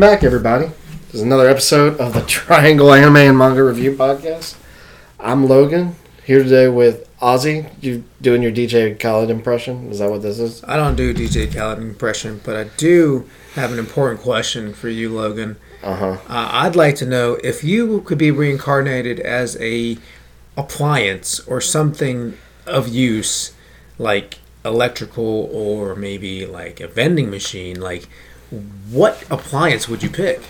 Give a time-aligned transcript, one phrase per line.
[0.00, 0.66] Welcome back, everybody.
[1.08, 4.56] This is another episode of the Triangle Anime and Manga Review Podcast.
[5.18, 5.94] I'm Logan,
[6.24, 7.70] here today with Ozzy.
[7.82, 9.90] You doing your DJ Khaled impression?
[9.90, 10.64] Is that what this is?
[10.64, 15.10] I don't do DJ Khaled impression, but I do have an important question for you,
[15.10, 15.56] Logan.
[15.82, 16.12] Uh-huh.
[16.12, 16.16] Uh,
[16.50, 19.98] I'd like to know if you could be reincarnated as a
[20.56, 23.52] appliance or something of use,
[23.98, 27.78] like electrical or maybe like a vending machine.
[27.78, 28.08] Like,
[28.90, 30.40] what appliance would you pick?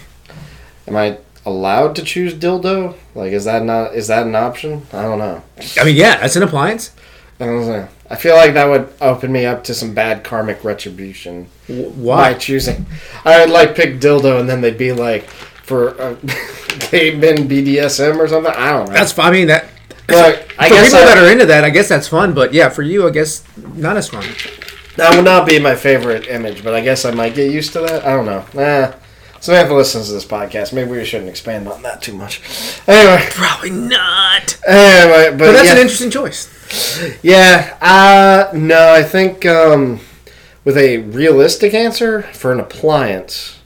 [0.87, 2.97] Am I allowed to choose dildo?
[3.15, 4.87] Like, is that not is that an option?
[4.93, 5.43] I don't know.
[5.81, 6.93] I mean, yeah, that's an appliance.
[7.39, 7.89] I don't know.
[8.11, 11.95] I feel like that would open me up to some bad karmic retribution W- by
[11.97, 12.35] Why?
[12.35, 12.85] choosing.
[13.25, 16.15] I would like pick dildo, and then they'd be like, for uh,
[16.91, 17.15] they've
[17.49, 18.53] BDSM or something.
[18.55, 18.93] I don't know.
[18.95, 19.19] That's.
[19.19, 19.67] I mean, that.
[20.59, 22.35] I for guess people I- that are into that, I guess that's fun.
[22.35, 24.25] But yeah, for you, I guess not as fun.
[24.97, 27.81] That would not be my favorite image, but I guess I might get used to
[27.81, 28.05] that.
[28.05, 28.45] I don't know.
[28.61, 28.93] Eh.
[29.41, 30.73] Samantha listens to this podcast.
[30.75, 32.43] Maybe we shouldn't expand on that too much.
[32.87, 34.59] Anyway, Probably not.
[34.67, 37.19] anyway, but, But that's yeah, an interesting choice.
[37.23, 37.79] yeah.
[37.81, 40.01] Uh, no, I think um,
[40.65, 43.61] with a realistic answer for an appliance,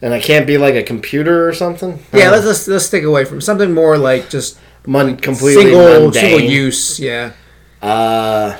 [0.00, 1.98] and I can't be like a computer or something.
[2.12, 6.12] Yeah, let's, let's let's stick away from something more like just mon- completely single mundane.
[6.12, 7.00] single use.
[7.00, 7.32] Yeah.
[7.82, 8.56] Uh,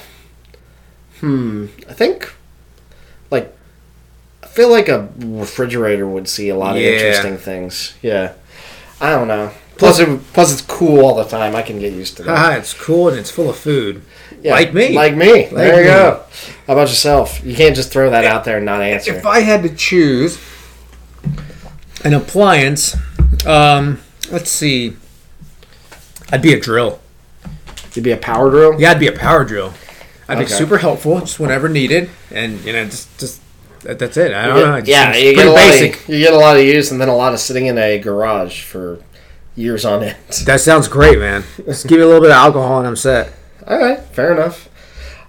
[1.20, 1.66] hmm.
[1.88, 2.32] I think,
[3.30, 3.54] like,
[4.42, 6.90] I feel like a refrigerator would see a lot of Yeah.
[6.90, 7.94] interesting things.
[8.02, 8.32] Yeah.
[9.00, 9.52] I don't know.
[9.78, 11.56] Plus, it, plus it's cool all the time.
[11.56, 12.36] I can get used to that.
[12.36, 14.02] Haha, it's cool and it's full of food.
[14.42, 14.90] Yeah, like me.
[14.94, 15.46] Like me.
[15.46, 15.84] there you me.
[15.84, 16.22] go.
[16.66, 17.42] How about yourself?
[17.44, 19.14] You can't just throw that out there and not answer.
[19.14, 20.38] If I had to choose
[22.04, 22.94] an appliance,
[23.46, 24.96] um, let's see,
[26.30, 27.00] I'd be a drill.
[27.94, 28.80] You'd be a power drill.
[28.80, 29.72] Yeah, I'd be a power drill.
[30.30, 30.54] I'd be Okay.
[30.54, 33.40] super helpful just whenever needed, and you know, just just
[33.82, 34.32] that, that's it.
[34.32, 34.72] I don't You know.
[34.72, 35.56] get- It just yeah, you get a lot.
[35.56, 36.00] basic.
[36.02, 37.98] Of, you get a lot of use, and then a lot of sitting in a
[37.98, 38.98] garage for
[39.56, 40.16] years on end.
[40.46, 41.44] That sounds great, man.
[41.66, 43.32] Just give me a little bit of alcohol and I'm set.
[43.66, 44.68] All right, fair enough.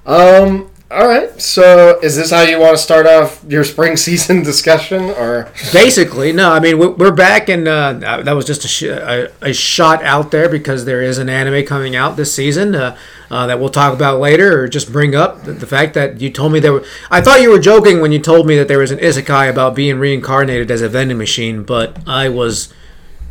[0.06, 1.42] Um, all right.
[1.42, 6.34] So, is this how you want to start off your spring season discussion, or Basically,
[6.34, 6.52] no.
[6.52, 7.94] I mean, we- we're back, and uh,
[8.24, 11.66] that was just a, sh- a, a shot out there because there is an anime
[11.66, 12.98] coming out this season uh,
[13.30, 16.30] uh, that we'll talk about later, or just bring up the, the fact that you
[16.30, 16.74] told me there.
[16.74, 19.50] Were, I thought you were joking when you told me that there was an isekai
[19.50, 22.74] about being reincarnated as a vending machine, but I was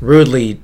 [0.01, 0.61] rudely.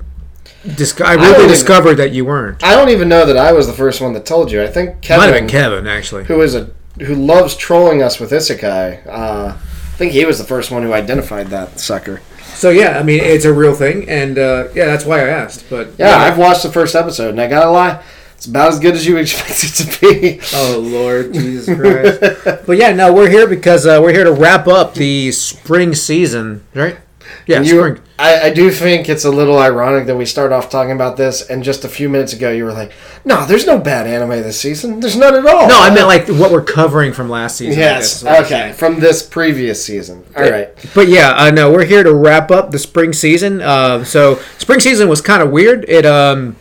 [0.77, 2.65] Dis- I rudely even- discovered that you weren't.
[2.65, 4.63] I don't even know that I was the first one that told you.
[4.63, 6.25] I think Might have Kevin, been Kevin, actually.
[6.25, 6.71] who is a
[7.01, 9.07] who loves trolling us with isekai.
[9.07, 12.21] Uh, I think he was the first one who identified that sucker.
[12.55, 15.67] So yeah, I mean, it's a real thing, and uh, yeah, that's why I asked.
[15.69, 18.03] But Yeah, I've watched the first episode, and I gotta lie,
[18.35, 20.41] it's about as good as you expect it to be.
[20.55, 22.21] Oh Lord Jesus Christ!
[22.67, 26.65] but yeah, no, we're here because uh, we're here to wrap up the spring season,
[26.75, 26.99] right?
[27.47, 28.01] Yeah, You- spring.
[28.19, 31.43] I, I do think it's a little ironic that we start off talking about this,
[31.51, 32.93] and just a few minutes ago you were like,
[33.27, 35.01] "No, there's no bad anime this season.
[35.01, 37.79] There's none at all." No, I meant like what we're covering from last season.
[37.79, 37.99] Yes.
[37.99, 40.25] guess is what I'm Okay, from this previous season.
[40.35, 40.71] All right.
[40.95, 43.61] But yeah, uh, know we're here to wrap up the spring season.
[43.61, 45.85] Uh, so spring season was kind of weird.
[45.87, 46.57] It um,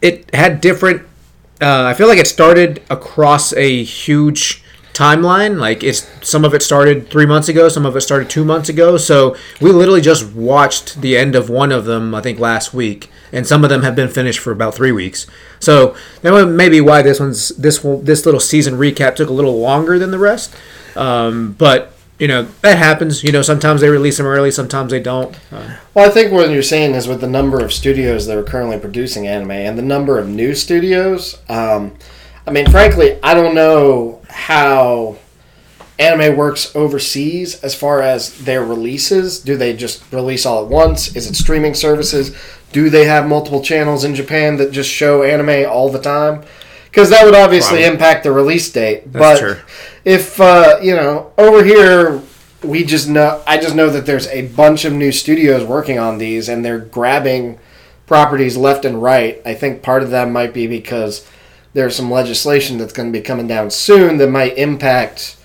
[0.00, 1.02] it had different.
[1.60, 4.62] Uh, I feel like it started across a huge
[4.96, 5.58] timeline.
[5.58, 8.68] Like it's some of it started three months ago, some of it started two months
[8.68, 8.96] ago.
[8.96, 12.14] So we literally just watched the end of one of them.
[12.14, 15.26] I think last week, and some of them have been finished for about three weeks.
[15.60, 19.60] So that was maybe why this one's this this little season recap took a little
[19.60, 20.54] longer than the rest.
[20.96, 23.22] Um, but you know that happens.
[23.22, 25.36] You know sometimes they release them early, sometimes they don't.
[25.52, 28.42] Uh, Well, I think what you're saying is with the number of studios that are
[28.42, 31.38] currently producing anime and the number of new studios.
[31.48, 31.92] Um,
[32.46, 35.16] I mean, frankly, I don't know how
[35.98, 39.40] anime works overseas as far as their releases.
[39.40, 41.16] Do they just release all at once?
[41.16, 42.36] Is it streaming services?
[42.72, 46.44] Do they have multiple channels in Japan that just show anime all the time?
[46.84, 47.92] Because that would obviously Probably.
[47.94, 49.12] impact the release date.
[49.12, 49.62] That's but true.
[50.04, 52.22] if uh, you know over here
[52.62, 56.18] we just know i just know that there's a bunch of new studios working on
[56.18, 57.58] these and they're grabbing
[58.06, 61.28] properties left and right i think part of that might be because
[61.76, 65.36] there's some legislation that's going to be coming down soon that might impact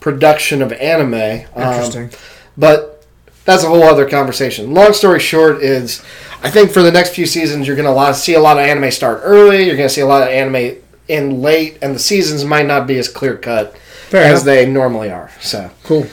[0.00, 2.10] production of anime Um,
[2.56, 3.04] but
[3.44, 6.02] that's a whole other conversation long story short is
[6.42, 8.90] i think for the next few seasons you're going to see a lot of anime
[8.90, 10.76] start early you're going to see a lot of anime
[11.08, 13.74] in late and the seasons might not be as clear cut
[14.12, 15.30] as they normally are.
[15.40, 16.06] So Cool.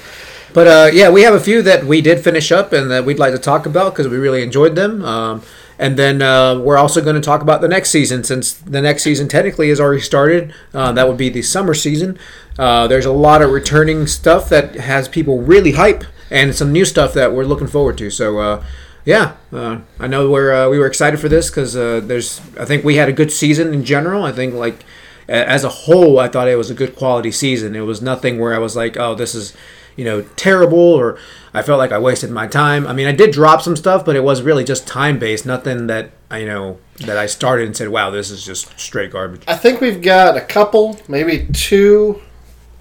[0.54, 3.19] But uh, yeah, we have a few that we did finish up and that we'd
[3.19, 5.04] like to talk about because we really enjoyed them.
[5.04, 5.42] Um,
[5.77, 9.04] and then uh, we're also going to talk about the next season since the next
[9.04, 10.54] season technically has already started.
[10.74, 12.18] Uh, that would be the summer season.
[12.57, 16.04] Uh, there's a lot of returning stuff that has people really hype.
[16.31, 18.10] and some new stuff that we're looking forward to.
[18.10, 18.39] So.
[18.39, 18.66] Uh,
[19.07, 22.83] yeah, uh, I know we're uh, we were excited for this because there's I think
[22.83, 24.24] we had a good season in general.
[24.24, 24.83] I think like
[25.30, 27.75] as a whole, I thought it was a good quality season.
[27.75, 29.54] It was nothing where I was like, oh, this is
[29.95, 31.18] you know terrible or
[31.53, 32.86] I felt like I wasted my time.
[32.86, 35.45] I mean, I did drop some stuff, but it was really just time based.
[35.45, 39.12] Nothing that I you know that I started and said, wow, this is just straight
[39.12, 39.44] garbage.
[39.47, 42.21] I think we've got a couple, maybe two,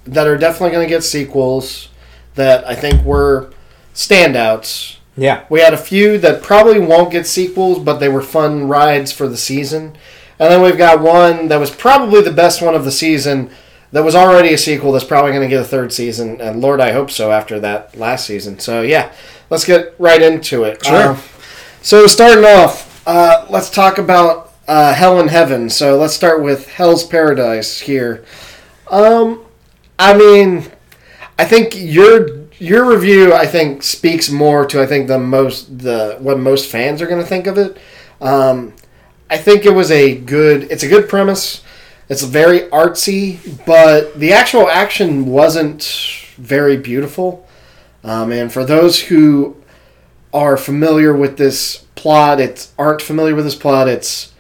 [0.05, 1.89] that are definitely going to get sequels
[2.35, 3.53] that I think were
[3.95, 4.99] standouts.
[5.17, 9.13] Yeah, We had a few that probably won't get sequels, but they were fun rides
[9.13, 9.97] for the season.
[10.41, 13.51] And then we've got one that was probably the best one of the season
[13.95, 16.41] that was already a sequel that's probably going to get a third season.
[16.41, 18.59] And Lord, I hope so after that last season.
[18.59, 19.13] So, yeah,
[19.51, 20.85] let's get right into it.
[20.85, 21.11] Sure.
[21.11, 21.21] Uh,
[21.81, 25.71] so, starting off, uh, let's talk about uh, Hell and Heaven.
[25.71, 28.25] So, let's start with Hell's Paradise here.
[28.91, 29.45] Um,
[29.97, 30.73] I mean,
[31.39, 36.17] I think your your review I think speaks more to I think the most the
[36.21, 37.79] what most fans are going to think of it.
[38.21, 38.75] Um,
[39.31, 40.65] I think it was a good.
[40.65, 41.64] It's a good premise.
[42.09, 45.83] It's very artsy, but the actual action wasn't
[46.37, 47.47] very beautiful.
[48.03, 49.57] Um, and for those who
[50.33, 53.89] are familiar with this plot, it's aren't familiar with this plot.
[53.89, 54.33] It's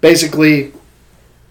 [0.00, 0.72] basically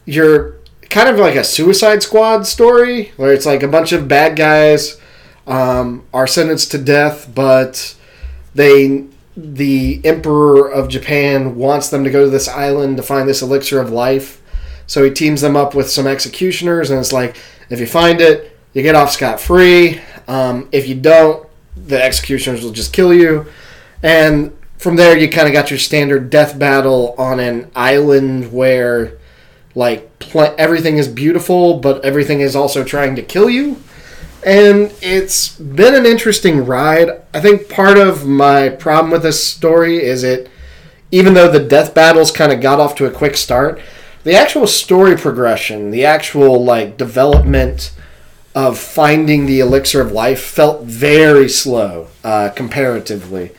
[0.05, 0.55] you're
[0.89, 4.99] kind of like a Suicide Squad story where it's like a bunch of bad guys
[5.45, 7.95] um, are sentenced to death, but
[8.55, 13.41] they the emperor of Japan wants them to go to this island to find this
[13.41, 14.41] elixir of life.
[14.89, 17.37] So he teams them up with some executioners, and it's like
[17.69, 20.01] if you find it, you get off scot free.
[20.27, 23.45] Um, if you don't, the executioners will just kill you.
[24.01, 29.19] And from there, you kind of got your standard death battle on an island where,
[29.75, 33.77] like, pl- everything is beautiful, but everything is also trying to kill you.
[34.43, 37.21] And it's been an interesting ride.
[37.31, 40.49] I think part of my problem with this story is it,
[41.11, 43.79] even though the death battles kind of got off to a quick start,
[44.29, 47.91] the actual story progression, the actual like development
[48.53, 53.49] of finding the elixir of life felt very slow uh, comparatively.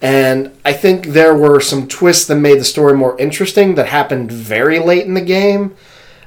[0.00, 4.32] And I think there were some twists that made the story more interesting that happened
[4.32, 5.76] very late in the game.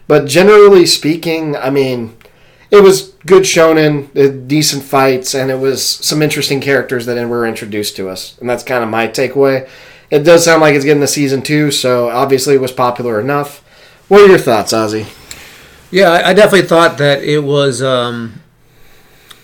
[0.07, 2.15] But generally speaking, I mean,
[2.69, 7.47] it was good shonen, uh, decent fights, and it was some interesting characters that were
[7.47, 8.37] introduced to us.
[8.39, 9.67] And that's kind of my takeaway.
[10.11, 13.63] It does sound like it's getting a season two, so obviously it was popular enough.
[14.09, 15.07] What are your thoughts, Ozzy?
[15.91, 17.81] Yeah, I, definitely thought that it was.
[17.83, 18.41] Um,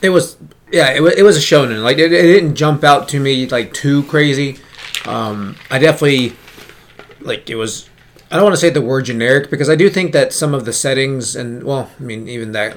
[0.01, 0.38] it was
[0.71, 1.83] yeah, it, it was a shonen.
[1.83, 4.57] Like it, it didn't jump out to me like too crazy.
[5.06, 6.35] Um, I definitely
[7.21, 7.89] like it was.
[8.31, 10.65] I don't want to say the word generic because I do think that some of
[10.65, 12.75] the settings and well, I mean even that.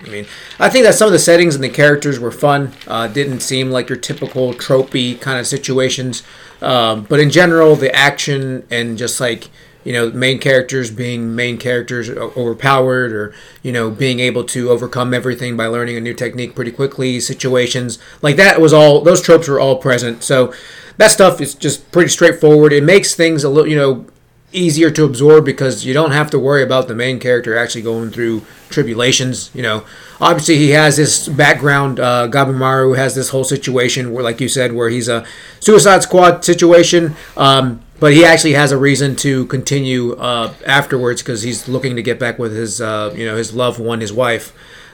[0.00, 0.26] I mean,
[0.58, 2.72] I think that some of the settings and the characters were fun.
[2.88, 6.24] Uh, didn't seem like your typical tropey kind of situations.
[6.60, 9.48] Um, but in general, the action and just like
[9.84, 15.14] you know main characters being main characters overpowered or you know being able to overcome
[15.14, 19.48] everything by learning a new technique pretty quickly situations like that was all those tropes
[19.48, 20.52] were all present so
[20.96, 24.06] that stuff is just pretty straightforward it makes things a little you know
[24.52, 28.10] easier to absorb because you don't have to worry about the main character actually going
[28.10, 29.50] through tribulations.
[29.54, 29.84] You know,
[30.20, 32.00] obviously he has this background.
[32.00, 35.24] Uh, Gabimaru has this whole situation where, like you said, where he's a
[35.60, 37.14] Suicide Squad situation.
[37.36, 42.02] Um, but he actually has a reason to continue uh, afterwards because he's looking to
[42.02, 44.52] get back with his, uh, you know, his loved one, his wife.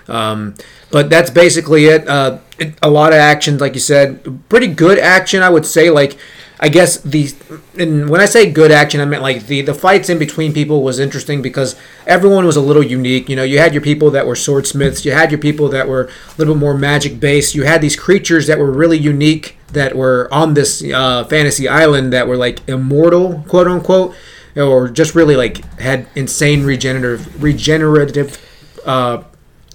[0.09, 0.55] Um,
[0.91, 2.07] but that's basically it.
[2.07, 2.75] Uh, it.
[2.83, 5.91] A lot of action, like you said, pretty good action, I would say.
[5.91, 6.19] Like,
[6.59, 7.33] I guess the
[7.79, 10.83] and when I say good action, I meant like the the fights in between people
[10.83, 13.29] was interesting because everyone was a little unique.
[13.29, 16.05] You know, you had your people that were swordsmiths, you had your people that were
[16.05, 17.55] a little bit more magic based.
[17.55, 22.13] You had these creatures that were really unique that were on this uh, fantasy island
[22.15, 24.15] that were like immortal, quote unquote,
[24.57, 28.41] or just really like had insane regenerative regenerative
[28.87, 29.25] uh,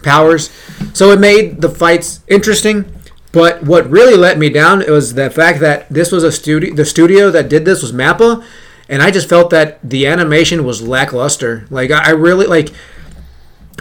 [0.02, 0.50] powers.
[0.94, 2.92] So it made the fights interesting.
[3.32, 6.74] But what really let me down was the fact that this was a studio.
[6.74, 8.44] The studio that did this was Mappa,
[8.90, 11.66] and I just felt that the animation was lackluster.
[11.70, 12.70] Like I really like.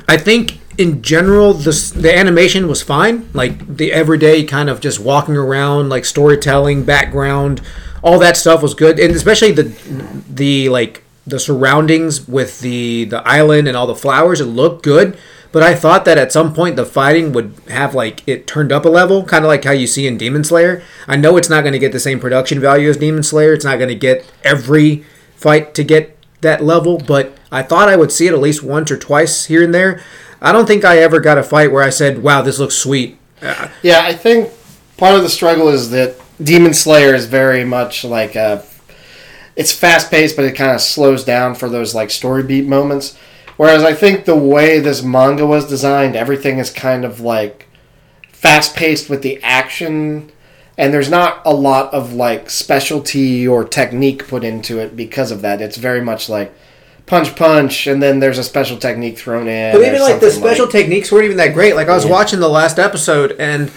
[0.08, 3.28] I think in general the animation was fine.
[3.34, 7.60] Like the everyday kind of just walking around, like storytelling, background,
[8.02, 9.64] all that stuff was good, and especially the
[10.28, 14.40] the like the surroundings with the the island and all the flowers.
[14.40, 15.18] It looked good.
[15.52, 18.84] But I thought that at some point the fighting would have like it turned up
[18.84, 20.82] a level, kind of like how you see in Demon Slayer.
[21.08, 23.52] I know it's not going to get the same production value as Demon Slayer.
[23.52, 25.04] It's not going to get every
[25.34, 28.90] fight to get that level, but I thought I would see it at least once
[28.90, 30.00] or twice here and there.
[30.40, 33.18] I don't think I ever got a fight where I said, "Wow, this looks sweet."
[33.42, 34.50] Uh, Yeah, I think
[34.96, 38.64] part of the struggle is that Demon Slayer is very much like a.
[39.56, 43.18] It's fast paced, but it kind of slows down for those like story beat moments.
[43.60, 47.68] Whereas I think the way this manga was designed, everything is kind of like
[48.32, 50.32] fast paced with the action,
[50.78, 55.42] and there's not a lot of like specialty or technique put into it because of
[55.42, 55.60] that.
[55.60, 56.54] It's very much like
[57.04, 59.74] punch punch, and then there's a special technique thrown in.
[59.76, 61.76] But even like the special techniques weren't even that great.
[61.76, 62.12] Like I was Yeah.
[62.12, 63.70] watching the last episode and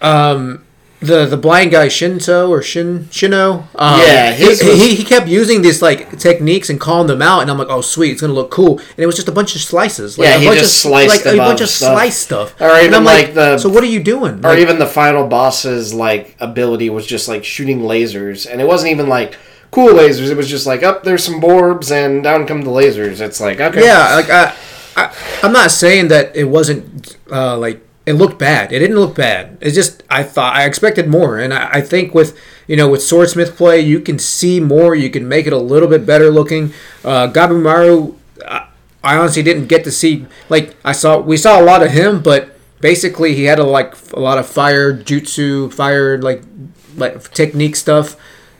[0.00, 0.63] um
[1.06, 5.26] the the blind guy Shinto or Shin Shino um, Yeah, he, was- he, he kept
[5.28, 8.32] using these like techniques and calling them out and I'm like oh sweet it's gonna
[8.32, 10.58] look cool and it was just a bunch of slices like Yeah, a he bunch
[10.60, 11.92] just of, sliced like a bunch of stuff.
[11.92, 14.58] slice stuff Or And even, I'm like, the- so what are you doing or Like,
[14.58, 19.08] even the final boss's like ability was just like shooting lasers, and it wasn't even
[19.08, 19.36] like
[19.70, 20.30] cool lasers.
[20.30, 23.20] It was just like, up there's some borbs, and down come the lasers.
[23.20, 24.54] It's like okay, Yeah, like I,
[24.96, 28.72] I, I'm not saying that it wasn't uh, like it looked bad.
[28.72, 29.56] It didn't look bad.
[29.60, 33.02] It just I thought I expected more, and I, I think with you know with
[33.02, 34.94] swordsmith play, you can see more.
[34.94, 36.72] You can make it a little bit better looking.
[37.02, 38.14] Uh, Gabimaru,
[38.46, 38.68] I,
[39.02, 42.22] I honestly didn't get to see like I saw we saw a lot of him,
[42.22, 46.42] but basically he had a like a lot of fire jutsu, fire like
[46.96, 48.16] like technique stuff.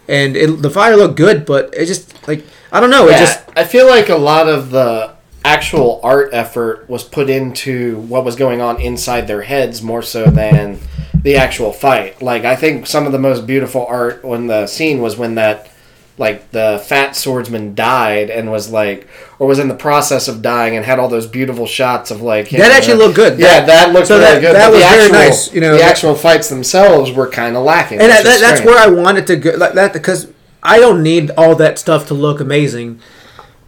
[0.06, 3.08] And it, the fire looked good, but it just like I don't know.
[3.08, 5.13] It just I feel like a lot of the
[5.44, 10.26] actual art effort was put into what was going on inside their heads more so
[10.26, 10.78] than
[11.22, 12.22] the actual fight.
[12.22, 15.70] Like I think some of the most beautiful art when the scene was when that
[16.16, 19.08] like the fat swordsman died and was like
[19.40, 22.46] or was in the process of dying and had all those beautiful shots of like
[22.48, 23.38] him That actually the- looked good.
[23.38, 24.54] Yeah, That- that, looked so really that- good.
[24.54, 27.64] that but was the very nice, you know, the actual fights themselves were kind of
[27.64, 28.00] lacking.
[28.00, 28.64] and that, that's strange.
[28.64, 29.50] where I wanted to go.
[29.56, 30.28] Like that because
[30.62, 33.00] I don't need all that stuff to look amazing.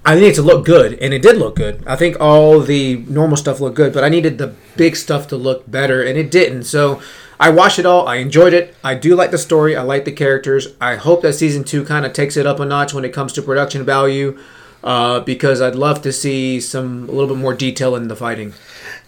[0.07, 1.83] I need it to look good, and it did look good.
[1.85, 5.37] I think all the normal stuff looked good, but I needed the big stuff to
[5.37, 6.63] look better, and it didn't.
[6.63, 7.03] So
[7.41, 8.07] I watched it all.
[8.07, 8.77] I enjoyed it.
[8.85, 9.77] I do like the story.
[9.77, 10.69] I like the characters.
[10.81, 13.33] I hope that season two kind of takes it up a notch when it comes
[13.33, 14.39] to production value,
[14.85, 18.55] uh, because I'd love to see some a little bit more detail in the fighting.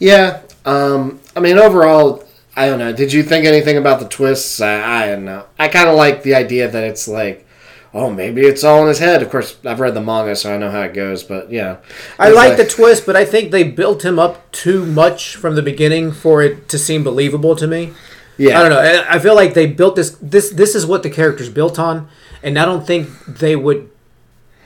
[0.01, 2.25] Yeah, um, I mean, overall,
[2.57, 2.93] I don't know.
[2.93, 4.61] Did you think anything about the twists?
[4.61, 5.47] I, I don't know.
[5.61, 7.47] I kind of like the idea that it's like,
[7.95, 9.23] oh, maybe it's all in his head.
[9.23, 11.23] Of course, I've read the manga, so I know how it goes.
[11.23, 11.79] But yeah,
[12.19, 15.63] I like the twist, but I think they built him up too much from the
[15.63, 17.93] beginning for it to seem believable to me.
[18.37, 18.59] yeah.
[18.59, 18.81] I don't know.
[18.81, 20.11] I I feel like they built this.
[20.21, 22.09] This this is what the character's built on,
[22.43, 23.91] and I don't think they would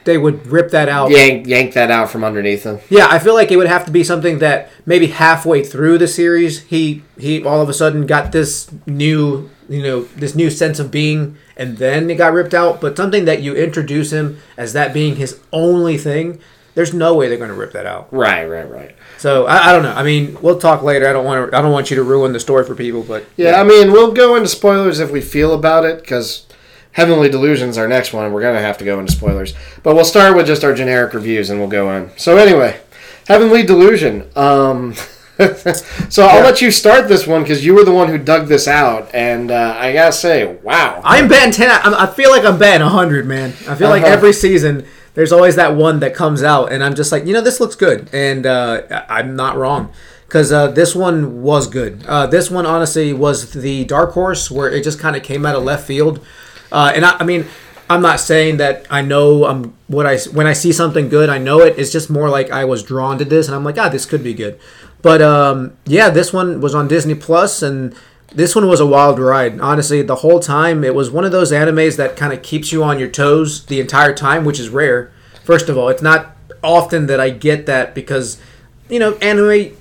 [0.05, 1.11] they would rip that out.
[1.13, 2.81] Yank, yank that out from underneath him.
[2.91, 6.09] Yeah, I feel like it would have to be something that maybe halfway through the
[6.09, 10.81] series, he he all of a sudden got this new you know this new sense
[10.81, 12.81] of being, and then it got ripped out.
[12.81, 16.41] But something that you introduce him as that being his only thing,
[16.75, 18.13] there's no way they're going to rip that out.
[18.13, 18.97] Right, right, right.
[19.19, 19.93] So I, I don't know.
[19.93, 21.09] I mean, we'll talk later.
[21.09, 21.57] I don't want to.
[21.57, 24.13] I don't want you to ruin the story for people, but Yeah, I mean, we'll
[24.13, 26.47] go into spoilers if we feel about it, because
[26.93, 29.55] Heavenly Delusion's our next one, we're going to have to go into spoilers.
[29.83, 32.11] But we'll start with just our generic reviews, and we'll go in.
[32.17, 32.81] So, anyway,
[33.27, 34.29] Heavenly Delusion.
[34.37, 34.95] Um,
[36.09, 36.45] so, I'll Yeah.
[36.45, 39.51] let you start this one, because you were the one who dug this out, and
[39.51, 41.01] uh, I got to say, wow.
[41.05, 41.71] I'm betting ten.
[41.83, 43.51] I'm, I feel like I'm betting hundred, man.
[43.69, 44.13] I feel like Uh-huh.
[44.13, 44.85] every season
[45.15, 47.77] there's always that one that comes out, and I'm just like, you know, this looks
[47.77, 49.91] good, and uh, I'm not wrong
[50.27, 52.03] because uh, this one was good.
[52.07, 55.55] Uh, this one honestly was the dark horse where it just kind of came out
[55.55, 56.25] of left field,
[56.71, 57.47] uh, and I, I mean.
[57.91, 61.37] I'm not saying that I know um, what I when I see something good, I
[61.37, 61.79] know it.
[61.79, 64.23] It's just more like I was drawn to this, and I'm like, ah, this could
[64.25, 64.59] be good.
[65.03, 67.95] But um, yeah, this one was on Disney Plus, and
[68.35, 69.61] this one was a wild ride.
[69.61, 72.83] Honestly, the whole time it was one of those animes that kind of keeps you
[72.85, 75.13] on your toes the entire time, which is rare.
[75.45, 78.41] First of all, it's not often that I get that because
[78.89, 79.77] you know anime.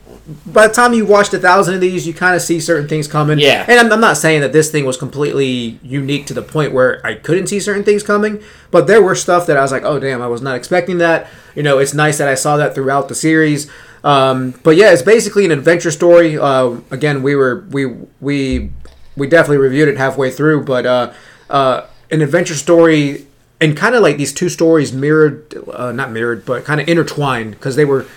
[0.45, 3.07] By the time you watched a thousand of these, you kind of see certain things
[3.07, 3.39] coming.
[3.39, 3.65] Yeah.
[3.67, 7.05] And I'm, I'm not saying that this thing was completely unique to the point where
[7.05, 9.99] I couldn't see certain things coming, but there were stuff that I was like, oh
[9.99, 11.27] damn, I was not expecting that.
[11.55, 13.69] You know, it's nice that I saw that throughout the series.
[14.03, 16.38] Um, but yeah, it's basically an adventure story.
[16.38, 17.86] Uh, again, we were we
[18.20, 18.72] we
[19.15, 21.13] we definitely reviewed it halfway through, but uh,
[21.50, 23.27] uh, an adventure story
[23.60, 27.51] and kind of like these two stories mirrored, uh, not mirrored, but kind of intertwined
[27.51, 28.08] because they were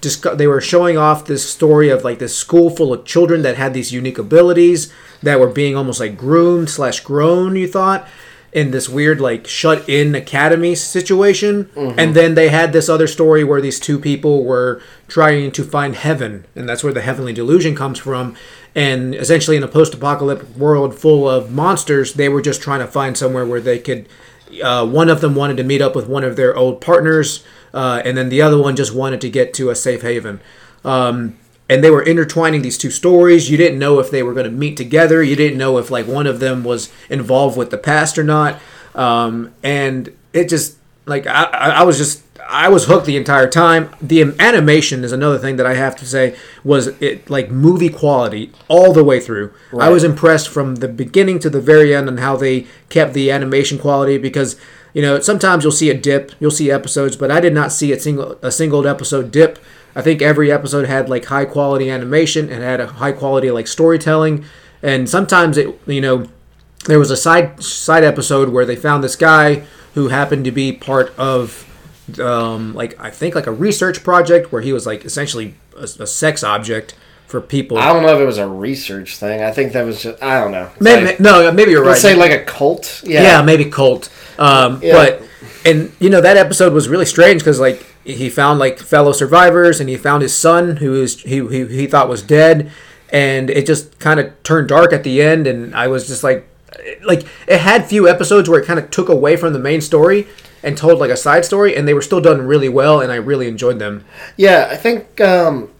[0.00, 3.56] just they were showing off this story of like this school full of children that
[3.56, 7.56] had these unique abilities that were being almost like groomed slash grown.
[7.56, 8.06] You thought
[8.52, 11.70] in this weird like shut in academy situation.
[11.98, 15.94] And then they had this other story where these two people were trying to find
[15.96, 18.36] heaven and that's where the heavenly delusion comes from.
[18.74, 23.16] And essentially in a post-apocalyptic world full of monsters they were just trying to find
[23.16, 24.06] somewhere where they could
[24.62, 27.42] uh, one of them wanted to meet up with one of their old partners
[27.72, 30.40] uh, and then the other one just wanted to get to a safe haven.
[30.84, 31.38] Um,
[31.72, 33.50] and they were intertwining these two stories.
[33.50, 35.22] You didn't know if they were going to meet together.
[35.22, 38.60] You didn't know if like one of them was involved with the past or not.
[38.94, 40.76] Um, and it just
[41.06, 43.88] like I, I was just I was hooked the entire time.
[44.02, 48.52] The animation is another thing that I have to say was it like movie quality
[48.68, 49.54] all the way through.
[49.78, 53.30] I was impressed from the beginning to the very end on how they kept the
[53.30, 54.56] animation quality because
[54.92, 57.92] you know sometimes you'll see a dip, you'll see episodes, but I did not see
[57.92, 59.58] a single a single episode dip.
[59.94, 63.66] I think every episode had like high quality animation and had a high quality like
[63.66, 64.44] storytelling,
[64.82, 66.26] and sometimes it you know
[66.86, 70.72] there was a side side episode where they found this guy who happened to be
[70.72, 71.68] part of
[72.20, 76.06] um, like I think like a research project where he was like essentially a, a
[76.06, 76.94] sex object
[77.26, 77.78] for people.
[77.78, 79.42] I don't know if it was a research thing.
[79.42, 80.70] I think that was just I don't know.
[80.80, 81.96] Maybe, like- no, maybe you're right.
[81.96, 83.02] say like a cult.
[83.04, 83.22] Yeah.
[83.22, 83.42] yeah.
[83.42, 84.10] maybe cult.
[84.38, 84.92] Um, Yeah.
[84.92, 85.22] But
[85.64, 89.80] and you know that episode was really strange because like he found like fellow survivors
[89.80, 92.70] and he found his son who is he he, he thought was dead,
[93.10, 96.48] and it just kind of turned dark at the end, and I was just like,
[97.04, 100.26] like it had few episodes where it kind of took away from the main story
[100.62, 103.16] and told like a side story, and they were still done really well, and I
[103.16, 104.04] really enjoyed them.
[104.36, 105.70] Yeah, I think um,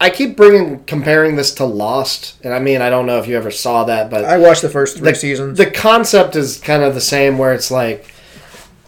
[0.00, 3.36] I keep bringing comparing this to Lost, and I mean I don't know if you
[3.36, 5.58] ever saw that, but I watched the first three the, seasons.
[5.58, 8.12] The concept is kind of the same, where it's like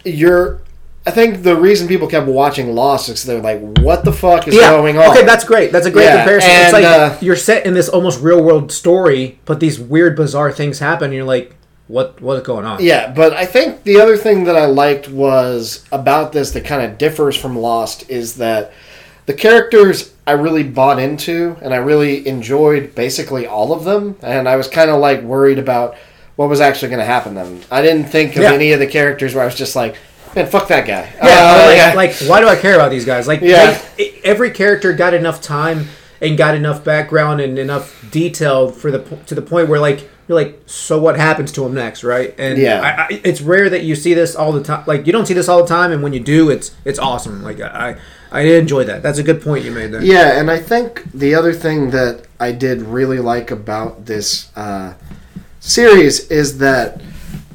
[0.04, 0.60] you're.
[1.06, 4.54] I think the reason people kept watching Lost is they're like, "What the fuck is
[4.56, 5.70] going on?" Okay, that's great.
[5.72, 6.50] That's a great Yeah, comparison.
[6.52, 10.50] it's like uh, you're set in this almost real world story, but these weird, bizarre
[10.52, 11.06] things happen.
[11.06, 11.54] And you're like,
[11.86, 12.20] what?
[12.20, 12.82] What's going on?
[12.82, 16.82] Yeah, but I think the other thing that I liked was about this that kind
[16.82, 18.72] of differs from Lost is that
[19.26, 24.48] the characters I really bought into and I really enjoyed basically all of them, and
[24.48, 25.96] I was kind of like worried about
[26.34, 27.60] what was actually going to happen to them.
[27.70, 28.52] I didn't think of Yeah.
[28.52, 29.96] any of the characters where I was just like,
[30.36, 31.10] man, fuck that guy.
[31.16, 31.92] Yeah, Uh, like, yeah.
[31.94, 33.26] like, why do I care about these guys?
[33.26, 33.78] Like, Yeah.
[33.96, 35.88] they- every character got enough time
[36.20, 40.34] and got enough background and enough detail for the to the point where like you're
[40.36, 42.34] like, so what happens to him next, right?
[42.36, 42.80] And Yeah.
[42.80, 44.82] I, I, it's rare that you see this all the time.
[44.84, 47.42] Like, you don't see this all the time, and when you do, it's it's awesome.
[47.44, 47.94] Like, I
[48.32, 49.02] I enjoy that.
[49.04, 50.02] That's a good point you made there.
[50.02, 54.94] Yeah, and I think the other thing that I did really like about this uh,
[55.60, 57.00] series is that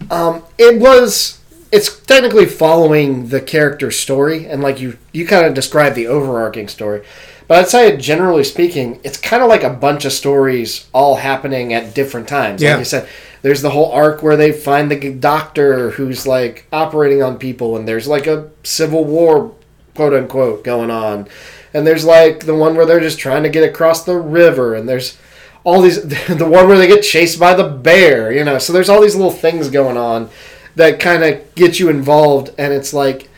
[0.09, 1.39] um, it was
[1.71, 6.67] it's technically following the character story, and like you you kind of describe the overarching
[6.67, 7.03] story.
[7.47, 11.73] But I'd say, generally speaking, it's kind of like a bunch of stories all happening
[11.73, 12.61] at different times.
[12.61, 12.71] Yeah.
[12.71, 13.09] Like you said,
[13.41, 17.87] there's the whole arc where they find the doctor who's like operating on people, and
[17.87, 19.55] there's like a civil war,
[19.95, 21.27] quote unquote, going on.
[21.73, 24.87] And there's like the one where they're just trying to get across the river, and
[24.87, 25.17] there's
[25.63, 28.57] all these the one where they get chased by the bear, you know.
[28.57, 30.29] So there's all these little things going on
[30.75, 33.29] that kind of get you involved, and it's like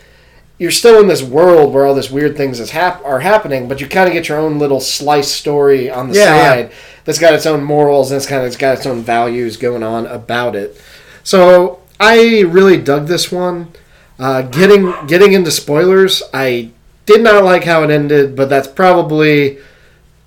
[0.57, 3.81] you're still in this world where all this weird things is hap- are happening, but
[3.81, 6.71] you kind of get your own little slice story on the Yeah, side
[7.05, 9.83] that's got its own morals and it's kind of it's got its own values going
[9.83, 10.79] on about it.
[11.23, 13.73] So I really dug this one.
[14.19, 16.69] Uh, getting getting into spoilers, I
[17.05, 19.57] did not like how it ended, but that's probably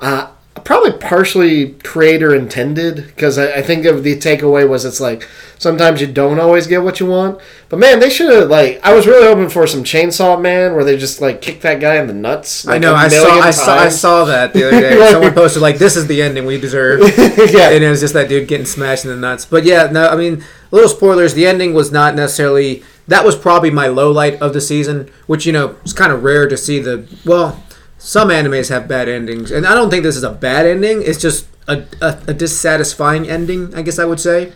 [0.01, 0.29] uh,
[0.67, 5.27] probably partially creator intended because I, I think of the takeaway was it's like
[5.59, 7.41] sometimes you don't always get what you want.
[7.69, 10.83] But man, they should have like I was really hoping for some Chainsaw Man where
[10.83, 12.67] they just like kick that guy in the nuts.
[12.67, 12.97] I know.
[12.97, 13.23] I saw.
[13.23, 13.77] million I saw.
[13.77, 14.99] I saw that the other day.
[14.99, 18.15] Like- Someone posted like, "This is the ending we deserve," yeah, and it was just
[18.15, 19.47] that dude getting smashed in the nuts.
[19.47, 20.09] But yeah, no.
[20.09, 21.35] I mean, little spoilers.
[21.35, 22.83] The ending was not necessarily.
[23.09, 26.25] That was probably my low light of the season, which you know is kind of
[26.25, 26.81] rare to see.
[26.81, 27.63] The well,
[28.07, 31.03] some animes have bad endings, and I don't think this is a bad ending.
[31.03, 34.53] It's just a, a, a dissatisfying ending, I guess I would say.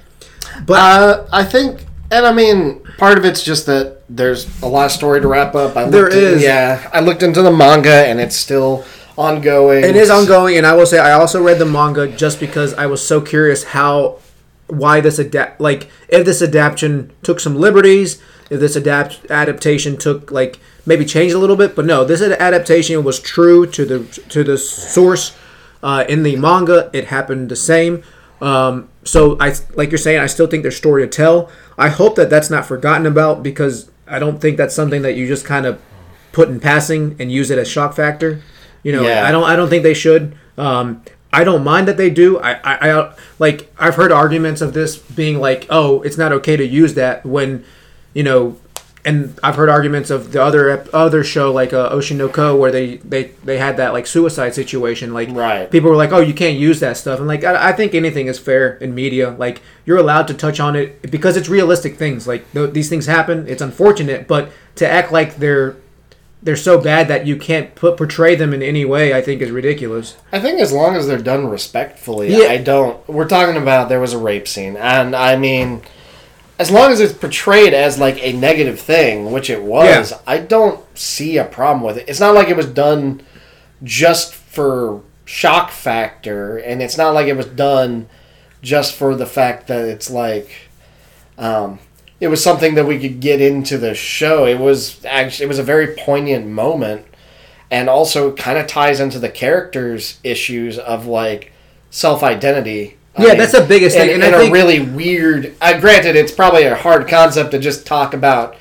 [0.67, 4.87] But Uh, I think, and I mean, part of it's just that there's a lot
[4.87, 5.77] of story to wrap up.
[5.77, 6.89] I There looked in- yeah.
[6.93, 8.85] I looked into the manga, and it's still
[9.19, 9.83] ongoing.
[9.85, 12.87] It is ongoing, and I will say I also read the manga just because I
[12.87, 14.19] was so curious how,
[14.69, 20.31] why this adapt, like if this adaptation took some liberties, if this adapt adaptation took
[20.31, 24.45] like maybe changed a little bit, but no, this adaptation was true to the to
[24.45, 25.37] the source.
[25.83, 28.03] Uh, in the manga, it happened the same.
[28.43, 31.51] Um, so I like you're saying, I still think there's story to tell.
[31.79, 35.27] I hope that that's not forgotten about because I don't think that's something that you
[35.27, 35.81] just kind of
[36.33, 38.43] put in passing and use it as shock factor.
[38.83, 39.27] You know, Yeah.
[39.27, 40.35] I don't I don't think they should.
[40.59, 42.39] Um, I don't mind that they do.
[42.41, 46.57] I, I, I like I've heard arguments of this being like, oh, it's not okay
[46.57, 47.65] to use that when,
[48.15, 48.57] you know,
[49.03, 52.71] and I've heard arguments of the other other show like uh, Oshi no Ko where
[52.71, 55.15] they, they they had that like suicide situation.
[55.15, 55.71] Like Right.
[55.71, 57.19] people were like, oh, you can't use that stuff.
[57.19, 59.31] And like I, I think anything is fair in media.
[59.31, 62.29] Like you're allowed to touch on it because it's realistic things.
[62.29, 63.49] Like th- these things happen.
[63.49, 65.77] It's unfortunate, but to act like they're
[66.43, 69.15] they're so bad that you can't put portray them in any way.
[69.15, 70.17] I think is ridiculous.
[70.31, 72.49] I think as long as they're done respectfully, Yeah.
[72.49, 73.07] I don't.
[73.09, 75.81] We're talking about there was a rape scene, and I mean,
[76.61, 80.19] as long as it's portrayed as like a negative thing, which it was, Yeah.
[80.27, 82.05] I don't see a problem with it.
[82.07, 83.23] It's not like it was done
[83.83, 88.11] just for shock factor, and it's not like it was done
[88.61, 90.51] just for the fact that it's like.
[91.39, 91.79] Um,
[92.21, 94.45] it was something that we could get into the show.
[94.45, 97.07] It was actually it was a very poignant moment,
[97.71, 101.53] and also kind of ties into the characters' issues of like
[101.89, 102.99] self identity.
[103.19, 105.55] Yeah, that's the biggest thing, in, and I in a really weird.
[105.61, 108.57] Uh, granted, it's probably a hard concept to just talk about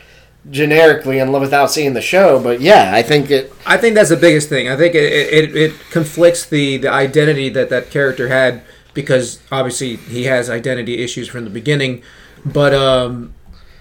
[0.50, 3.54] generically and without seeing the show, but yeah, I think it.
[3.66, 4.68] I think that's the biggest thing.
[4.68, 9.98] I think it, it, it conflicts the, the identity that that character had because obviously
[9.98, 12.02] he has identity issues from the beginning,
[12.46, 13.34] but um,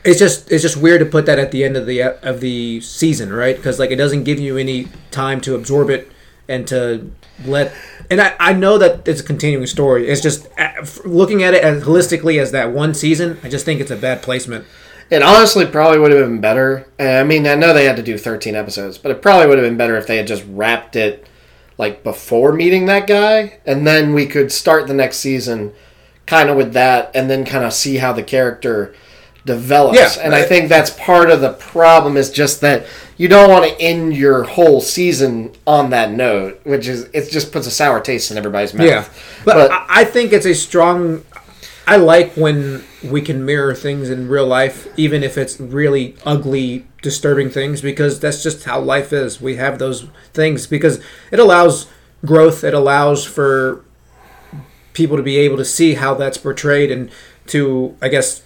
[0.04, 2.80] it's just it's just weird to put that at the end of the of the
[2.80, 3.56] season, right?
[3.56, 6.10] Because like it doesn't give you any time to absorb it
[6.48, 7.10] and to
[7.44, 7.74] let.
[8.10, 10.08] And I, I know that it's a continuing story.
[10.08, 13.38] It's just uh, looking at it as holistically as that one season.
[13.42, 14.66] I just think it's a bad placement.
[15.10, 16.86] It honestly probably would have been better.
[16.98, 19.66] I mean, I know they had to do 13 episodes, but it probably would have
[19.66, 21.26] been better if they had just wrapped it
[21.78, 25.72] like before meeting that guy, and then we could start the next season
[26.26, 28.94] kind of with that, and then kind of see how the character
[29.48, 29.98] develops.
[29.98, 30.22] Yeah.
[30.22, 33.80] and I think that's part of the problem is just that you don't want to
[33.80, 38.30] end your whole season on that note, which is it just puts a sour taste
[38.30, 38.86] in everybody's mouth.
[38.86, 39.08] Yeah,
[39.44, 41.24] but, I, I think it's a strong.
[41.86, 46.86] I like when we can mirror things in real life, even if it's really ugly,
[47.00, 49.40] disturbing things, because that's just how life is.
[49.40, 51.88] We have those things because it allows
[52.26, 52.62] growth.
[52.62, 53.82] It allows for
[54.92, 57.10] people to be able to see how that's portrayed and
[57.46, 58.42] to, I guess,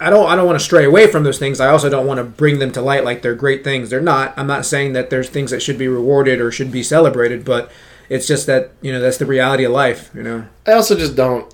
[0.00, 1.60] I don't I don't want to stray away from those things.
[1.60, 3.90] I also don't want to bring them to light like they're great things.
[3.90, 4.32] They're not.
[4.36, 7.70] I'm not saying that there's things that should be rewarded or should be celebrated, but
[8.08, 10.46] it's just that, you know, that's the reality of life, you know.
[10.66, 11.52] I also just don't.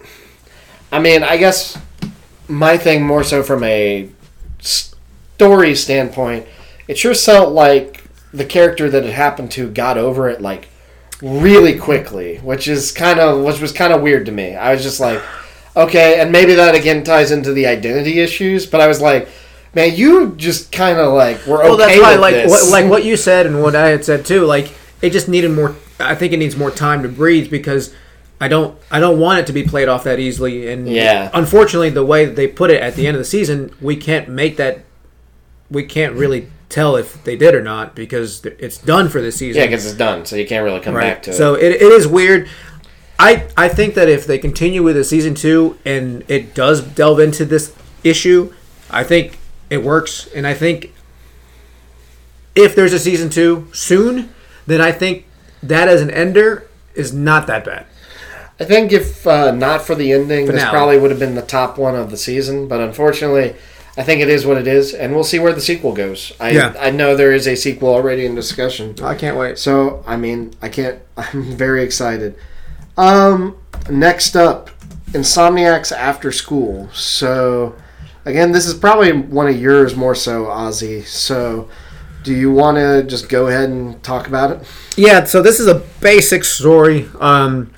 [0.93, 1.77] I mean, I guess
[2.49, 4.09] my thing more so from a
[4.61, 6.47] story standpoint,
[6.87, 10.69] it sure felt like the character that it happened to got over it like
[11.21, 14.55] really quickly, which is kind of which was kind of weird to me.
[14.55, 15.21] I was just like,
[15.77, 19.29] okay, and maybe that again ties into the identity issues, but I was like,
[19.75, 22.51] man, you just kind of like were okay Well, that's why, with like, this.
[22.51, 24.45] what, like what you said and what I had said too.
[24.45, 25.77] Like, it just needed more.
[26.01, 27.95] I think it needs more time to breathe because
[28.41, 28.79] I don't.
[28.91, 30.71] I don't want it to be played off that easily.
[30.71, 31.31] And Yeah.
[31.35, 34.29] unfortunately, the way that they put it at the end of the season, we can't
[34.29, 34.81] make that.
[35.71, 39.61] We can't really tell if they did or not because it's done for this season.
[39.63, 41.35] yeah, because it's done, so you can't really come back to it.
[41.35, 42.49] So it, it is weird.
[43.19, 47.21] I I think that if they continue with a season two and it does delve
[47.21, 47.75] into this
[48.05, 48.53] issue,
[48.91, 49.39] I think
[49.71, 50.29] it works.
[50.35, 50.93] And I think
[52.55, 54.35] if there's a season two soon,
[54.67, 55.25] then I think
[55.63, 57.87] that as an ender is not that bad.
[58.59, 61.77] I think if uh, not for the ending, this probably would have been the top
[61.77, 62.69] one of the season.
[62.69, 63.55] But unfortunately,
[63.99, 66.33] I think it is what it is, and we'll see where the sequel goes.
[66.41, 66.75] I Yeah.
[66.79, 69.59] I know there is a sequel already in discussion, I can't wait.
[69.59, 71.01] so I mean I can't.
[71.17, 72.35] I'm very excited.
[72.97, 73.57] Um,
[73.91, 74.71] next up,
[75.13, 76.89] Insomniacs After School.
[76.93, 77.75] So
[78.25, 81.05] again, this is probably one of yours more so, Ozzy.
[81.05, 81.69] So.
[82.25, 84.67] Do you want to just go ahead and talk about it?
[84.97, 87.09] Yeah, so this is a basic story.
[87.21, 87.73] Um,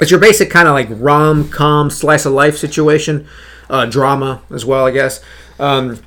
[0.00, 3.28] it's your basic kind of like rom com slice of life situation,
[3.70, 5.22] uh, drama as well, I guess.
[5.60, 6.00] Um,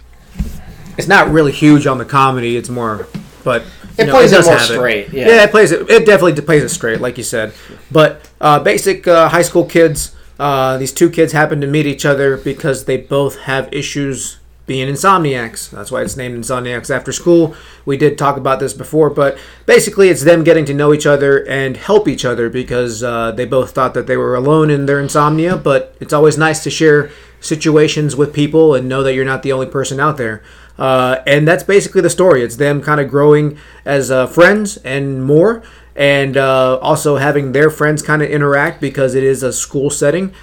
[0.98, 2.58] it's not really huge on the comedy.
[2.58, 3.08] It's more,
[3.46, 3.64] but
[3.98, 5.28] It you plays it does more straight, yeah.
[5.28, 5.90] yeah, it plays it.
[5.90, 7.54] It definitely plays it straight, like you said.
[7.92, 10.16] But uh, basic uh, high school kids.
[10.40, 14.88] Uh, these two kids happen to meet each other because they both have issues being
[14.88, 15.70] insomniacs.
[15.70, 17.56] That's why it's named Insomniacs After School.
[17.86, 21.46] We did talk about this before, but basically it's them getting to know each other
[21.48, 25.00] and help each other because uh, they both thought that they were alone in their
[25.00, 29.44] insomnia, but it's always nice to share situations with people and know that you're not
[29.44, 30.42] the only person out there.
[30.78, 32.44] Uh, and that's basically the story.
[32.44, 35.64] It's them kind of growing as uh, friends and more,
[35.96, 40.34] and uh, also having their friends kind of interact because it is a school setting.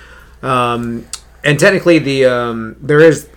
[0.42, 1.06] Um,
[1.42, 3.28] and technically, the um, there is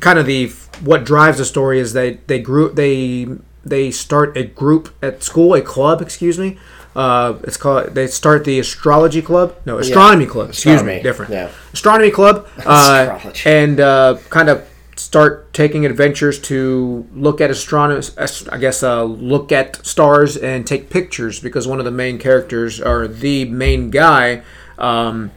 [0.00, 0.48] kind of the
[0.80, 3.28] what drives the story is they they group they
[3.64, 6.58] they start a group at school, a club, excuse me.
[6.94, 7.94] Uh, it's called.
[7.94, 9.56] They start the astrology club.
[9.64, 10.50] No, astronomy club.
[10.50, 11.32] Excuse Astronomy, me, different.
[11.32, 11.50] yeah.
[11.72, 12.46] Astronomy club.
[12.66, 18.04] Uh, and uh, kind of start taking adventures to look at astronomy.
[18.50, 22.80] I guess uh, look at stars and take pictures because one of the main characters
[22.80, 24.42] or the main guy.
[24.78, 25.30] Um,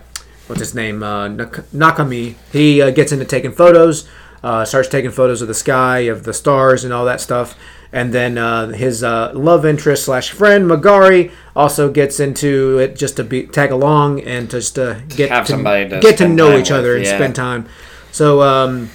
[0.48, 1.02] what's his name?
[1.04, 2.36] Uh, Nak- Nakami.
[2.52, 4.08] He uh, gets into taking photos.
[4.44, 7.58] Uh, starts taking photos of the sky, of the stars, and all that stuff.
[7.92, 13.16] And then uh, his uh, love interest slash friend Magari also gets into it just
[13.18, 16.72] to be tag along and just to get Have to, to get to know each
[16.72, 17.16] other and yeah.
[17.16, 17.68] spend time.
[18.12, 18.90] So um,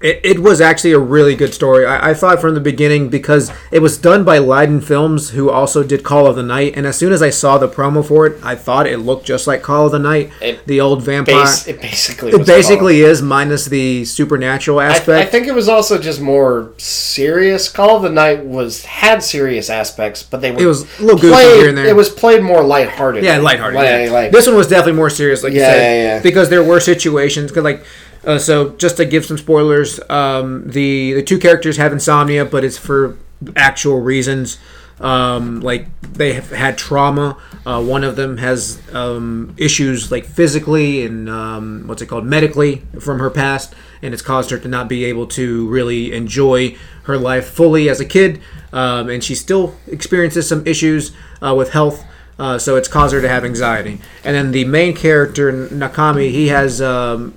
[0.00, 1.84] it, it was actually a really good story.
[1.84, 6.02] I, I thought from the beginning because it was done by LIDENFILMS, who also did
[6.02, 6.72] Call of the Night.
[6.74, 9.46] And as soon as I saw the promo for it, I thought it looked just
[9.46, 11.44] like Call of the Night, It the old vampire.
[11.44, 15.08] Base, it basically it basically is minus the supernatural aspect.
[15.10, 17.68] I, I think it was also just more serious.
[17.68, 21.20] Call of the Night was had serious aspects, but they were It was a little
[21.20, 21.86] goofy played, here and there.
[21.86, 23.22] It was played more lighthearted.
[23.22, 23.76] Yeah, lighthearted.
[23.76, 24.10] Like, yeah.
[24.10, 26.22] like- this one was definitely more serious, like you Yeah, said, yeah, yeah.
[26.22, 27.54] because there were situations.
[27.54, 27.84] like,
[28.24, 32.64] uh, so just to give some spoilers, um, the the two characters have insomnia, but
[32.64, 33.16] it's for
[33.56, 34.58] actual reasons.
[35.00, 37.38] Um, like they have had trauma.
[37.64, 42.82] Uh, one of them has um, issues like physically and um, what's it called medically
[43.00, 47.16] from her past, and it's caused her to not be able to really enjoy her
[47.16, 48.42] life fully as a kid.
[48.74, 52.04] Um, and she still experiences some issues uh, with health.
[52.40, 54.00] Uh, so it's caused her to have anxiety.
[54.24, 57.34] And then the main character Nakami, he has, um,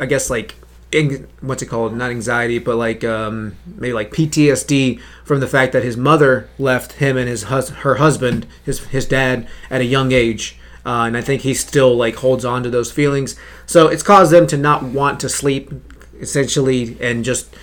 [0.00, 0.54] I guess, like
[1.42, 1.94] what's it called?
[1.94, 6.92] Not anxiety, but like um, maybe like PTSD from the fact that his mother left
[6.94, 10.56] him and his hus- her husband, his his dad, at a young age.
[10.86, 13.36] Uh, and I think he still like holds on to those feelings.
[13.66, 15.70] So it's caused them to not want to sleep,
[16.18, 17.54] essentially, and just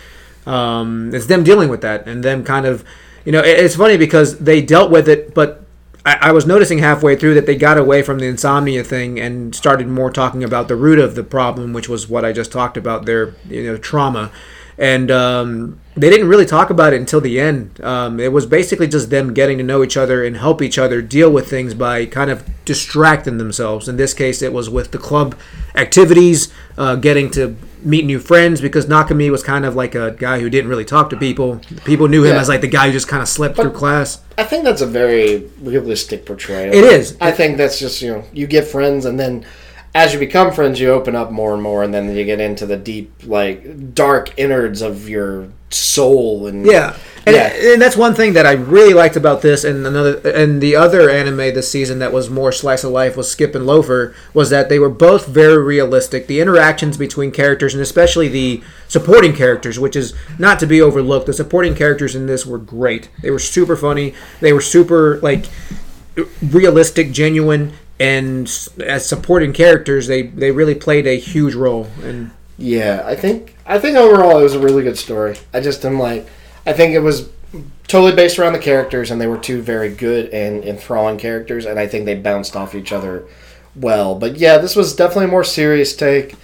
[0.45, 2.83] um, it's them dealing with that and them kind of,
[3.25, 5.62] you know, it- it's funny because they dealt with it, but
[6.05, 9.55] I, I was noticing halfway through that they got away from the insomnia thing and
[9.55, 12.77] started more talking about the root of the problem, which was what I just talked
[12.77, 14.31] about their you know trauma,
[14.77, 17.79] and um, they didn't really talk about it until the end.
[17.83, 21.01] Um, it was basically just them getting to know each other and help each other
[21.01, 23.87] deal with things by kind of distracting themselves.
[23.87, 25.35] In this case, it was with the club
[25.75, 30.39] activities, uh, getting to meet new friends because Nakami was kind of like a guy
[30.39, 31.59] who didn't really talk to people.
[31.83, 32.41] People knew him Yeah.
[32.41, 34.21] as like the guy who just kind of slept through class.
[34.37, 36.73] I think that's a very realistic portrayal.
[36.73, 37.17] It is.
[37.19, 39.45] I think that's just you know you get friends and then
[39.95, 42.65] as you become friends you open up more and more and then you get into
[42.65, 46.95] the deep like dark innards of your soul and Yeah.
[47.25, 47.71] And, Yeah.
[47.73, 51.09] and that's one thing that I really liked about this and another and the other
[51.09, 54.67] anime this season that was more slice of life was Skip and Loafer was that
[54.67, 56.27] they were both very realistic.
[56.27, 61.27] The interactions between characters and especially the supporting characters, which is not to be overlooked.
[61.27, 63.09] The supporting characters in this were great.
[63.21, 64.13] They were super funny.
[64.41, 65.45] They were super like
[66.41, 73.03] realistic, genuine and as supporting characters, they they really played a huge role and Yeah,
[73.05, 75.37] I think I think overall it was a really good story.
[75.53, 76.27] I just am like
[76.65, 77.29] I think it was
[77.87, 81.77] totally based around the characters and they were two very good and enthralling characters and
[81.79, 83.23] I think they bounced off each other
[83.75, 84.15] well.
[84.15, 86.35] But yeah, this was definitely a more serious take.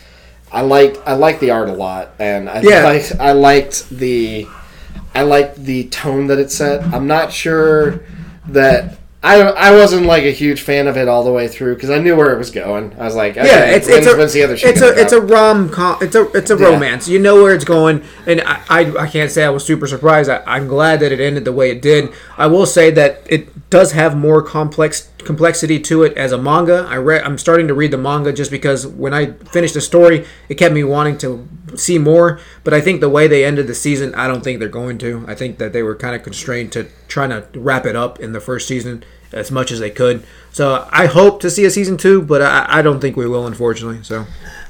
[0.52, 2.84] I liked I liked the art a lot and I Yeah.
[2.84, 4.48] liked I liked the
[5.16, 6.84] I liked the tone that it set.
[6.94, 8.02] I'm not sure
[8.50, 11.90] that I, I wasn't like a huge fan of it all the way through because
[11.90, 12.96] I knew where it was going.
[12.98, 15.20] I was like, okay, yeah, it's it's a when's the other it's a it's a
[15.20, 16.68] rom com it's a it's a Yeah.
[16.68, 17.10] romance.
[17.10, 20.30] You know where it's going, and I, I I can't say I was super surprised.
[20.30, 22.14] I, I'm glad that it ended the way it did.
[22.38, 26.86] I will say that it does have more complex complexity to it as a manga.
[26.90, 30.26] I read I'm starting to read the manga just because when I finished the story,
[30.48, 32.40] it kept me wanting to see more.
[32.64, 35.26] But I think the way they ended the season, I don't think they're going to.
[35.28, 38.34] I think that they were kind of constrained to trying to wrap it up in
[38.34, 40.24] the first season as much as they could.
[40.52, 43.46] So I hope to see a season two, but I, I don't think we will,
[43.46, 44.04] unfortunately.
[44.04, 44.26] So.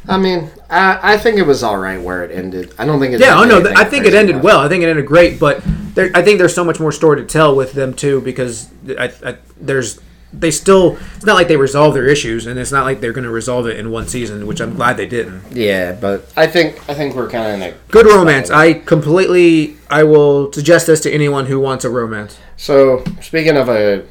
[0.08, 2.74] I mean, I, I think it was all right where it ended.
[2.78, 3.20] I don't think it.
[3.20, 4.44] Yeah, oh no, I think it ended enough.
[4.44, 4.60] well.
[4.60, 5.62] I think it ended great, but
[5.94, 9.14] there, I think there's so much more story to tell with them too because I,
[9.24, 10.00] I, there's
[10.32, 13.24] they still it's not like they resolve their issues and it's not like they're going
[13.24, 15.42] to resolve it in one season, which I'm glad they didn't.
[15.52, 18.50] Yeah, but I think I think we're kind of in a Good romance.
[18.52, 22.38] I completely I will suggest this to anyone who wants a romance.
[22.58, 24.06] So speaking of a,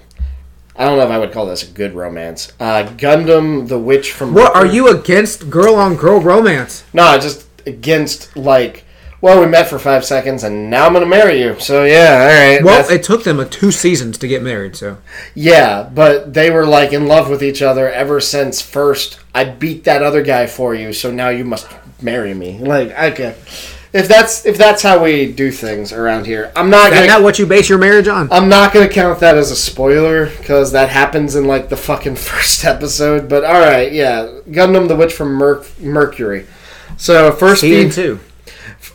[0.75, 2.53] I don't know if I would call this a good romance.
[2.59, 4.35] Uh, Gundam, the witch from.
[4.35, 6.85] What are you against girl on girl romance?
[6.93, 8.85] No, just against like.
[9.21, 11.57] Well, we met for five seconds, and now I'm gonna marry you.
[11.59, 12.27] So yeah, all
[12.57, 12.65] right.
[12.65, 14.99] Well, that's- it took them a two seasons to get married, so
[15.35, 19.19] yeah, but they were like in love with each other ever since first.
[19.35, 21.67] I beat that other guy for you, so now you must
[22.01, 22.59] marry me.
[22.61, 23.35] Like, okay,
[23.93, 27.07] if that's if that's how we do things around here, I'm not is gonna.
[27.09, 28.31] that what you base your marriage on?
[28.31, 32.15] I'm not gonna count that as a spoiler because that happens in like the fucking
[32.31, 33.29] first episode.
[33.29, 36.47] But all right, yeah, Gundam: The Witch from Merc- Mercury.
[36.97, 38.21] So first season feed- two.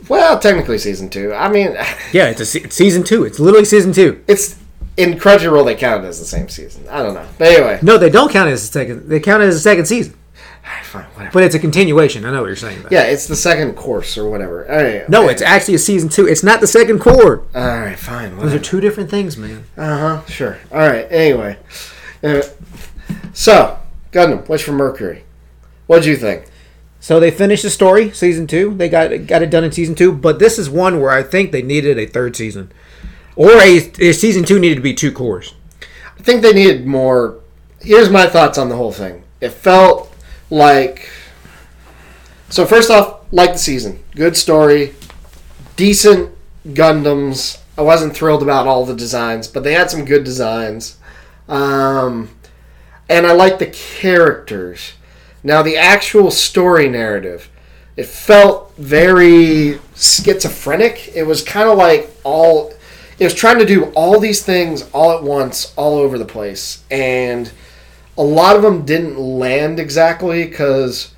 [0.09, 1.33] Well, technically season two.
[1.33, 1.71] I mean,
[2.11, 3.23] Yeah, it's a se- it's season two.
[3.25, 4.23] It's literally season two.
[4.27, 4.57] it's
[4.97, 6.87] in Crunchyroll they count it as the same season.
[6.89, 9.09] I don't know, but anyway, No, they don't count it as a second.
[9.09, 10.13] They count it as a second season.
[10.83, 11.31] Fine, whatever.
[11.33, 12.25] But it's a continuation.
[12.25, 12.83] I know what you're saying.
[12.83, 12.89] Though.
[12.91, 14.69] Yeah, it's the second course or whatever.
[14.71, 15.09] All right.
[15.09, 15.33] No, okay.
[15.33, 16.27] it's actually a season two.
[16.27, 17.43] It's not the second cour.
[17.55, 17.97] all right.
[17.97, 18.37] Fine.
[18.37, 19.63] Those are two different things, man.
[19.75, 20.25] Uh huh.
[20.27, 20.57] Sure.
[20.71, 21.07] All right.
[21.11, 21.57] Anyway,
[22.23, 22.41] uh,
[23.33, 23.79] so
[24.11, 25.23] Gundam, Witch from Mercury.
[25.87, 26.45] What'd you think?
[27.03, 28.73] So they finished the story, season two.
[28.75, 30.13] They got got it done in season two.
[30.13, 32.71] But this is one where I think they needed a third season,
[33.35, 35.53] or a, a season two needed to be two cours.
[36.17, 37.41] I think they needed more.
[37.81, 39.23] Here's my thoughts on the whole thing.
[39.41, 40.15] It felt
[40.49, 41.09] like.
[42.47, 44.95] So first off, like the season, good story,
[45.75, 46.33] decent
[46.67, 47.59] Gundams.
[47.77, 50.99] I wasn't thrilled about all the designs, but they had some good designs,
[51.49, 52.29] um,
[53.09, 54.93] and I like the characters.
[55.43, 57.49] Now the actual story narrative,
[57.97, 61.11] it felt very schizophrenic.
[61.13, 62.73] It was kind of like all
[63.19, 66.83] it was trying to do all these things all at once, all over the place,
[66.89, 67.51] and
[68.17, 71.13] a lot of them didn't land exactly because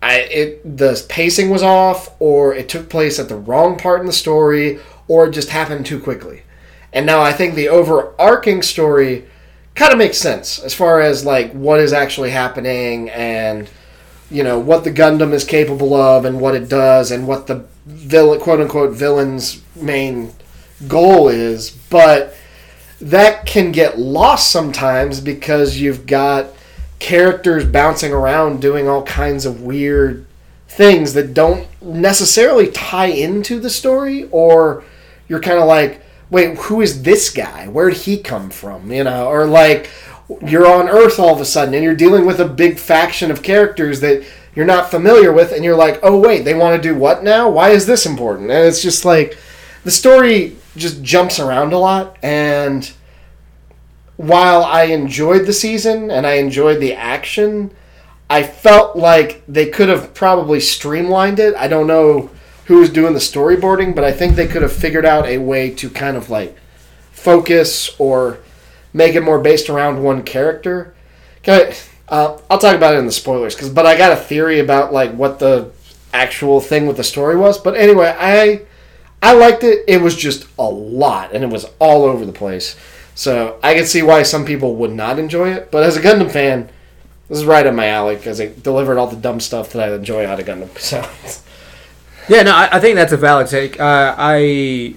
[0.00, 4.06] I it the pacing was off, or it took place at the wrong part in
[4.06, 4.78] the story,
[5.08, 6.42] or it just happened too quickly.
[6.92, 9.26] And now I think the overarching story
[9.78, 13.70] kind of makes sense as far as like what is actually happening and
[14.28, 17.64] you know what the Gundam is capable of and what it does and what the
[17.86, 20.32] villain quote unquote villain's main
[20.88, 21.70] goal is.
[21.70, 22.36] But
[23.00, 26.48] that can get lost sometimes because you've got
[26.98, 30.26] characters bouncing around doing all kinds of weird
[30.66, 34.82] things that don't necessarily tie into the story or
[35.28, 37.66] you're kind of like wait who is this guy?
[37.66, 38.90] Where'd he come from?
[38.90, 39.90] You know or like
[40.44, 43.42] you're on earth all of a sudden and you're dealing with a big faction of
[43.42, 46.94] characters that you're not familiar with and you're like oh wait they want to do
[46.94, 47.48] what now?
[47.48, 48.50] Why is this important?
[48.50, 49.38] And it's just like
[49.84, 52.90] the story just jumps around a lot and
[54.18, 57.70] while I enjoyed the season and I enjoyed the action,
[58.28, 61.54] I felt like they could have probably streamlined it.
[61.54, 62.28] I don't know
[62.68, 65.70] who was doing the storyboarding, but I think they could have figured out a way
[65.70, 66.56] to kind of like
[67.10, 68.38] focus or
[68.92, 70.94] make it more based around one character.
[71.46, 71.74] I,
[72.08, 74.92] uh, I'll talk about it in the spoilers, cause, but I got a theory about
[74.92, 75.72] like what the
[76.12, 77.56] actual thing with the story was.
[77.56, 78.62] But anyway, I
[79.22, 79.84] I liked it.
[79.88, 82.76] It was just a lot, and it was all over the place.
[83.14, 85.70] So I can see why some people would not enjoy it.
[85.70, 86.68] But as a Gundam fan,
[87.30, 89.94] this is right up my alley because it delivered all the dumb stuff that I
[89.94, 90.68] enjoy out of Gundam.
[90.78, 91.02] So
[92.28, 93.80] Yeah, no, I, I think that's a valid take.
[93.80, 94.94] Uh, I,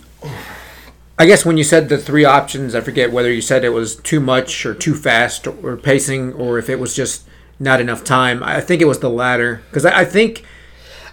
[1.17, 3.95] I guess when you said the three options, I forget whether you said it was
[3.95, 7.27] too much or too fast or, pacing, or if it was just
[7.59, 8.43] not enough time.
[8.43, 10.43] I think it was the latter because I, I think,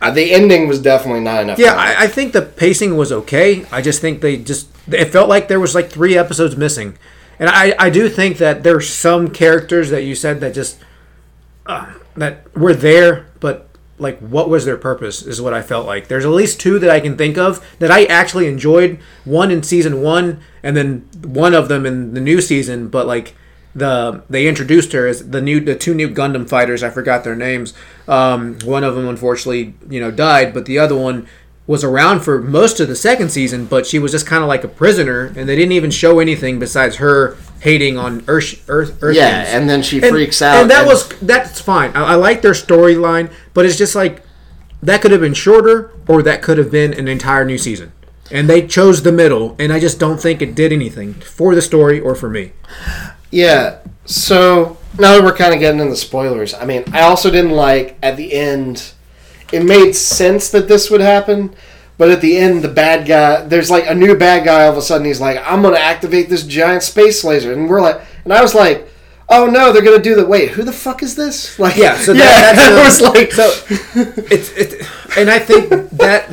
[0.01, 1.59] uh, the ending was definitely not enough.
[1.59, 1.79] yeah, time.
[1.79, 3.67] I, I think the pacing was okay.
[3.71, 6.97] I just think they just it felt like there was like three episodes missing,
[7.39, 10.79] and I I do think that there's some characters that you said that just
[11.67, 13.68] uh, that were there, but
[13.99, 16.09] like what was their purpose is what I felt like.
[16.09, 18.99] There's at least two that I can think of that I actually enjoyed.
[19.25, 22.89] One in season one, and then one of them in the new season.
[22.89, 23.35] But like
[23.75, 26.83] the they introduced her as the new the two new Gundam fighters.
[26.83, 27.75] I forgot their names.
[28.07, 31.29] Um, one of them unfortunately you know died, but the other one
[31.69, 33.67] was around for most of the second season.
[33.67, 36.59] But she was just kind of like a prisoner, and they didn't even show anything
[36.59, 38.99] besides her hating on Earth Earth.
[39.01, 40.57] Earth yeah, and then she and, freaks out.
[40.57, 41.95] and that was that's fine.
[41.95, 44.23] I, I like their storyline, but it's just like
[44.83, 47.93] that could have been shorter, or that could have been an entire new season.
[48.31, 51.63] And they chose the middle, and I just don't think it did anything for the
[51.63, 52.53] story or for me.
[53.31, 53.81] Yeah.
[54.05, 57.99] So now that we're kind of getting into spoilers, I mean, I also didn't like
[58.03, 58.93] at the end.
[59.53, 61.55] It made sense that this would happen,
[61.97, 63.43] but at the end, the bad guy.
[63.47, 64.65] There's like a new bad guy.
[64.67, 67.81] All of a sudden, he's like, "I'm gonna activate this giant space laser," and we're
[67.81, 68.87] like, and I was like.
[69.31, 69.75] Oh no!
[69.75, 71.59] They're gonna do the Wait, who the fuck is this?
[71.59, 75.39] Like, Yeah, so yeah, that- that's I the- was like, so it's it, and I
[75.39, 76.31] think that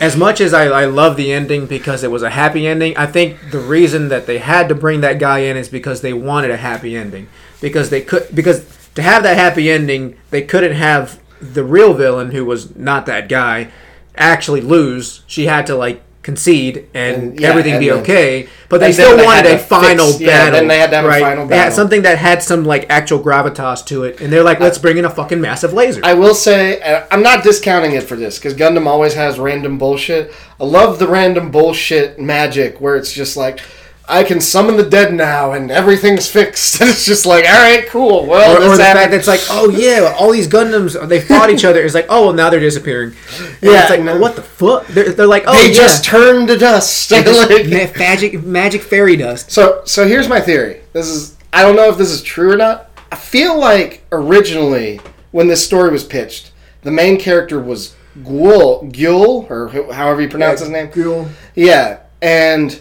[0.00, 3.04] as much as I, I love the ending because it was a happy ending, I
[3.04, 6.50] think the reason that they had to bring that guy in is because they wanted
[6.50, 7.28] a happy ending.
[7.60, 8.64] Because they could because
[8.94, 11.20] to have that happy ending, they couldn't have
[11.54, 13.68] the real villain who was not that guy
[14.16, 15.22] actually lose.
[15.26, 18.48] She had to like concede and, And, yeah, everything and be then- okay.
[18.68, 20.52] But they still they wanted a final fix- yeah, battle.
[20.58, 21.72] then they had to have a final battle.
[21.72, 25.04] something that had some like actual gravitas to it, and they're like, let's bring in
[25.04, 26.00] a fucking massive laser.
[26.02, 29.78] I will say, uh, I'm not discounting it for this because Gundam always has random
[29.78, 30.32] bullshit.
[30.60, 33.60] I love the random bullshit magic where it's just like,
[34.08, 36.80] I can summon the dead now and everything's fixed.
[36.80, 38.24] it's just like, all right, cool.
[38.26, 39.00] Well, or, or this the happened.
[39.00, 41.82] fact that it's like, oh yeah, all these Gundams they fought each other.
[41.82, 43.14] It's like, oh, well, now they're disappearing.
[43.40, 44.16] And Yeah, it's like, no.
[44.18, 44.86] what the fuck?
[44.86, 47.10] They're, they're like, oh they yeah, just turned to dust.
[47.12, 49.50] Like- magic magic fairy dust.
[49.50, 50.82] so, so here's my theory.
[50.92, 55.00] This is, I don't know if this is true or not, I feel like originally
[55.32, 56.52] when this story was pitched,
[56.82, 60.88] the main character was Guel, Guel, or however you pronounce his name.
[60.88, 61.28] Cool.
[61.54, 62.80] Yeah, and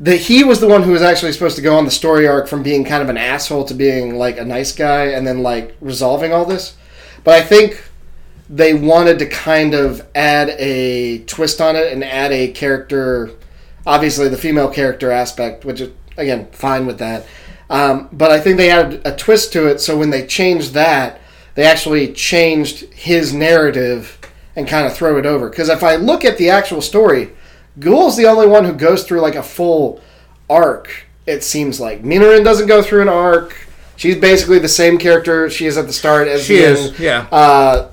[0.00, 2.48] that he was the one who was actually supposed to go on the story arc
[2.48, 5.76] from being kind of an asshole to being like a nice guy, and then like
[5.80, 6.76] resolving all this.
[7.22, 7.82] But I think
[8.50, 13.30] they wanted to kind of add a twist on it and add a character,
[13.86, 17.26] obviously the female character aspect, which is again fine with that.
[17.70, 21.20] Um, but I think they added a twist to it, so when they changed that,
[21.54, 24.18] they actually changed his narrative
[24.56, 25.48] and kind of throw it over.
[25.48, 27.30] Because if I look at the actual story,
[27.78, 30.00] Guel's the only one who goes through like a full
[30.48, 31.06] arc.
[31.26, 33.56] It seems like Miorine doesn't go through an arc.
[33.96, 36.98] She's basically the same character she is at the start as She is, end.
[36.98, 37.26] yeah.
[37.30, 37.90] Uh,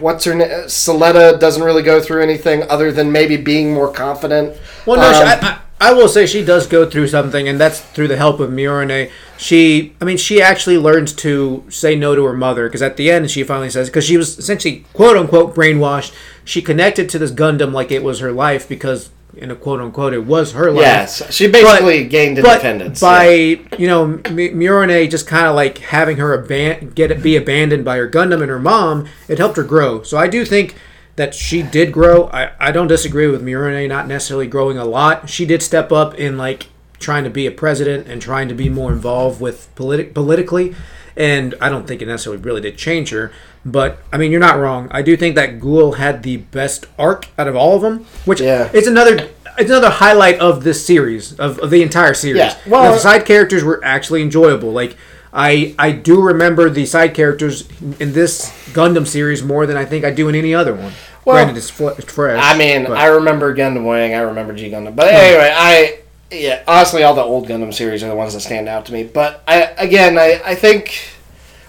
[0.00, 0.48] what's her name?
[0.66, 4.56] Suletta doesn't really go through anything other than maybe being more confident.
[4.84, 7.58] Well, no, she, Um, I, I, I will say she does go through something, and
[7.60, 9.10] that's through the help of Miorine.
[9.38, 13.10] She, I mean, she actually learns to say no to her mother because at the
[13.10, 16.12] end she finally says because she was essentially quote unquote brainwashed.
[16.44, 20.12] She connected to this Gundam like it was her life because in a quote unquote
[20.12, 20.80] it was her life.
[20.80, 23.00] yes, she basically gained But independence.
[23.00, 23.56] by yeah.
[23.78, 27.96] you know M- Miorine just kind of like having her aban- get be abandoned by
[27.96, 30.02] her Gundam and her mom, it helped her grow.
[30.02, 30.74] So I do think
[31.16, 32.28] that she did grow.
[32.32, 35.28] I, I don't disagree with Miorine not necessarily growing a lot.
[35.28, 36.66] She did step up in like
[36.98, 40.74] trying to be a president and trying to be more involved with politi- politically.
[41.16, 43.30] And I don't think it necessarily really did change her.
[43.66, 44.88] But I mean, you're not wrong.
[44.90, 48.40] I do think that Guel had the best arc out of all of them, which
[48.40, 48.70] Yeah.
[48.72, 52.38] it's another it's another highlight of this series of, of the entire series.
[52.38, 54.72] Yeah, well- the side characters were actually enjoyable.
[54.72, 54.96] Like
[55.32, 60.04] I I do remember the side characters in this Gundam series more than I think
[60.04, 60.92] I do in any other one.
[61.24, 62.38] Well, Granted, it's, fresh.
[62.38, 64.14] I mean, but- I remember Gundam Wing.
[64.14, 64.94] I remember G Gundam.
[64.94, 65.16] But hmm.
[65.16, 65.98] anyway, I
[66.30, 69.04] yeah, honestly, all the old Gundam series are the ones that stand out to me.
[69.04, 71.13] But I again, I I think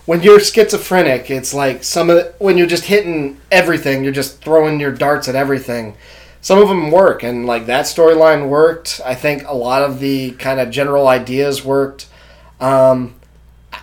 [0.05, 4.41] when you're schizophrenic, it's like some of the, when you're just hitting everything, you're just
[4.41, 5.95] throwing your darts at everything.
[6.41, 9.01] Some of them work, and like that storyline worked.
[9.03, 12.07] I think a lot of the kind of general ideas worked.
[12.59, 13.15] Um,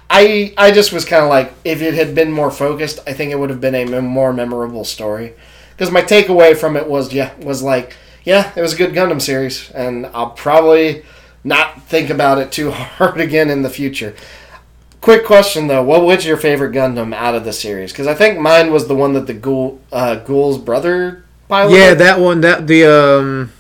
[0.09, 3.33] I I just was kind of like, if it had been more focused, I think
[3.33, 5.35] it would have been a more memorable story.
[5.71, 9.21] Because my takeaway from it was, yeah, was like, yeah, it was a good Gundam
[9.21, 11.03] series, and I'll probably
[11.43, 14.15] not think about it too hard again in the future.
[15.03, 17.91] Quick question though, what was your favorite Gundam out of the series?
[17.91, 21.77] Because I think mine was the one that the Guel, uh, Guel's brother piloted.
[21.77, 23.53] yeah, that one that the um,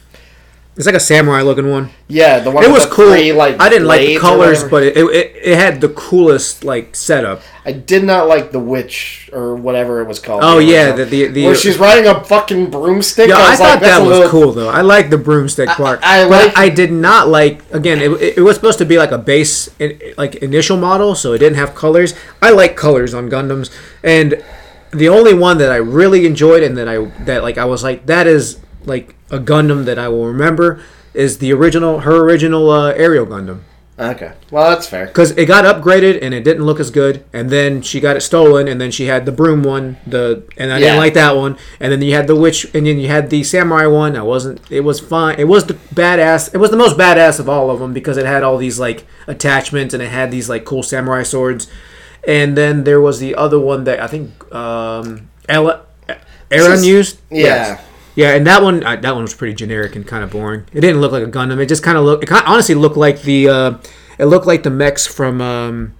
[0.74, 1.90] it's like a samurai looking one.
[2.08, 2.64] yeah, the one.
[2.64, 3.10] It with was the cool.
[3.10, 6.96] three, like, I didn't like the colors, but it, it it had the coolest like
[6.96, 7.42] setup.
[7.64, 10.40] I did not like the witch or whatever it was called.
[10.42, 13.28] Oh yeah, the the, the where she's riding a fucking broomstick.
[13.28, 14.70] Yeah, I, was thought like, that was little- cool though.
[14.70, 16.00] I like the broomstick part.
[16.02, 18.00] I but like- I did not like again.
[18.00, 19.68] It, it was supposed to be like a base,
[20.16, 22.14] like initial model, so it didn't have colors.
[22.40, 23.70] I like colors on Gundams,
[24.02, 24.42] and
[24.90, 28.06] the only one that I really enjoyed and that I that like I was like
[28.06, 30.80] that is like a Gundam that I will remember
[31.14, 33.60] is the original her original uh, aerial Gundam
[33.98, 35.06] Okay, well that's fair.
[35.06, 38.22] because it got upgraded and it didn't look as good and then she got it
[38.22, 40.86] stolen and then she had the broom one the and i Yeah.
[40.86, 43.44] didn't like that one and then you had the witch and then you had the
[43.44, 46.96] samurai one i wasn't it was fine it was the badass it was the most
[46.96, 50.30] badass of all of them because it had all these like attachments and it had
[50.30, 51.68] these like cool samurai swords
[52.26, 55.82] and then there was the other one that i think um Ella,
[56.50, 57.44] aaron used Yeah.
[57.44, 57.80] Yes.
[58.14, 60.66] Yeah, and that one, uh, that one was pretty generic and kind of boring.
[60.72, 61.58] It didn't look like a Gundam.
[61.58, 62.24] It just kind of looked.
[62.24, 63.48] It kind honestly looked like the.
[63.48, 63.78] Uh,
[64.18, 65.40] it looked like the mechs from.
[65.40, 65.94] Um,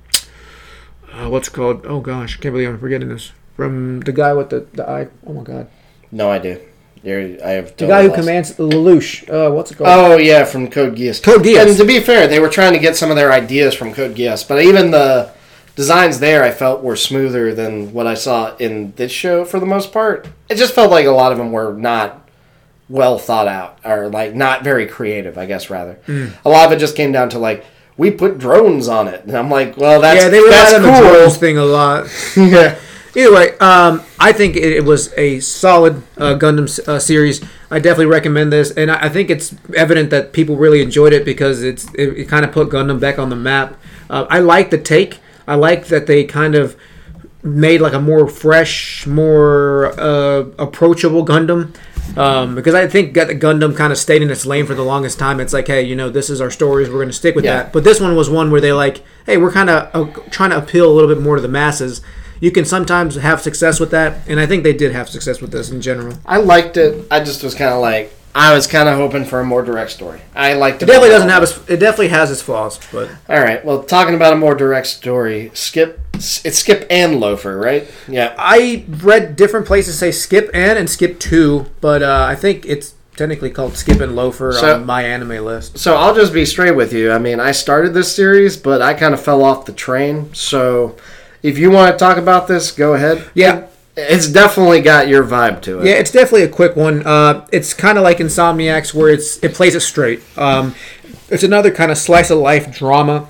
[1.13, 1.87] uh, what's it called?
[1.87, 3.33] Oh gosh, I can't believe I'm forgetting this.
[3.57, 5.09] From the guy with the, the eye.
[5.27, 5.69] Oh my god.
[6.11, 6.61] No idea.
[7.03, 9.29] You're, I have The guy who commands Lelouch.
[9.29, 9.89] Uh, what's it called?
[9.91, 11.23] Oh yeah, from Code Geass.
[11.23, 11.67] Code Geass.
[11.67, 14.15] And to be fair, they were trying to get some of their ideas from Code
[14.15, 15.33] Geass, but even the
[15.77, 19.67] designs there, I felt were smoother than what I saw in this show for the
[19.67, 20.29] most part.
[20.49, 22.29] It just felt like a lot of them were not
[22.89, 25.39] well thought out, or like not very creative.
[25.39, 26.27] I guess rather, Hmm.
[26.45, 27.65] a lot of it just came down to like
[27.97, 30.83] we put drones on it, and I'm like, well, that's yeah, they relied that's on
[30.83, 32.07] the drones thing a lot.
[32.37, 32.79] yeah.
[33.15, 37.45] Either way, um, I think it, it was a solid uh, Gundam uh, series.
[37.71, 41.23] I definitely recommend this, and I, I think it's evident that people really enjoyed it
[41.27, 43.77] because it's it, it kind of put Gundam back on the map.
[44.09, 45.21] Uh, I like the take.
[45.53, 46.77] I like that they kind of
[47.43, 51.75] made like a more fresh, more uh, approachable Gundam.
[52.17, 55.19] Um, because I think that Gundam kind of stayed in its lane for the longest
[55.19, 55.41] time.
[55.41, 56.89] It's like, hey, you know, this is our stories.
[56.89, 57.65] We're going to stick with Yeah.
[57.65, 57.73] that.
[57.75, 60.57] But this one was one where they like, hey, we're kind of uh, trying to
[60.59, 62.01] appeal a little bit more to the masses.
[62.41, 65.53] You can sometimes have success with that, and I think they did have success with
[65.53, 66.17] this in general.
[66.27, 67.07] I liked it.
[67.11, 69.91] I just was kind of like, I was kind of hoping for a more direct
[69.91, 70.21] story.
[70.35, 71.59] I like It definitely doesn't have its.
[71.69, 73.63] It definitely has its flaws, but All right.
[73.65, 76.01] Well, talking about a more direct story, Skip.
[76.15, 77.87] It's Skip and Loafer, right?
[78.09, 78.35] Yeah.
[78.39, 82.95] I read different places say skip and and skip two, but uh, I think it's
[83.17, 85.79] technically called skip and loafer So- on my anime list.
[85.79, 87.13] So I'll just be straight with you.
[87.13, 90.33] I mean, I started this series, but I kind of fell off the train.
[90.33, 90.97] So
[91.43, 93.23] if you want to talk about this, go ahead.
[93.35, 93.67] Yeah.
[93.97, 95.87] It's definitely got your vibe to it.
[95.87, 97.07] Yeah, it's definitely a quick one.
[97.07, 100.23] Uh, it's kind of like Insomniacs, where it's it plays it straight.
[100.39, 100.75] Um,
[101.29, 103.29] it's another kind of slice of life drama.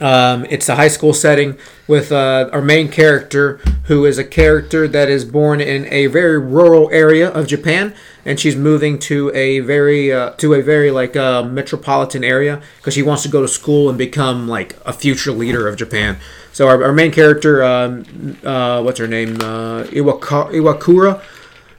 [0.00, 1.56] Um, it's a high school setting
[1.86, 6.38] with uh, our main character, who is a character that is born in a very
[6.38, 11.14] rural area of Japan, and she's moving to a very uh, to a very like
[11.14, 15.30] uh, metropolitan area because she wants to go to school and become like a future
[15.30, 16.18] leader of Japan.
[16.56, 21.22] So our, our main character, um, uh, what's her name, uh, Iwaka- Iwakura,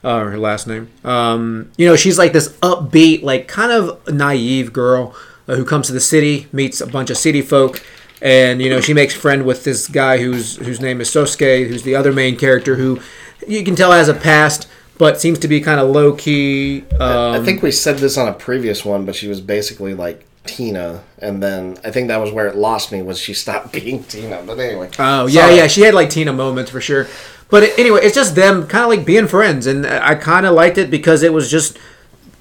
[0.04, 0.88] uh, her last name.
[1.02, 5.16] Um, you know, she's like this upbeat, like kind of naive girl
[5.48, 7.84] uh, who comes to the city, meets a bunch of city folk,
[8.22, 11.82] and you know she makes friend with this guy whose whose name is Sosuke, who's
[11.82, 13.00] the other main character who
[13.48, 16.84] you can tell has a past, but seems to be kind of low key.
[17.00, 20.24] Um, I think we said this on a previous one, but she was basically like
[20.48, 24.02] Tina, and then I think that was where it lost me was she stopped being
[24.04, 24.42] Tina.
[24.44, 24.90] But anyway.
[24.98, 25.56] Oh yeah, Sorry.
[25.56, 25.66] yeah.
[25.68, 27.06] She had like Tina moments for sure.
[27.50, 30.54] But it- anyway, it's just them kind of like being friends, and I kind of
[30.54, 31.78] liked it because it was just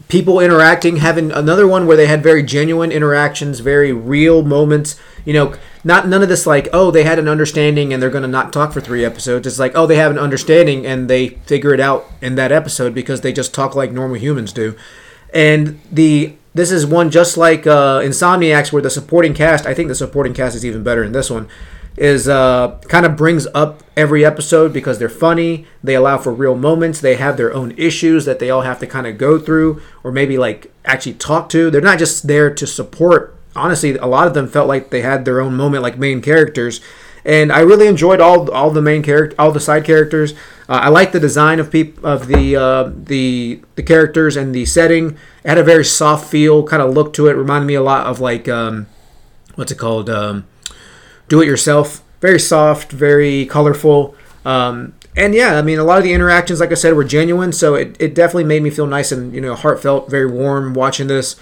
[0.07, 4.97] people interacting, having another one where they had very genuine interactions, very real moments.
[5.25, 8.27] You know, not none of this like oh they had an understanding and they're gonna
[8.27, 9.45] not talk for three episodes.
[9.45, 12.93] It's like oh they have an understanding and they figure it out in that episode
[12.95, 14.75] because they just talk like normal humans do.
[15.33, 19.65] And the this is one just like uh, Insomniacs, where the supporting cast.
[19.65, 21.47] I think the supporting cast is even better in this one.
[21.95, 25.65] Is uh, kind of brings up every episode because they're funny.
[25.83, 27.01] They allow for real moments.
[27.01, 30.11] They have their own issues that they all have to kind of go through, or
[30.11, 31.71] maybe like actually talk to.
[31.71, 33.35] They're not just there to support.
[33.55, 36.81] Honestly, a lot of them felt like they had their own moment, like main characters
[37.27, 40.33] and I really enjoyed all all the main character, all the side characters.
[40.69, 44.65] Uh, I like the design of peop- of the uh, the the characters and the
[44.65, 45.17] setting.
[45.43, 47.33] It had a very soft feel, kind of look to it.
[47.33, 48.87] Reminded me a lot of like um,
[49.55, 50.09] what's it called?
[50.09, 50.45] Um,
[51.29, 52.03] Do it yourself.
[52.21, 54.15] Very soft, very colorful.
[54.45, 57.51] Um, and yeah, I mean, a lot of the interactions, like I said, were genuine.
[57.51, 61.07] So it, it definitely made me feel nice and you know heartfelt, very warm watching
[61.07, 61.35] this.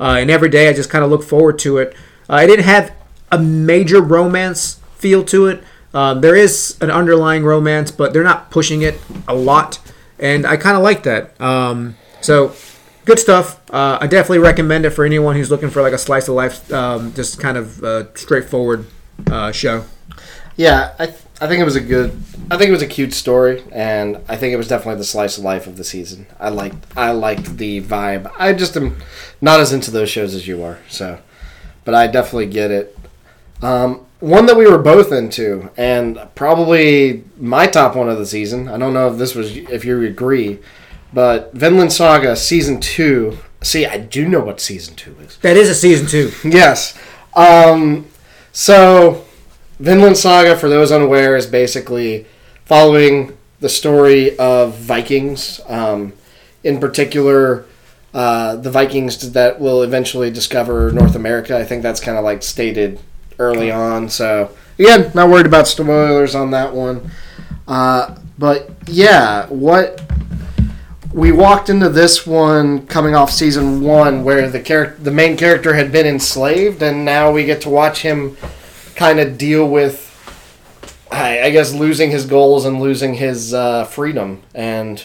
[0.00, 1.94] Uh, and every day, I just kind of look forward to it.
[2.28, 2.92] Uh, it didn't have
[3.30, 5.62] a major romance feel to it.
[5.94, 9.78] Um, there is an underlying romance, but they're not pushing it a lot,
[10.18, 11.40] and I kind of like that.
[11.40, 12.52] Um, so,
[13.04, 13.60] good stuff.
[13.70, 16.70] Uh, I definitely recommend it for anyone who's looking for like a slice of life,
[16.72, 18.86] um, just kind of uh, straightforward
[19.30, 19.84] uh, show.
[20.56, 22.10] Yeah, I, th- I think it was a good.
[22.50, 25.38] I think it was a cute story, and I think it was definitely the slice
[25.38, 26.26] of life of the season.
[26.40, 28.30] I liked I liked the vibe.
[28.38, 28.98] I just am
[29.40, 31.20] not as into those shows as you are, so,
[31.84, 32.98] but I definitely get it.
[33.62, 38.68] Um, one that we were both into, and probably my top one of the season.
[38.68, 40.58] I don't know if this was if you agree,
[41.12, 43.38] but Vinland Saga season two.
[43.60, 45.36] See, I do know what season two is.
[45.38, 46.32] That is a season two.
[46.48, 46.98] Yes.
[47.34, 48.06] Um,
[48.52, 49.24] so,
[49.78, 52.26] Vinland Saga, for those unaware, is basically
[52.64, 55.60] following the story of Vikings.
[55.68, 56.12] Um,
[56.64, 57.64] in particular,
[58.14, 61.56] uh, the Vikings that will eventually discover North America.
[61.56, 62.98] I think that's kind of like stated
[63.38, 64.08] early on.
[64.08, 67.10] So, again, not worried about spoilers on that one.
[67.66, 70.00] Uh, but yeah, what
[71.12, 75.74] we walked into this one coming off season one where the character the main character
[75.74, 78.36] had been enslaved and now we get to watch him
[78.94, 80.04] kind of deal with
[81.10, 85.02] I, guess losing his goals and losing his uh, freedom and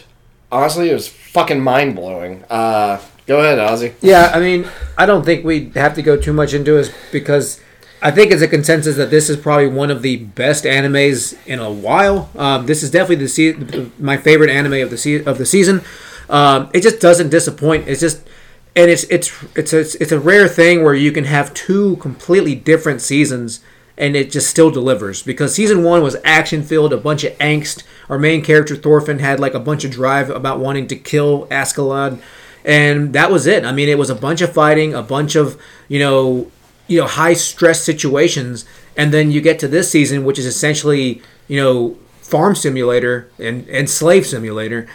[0.52, 4.68] honestly it was fucking mind-blowing uh, go ahead ozzy Yeah, I mean,
[4.98, 7.62] I don't think we have to go too much into it because
[8.04, 11.60] I think it's a consensus that this is probably one of the best animes in
[11.60, 12.30] a while.
[12.38, 15.82] Um, this is definitely the se- my favorite anime of the se- of the season.
[16.30, 17.88] Um, it just doesn't disappoint.
[17.88, 18.28] It's just
[18.76, 22.56] and it's it's it's a, it's a rare thing where you can have two completely
[22.56, 23.62] different seasons
[23.98, 27.84] and it just still delivers because season one was action filled, a bunch of angst.
[28.10, 32.20] Our main character Thorfinn had like a bunch of drive about wanting to kill Askeladd,
[32.66, 33.64] and that was it.
[33.64, 36.52] I mean, it was a bunch of fighting, a bunch of you know,
[36.88, 38.66] you know, high stress situations,
[38.98, 43.68] and then you get to this season, which is essentially you know, farm simulator and
[43.68, 44.88] and slave simulator.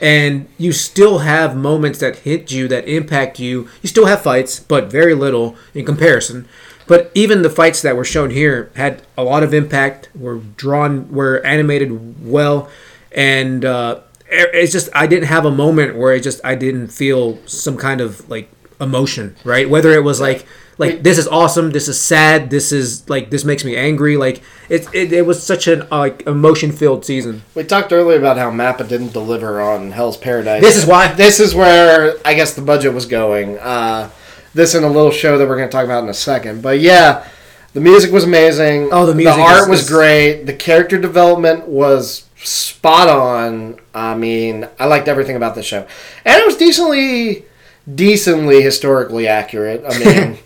[0.00, 3.68] And you still have moments that hit you, that impact you.
[3.80, 6.46] You still have fights, but very little in comparison.
[6.86, 10.10] But even the fights that were shown here had a lot of impact.
[10.14, 12.68] Were drawn, were animated well,
[13.10, 17.38] and uh, it's just I didn't have a moment where it just I didn't feel
[17.46, 19.68] some kind of like emotion, right?
[19.68, 20.46] Whether it was like
[20.78, 24.16] like this is awesome, this is sad, this is like this makes me angry.
[24.16, 27.42] Like it it, it was such an uh, like emotion filled season.
[27.54, 30.60] We talked earlier about how Mappa didn't deliver on Hell's Paradise.
[30.62, 31.12] This is why.
[31.14, 33.58] This is where I guess the budget was going.
[33.58, 34.10] Uh,
[34.54, 36.62] this in a little show that we're going to talk about in a second.
[36.62, 37.26] But yeah,
[37.74, 38.88] the music was amazing.
[38.92, 40.44] Oh, the music The art is- was is- great.
[40.44, 43.78] The character development was spot on.
[43.94, 45.86] I mean, I liked everything about the show,
[46.24, 47.44] and it was decently,
[47.92, 49.82] decently historically accurate.
[49.88, 50.38] I mean.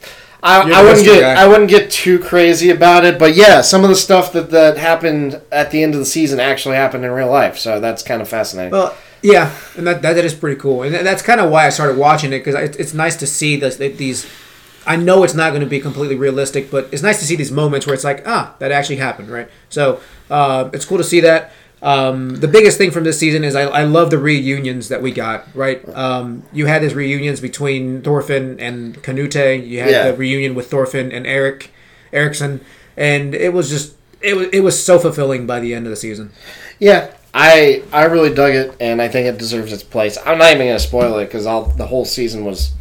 [0.42, 1.42] I, I wouldn't get guy.
[1.42, 4.76] I wouldn't get too crazy about it, but yeah, some of the stuff that, that
[4.78, 8.22] happened at the end of the season actually happened in real life, so that's kind
[8.22, 8.72] of fascinating.
[8.72, 11.98] Well, yeah, and that, that is pretty cool, and that's kind of why I started
[11.98, 14.26] watching it because it's, it's nice to see this, that these.
[14.86, 17.52] I know it's not going to be completely realistic, but it's nice to see these
[17.52, 19.48] moments where it's like, ah, that actually happened, right?
[19.68, 21.52] So uh, it's cool to see that.
[21.82, 25.12] Um, the biggest thing from this season is I, I love the reunions that we
[25.12, 25.86] got, right?
[25.96, 29.34] Um, you had these reunions between Thorfinn and Canute.
[29.64, 30.10] You had Yeah.
[30.10, 31.70] the reunion with Thorfinn and Eric
[32.12, 32.60] Erickson,
[32.96, 35.96] and it was just it was it was so fulfilling by the end of the
[35.96, 36.32] season.
[36.78, 40.18] Yeah, I I really dug it, and I think it deserves its place.
[40.26, 42.72] I'm not even gonna spoil it because all the whole season was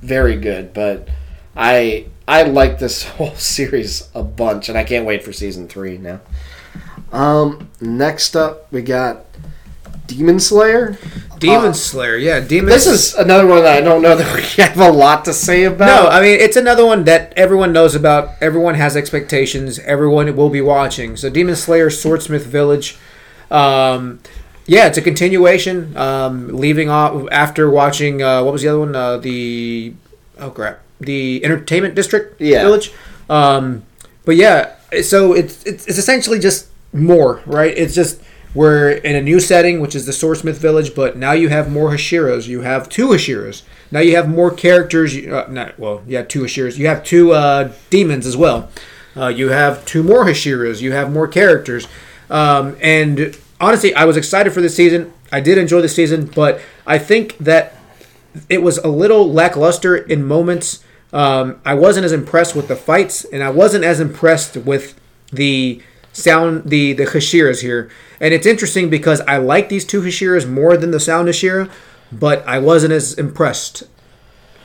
[0.00, 1.08] very good, but
[1.54, 5.98] I I like this whole series a bunch, and I can't wait for season three
[5.98, 6.20] now.
[7.12, 9.24] Um, next up we got
[10.06, 10.98] Demon Slayer.
[11.38, 12.70] Demon Uh, Slayer, yeah, Demon.
[12.70, 15.64] This is another one that I don't know that we have a lot to say
[15.64, 15.86] about.
[15.86, 18.30] No, I mean it's another one that everyone knows about.
[18.40, 19.78] Everyone has expectations.
[19.80, 21.16] Everyone will be watching.
[21.16, 22.96] So Demon Slayer, Swordsmith Village.
[23.50, 24.20] Um,
[24.66, 25.96] yeah, it's a continuation.
[25.96, 28.96] Um, leaving off after watching uh, what was the other one?
[28.96, 29.94] Uh, the
[30.38, 32.62] oh crap, the Entertainment District Yeah.
[32.62, 32.92] Village.
[33.30, 33.84] Um,
[34.24, 36.66] but yeah, so it's, it's it's essentially just
[36.96, 37.76] more, right?
[37.76, 38.20] It's just
[38.54, 41.90] we're in a new setting, which is the Swordsmith Village, but now you have more
[41.90, 42.46] Hashiras.
[42.48, 43.62] You have two Hashiras.
[43.90, 45.14] Now you have more characters.
[45.14, 46.78] you- Uh, not well, yeah, two Hashiras.
[46.78, 48.70] You have two uh, demons as well.
[49.16, 50.80] Uh, you have two more Hashiras.
[50.80, 51.86] You have more characters.
[52.30, 55.12] Um, and honestly, I was excited for this season.
[55.30, 57.74] I did enjoy the season, but I think that
[58.48, 60.82] it was a little lackluster in moments.
[61.12, 64.94] Um, I wasn't as impressed with the fights, and I wasn't as impressed with
[65.32, 65.80] the
[66.16, 67.90] sound, the the Hashiras here.
[68.20, 71.70] And it's interesting because I like these two Hashiras more than the sound Hashira,
[72.10, 73.84] but I wasn't as impressed.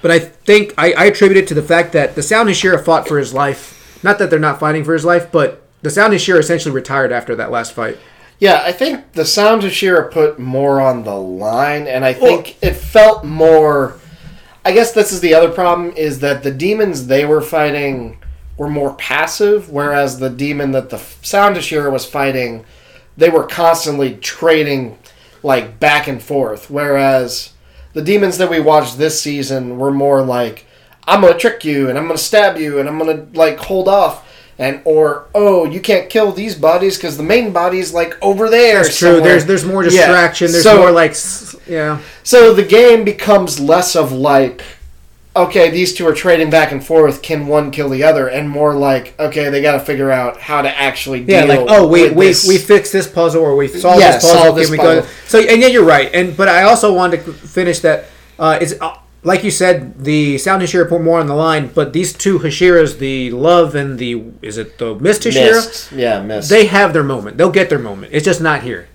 [0.01, 3.07] But I think I, I attribute it to the fact that the sound Hashira fought
[3.07, 3.99] for his life.
[4.03, 7.35] Not that they're not fighting for his life, but the sound Hashira essentially retired after
[7.35, 7.97] that last fight.
[8.39, 12.57] Yeah, I think the sound of Shira put more on the line, and I think
[12.63, 13.99] it felt more.
[14.65, 18.17] I guess this is the other problem: is that the demons they were fighting
[18.62, 22.64] were more passive, whereas the demon that the sound Hashira was fighting,
[23.18, 24.99] they were constantly trading
[25.41, 26.70] like back and forth.
[26.70, 27.53] Whereas
[27.93, 30.68] the demons that we watched this season were more like,
[31.07, 34.28] "I'm gonna trick you, and I'm gonna stab you, and I'm gonna like hold off."
[34.59, 38.84] And or oh you can't kill these bodies because the main body's like over there.
[38.84, 39.22] That's true.
[39.22, 39.89] There's there's more Yeah.
[39.89, 40.51] distraction.
[40.51, 41.16] There's So- more like
[41.68, 41.97] yeah.
[42.22, 44.62] So the game becomes less of like,
[45.36, 47.21] okay, these two are trading back and forth.
[47.21, 48.27] Can one kill the other?
[48.27, 51.65] And more like, okay, they got to figure out how to actually Yeah, deal.
[51.65, 52.47] like oh we we, this.
[52.47, 54.38] we fixed this puzzle or we solved Yeah, this puzzle.
[54.38, 55.01] solved Can this we go?
[55.01, 55.11] puzzle.
[55.27, 56.09] So and yeah, you're right.
[56.13, 58.05] And but I also wanted to finish that.
[58.38, 61.93] Uh, it's uh, like you said, the sound Hashira put more on the line, but
[61.93, 65.51] these two Hashiras, the love and the is it the Mist Hashira?
[65.53, 65.91] mist.
[65.91, 66.49] Yeah, mist.
[66.49, 67.38] They have their moment.
[67.38, 68.13] They'll get their moment.
[68.13, 68.88] It's just not here.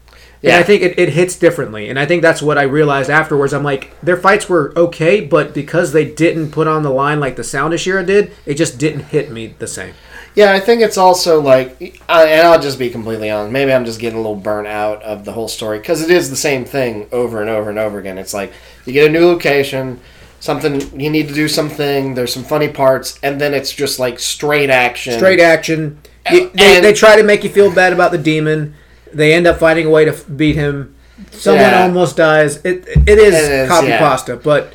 [0.43, 0.57] Yeah.
[0.57, 1.89] And I think it, it hits differently.
[1.89, 3.53] And I think that's what I realized afterwards.
[3.55, 7.37] I'm like, their fights were okay, but because they didn't put on the line like
[7.37, 9.95] the Sound Hashira did, it just didn't hit me the same.
[10.35, 13.51] Yeah, I think it's also like, I- and I'll just be completely honest.
[13.53, 16.29] Maybe I'm just getting a little burnt out of the whole story because it is
[16.29, 18.19] the same thing over and over and over again.
[18.19, 18.53] It's like
[18.85, 19.99] you get a new location,
[20.41, 22.15] something you need to do something.
[22.15, 25.15] There's some funny parts, and then it's just like straight action.
[25.15, 25.99] Straight action.
[26.31, 28.75] They, And- they try to make you feel bad about the demon.
[29.13, 30.95] They end up finding a way to f- beat him.
[31.31, 31.83] Someone Yeah.
[31.85, 32.57] almost dies.
[32.65, 33.99] It it is, It is, copy yeah.
[33.99, 34.73] pasta, but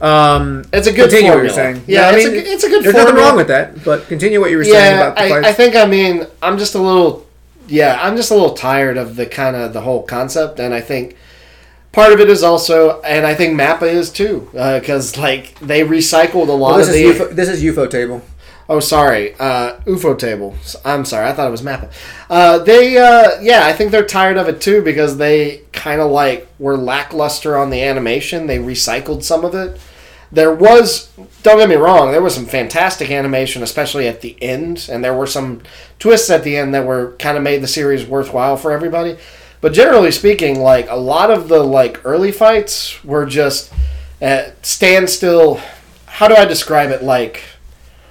[0.00, 1.82] um, It's a good continue what you're saying.
[1.86, 2.82] Yeah, I it's mean, a, it's a good.
[2.84, 3.12] there's formula.
[3.14, 3.84] nothing wrong with that.
[3.84, 5.46] But continue what you were saying about the I, fights.
[5.48, 7.26] I think I mean I'm just a little
[7.68, 10.80] yeah I'm just a little tired of the kind of the whole concept, and I
[10.80, 11.16] think
[11.92, 16.48] part of it is also, and I think Mappa is too, because like they recycled
[16.48, 17.24] a lot Well, this of is the.
[17.24, 18.22] UFO, this is ufotable.
[18.68, 20.54] Oh, sorry, uh, ufotable.
[20.84, 21.92] I'm sorry, I thought it was Mappa.
[22.30, 26.10] Uh, they, uh, yeah, I think they're tired of it too because they kind of
[26.10, 28.46] like were lackluster on the animation.
[28.46, 29.80] They recycled some of it.
[30.30, 31.08] There was,
[31.42, 35.12] don't get me wrong, there was some fantastic animation, especially at the end, and there
[35.12, 35.60] were some
[35.98, 39.18] twists at the end that were kind of made the series worthwhile for everybody.
[39.60, 43.72] But generally speaking, like a lot of the like early fights were just
[44.20, 45.60] at standstill.
[46.06, 47.02] How do I describe it?
[47.02, 47.44] Like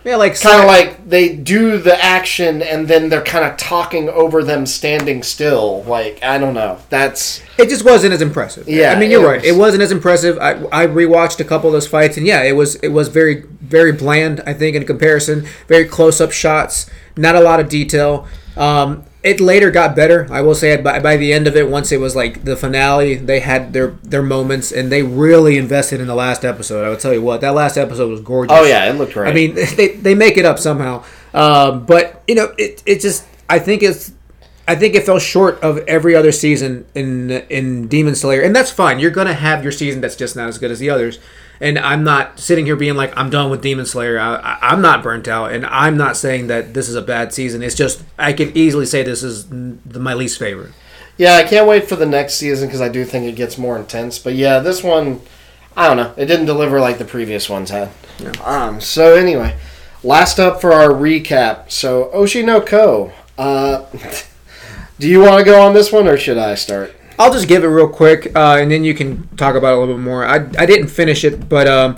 [0.03, 4.09] Yeah, like kind of like they do the action and then they're kind of talking
[4.09, 5.83] over them standing still.
[5.83, 6.79] Like I don't know.
[6.89, 8.67] That's it just wasn't as impressive.
[8.67, 9.41] Yeah, I mean you're it right.
[9.41, 10.37] was- It wasn't as impressive.
[10.39, 13.43] I I rewatched a couple of those fights, and yeah, it was it was very
[13.61, 14.41] very bland.
[14.47, 18.27] I think in comparison, very close up shots, not a lot of detail.
[18.57, 20.27] Um, it later got better.
[20.31, 23.15] I will say by, by the end of it, once it was like the finale,
[23.15, 26.85] they had their their moments, and they really invested in the last episode.
[26.85, 28.55] I would tell you what, that last episode was gorgeous.
[28.57, 29.29] oh yeah, it looked great.
[29.29, 31.03] I mean, they, they make it up somehow.
[31.33, 34.11] Um, but you know, it, it just I think it's
[34.67, 38.71] I think it fell short of every other season in in Demon Slayer, and that's
[38.71, 38.99] fine.
[38.99, 41.19] You're gonna have your season that's just not as good as the others.
[41.61, 44.19] And I'm not sitting here being like I'm done with Demon Slayer.
[44.19, 47.61] I, I'm not burnt out, and I'm not saying that this is a bad season.
[47.61, 50.71] It's just I could easily say this is the, my least favorite.
[51.17, 53.77] Yeah, I can't wait for the next season because I do think it gets more
[53.77, 54.17] intense.
[54.17, 55.21] But yeah, this one,
[55.77, 56.13] I don't know.
[56.17, 57.91] It didn't deliver like the previous ones had.
[58.43, 58.81] Um.
[58.81, 59.55] So anyway,
[60.03, 61.69] last up for our recap.
[61.69, 63.85] So Oshi no Uh,
[64.99, 66.95] do you want to go on this one or should I start?
[67.21, 69.79] I'll just give it real quick, uh, and then you can talk about it a
[69.79, 70.25] little bit more.
[70.25, 71.97] I, I didn't finish it, but um,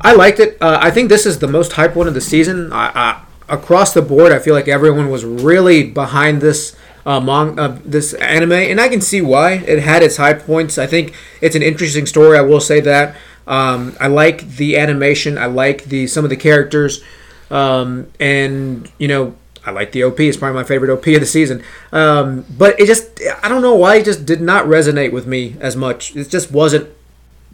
[0.00, 0.56] I liked it.
[0.58, 2.72] Uh, I think this is the most hype one of the season.
[2.72, 7.78] I, I, across the board, I feel like everyone was really behind this uh, uh,
[7.84, 9.52] this anime, and I can see why.
[9.52, 10.78] It had its high points.
[10.78, 12.38] I think it's an interesting story.
[12.38, 13.16] I will say that.
[13.46, 15.36] Um, I like the animation.
[15.36, 17.02] I like the some of the characters,
[17.50, 19.36] um, and you know
[19.66, 20.20] I like the OP.
[20.20, 21.62] It's probably my favorite OP of the season.
[21.92, 25.56] Um, but it just, I don't know why it just did not resonate with me
[25.60, 26.14] as much.
[26.14, 26.90] It just wasn't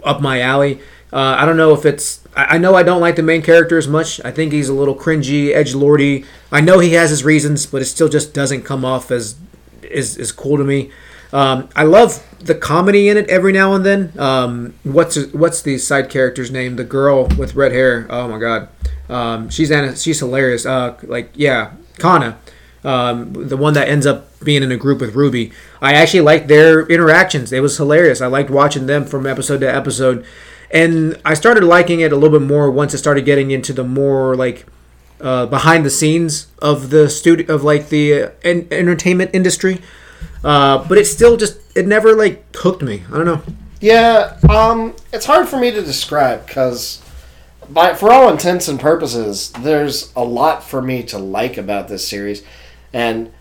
[0.05, 0.81] up my alley.
[1.13, 3.77] Uh, I don't know if it's, I I know I don't like the main character
[3.77, 4.21] as much.
[4.25, 6.25] I think he's a little cringy, edge lordy.
[6.53, 9.37] I know he has his reasons, but it still just doesn't come off as,
[9.83, 10.91] is, cool to me.
[11.33, 14.13] Um, I love the comedy in it every now and then.
[14.19, 16.77] Um, what's what's the side character's name?
[16.77, 18.07] The girl with red hair.
[18.11, 18.69] Oh my god,
[19.09, 19.69] um, she's
[20.03, 20.67] she's hilarious.
[20.67, 22.39] Uh, like yeah, Kana,
[22.83, 25.53] um, the one that ends up being in a group with Ruby.
[25.81, 27.53] I actually liked their interactions.
[27.53, 28.21] It was hilarious.
[28.21, 30.25] I liked watching them from episode to episode,
[30.71, 33.85] and I started liking it a little bit more once it started getting into the
[33.85, 34.67] more like
[35.21, 39.81] uh, behind the scenes of the studio of like the uh, en- entertainment industry.
[40.43, 43.03] Uh, but it still just it never like hooked me.
[43.13, 43.43] I don't know.
[43.81, 47.03] Yeah, um, it's hard for me to describe because,
[47.73, 52.07] by for all intents and purposes, there's a lot for me to like about this
[52.07, 52.43] series,
[52.93, 53.33] and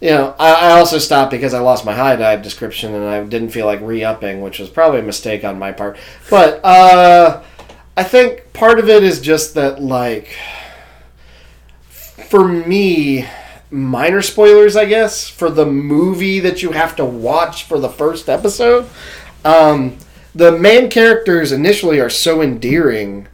[0.00, 3.50] you know, I, I also stopped because I lost my HIDIVE description and I didn't
[3.50, 5.98] feel like re-upping, which was probably a mistake on my part.
[6.30, 7.42] But uh,
[7.96, 10.36] I think part of it is just that, like,
[11.88, 13.26] for me,
[13.72, 18.28] minor spoilers, I guess, for the movie that you have to watch for the first
[18.28, 18.88] episode.
[19.44, 19.98] Um,
[20.32, 23.26] the main characters initially are so endearing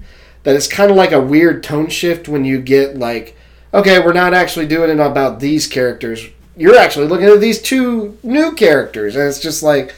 [0.45, 3.36] that it's kind of like a weird tone shift when you get like,
[3.72, 6.26] okay, we're not actually doing it about these characters.
[6.57, 9.92] You're actually looking at these two new characters, and it's just like,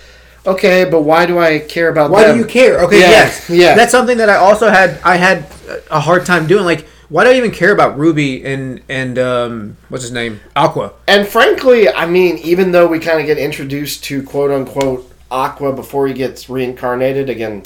[0.46, 2.36] okay, but why do I care about Why them?
[2.36, 2.80] do you care?
[2.84, 3.74] Okay, Yeah, yes, yeah.
[3.74, 4.98] That's something that I also had.
[5.04, 5.46] I had
[5.90, 6.64] a hard time doing.
[6.64, 10.92] Like, why do I even care about Ruby and and um, what's his name, Aqua?
[11.06, 15.72] And frankly, I mean, even though we kind of get introduced to quote unquote Aqua
[15.74, 17.64] before he gets reincarnated, again,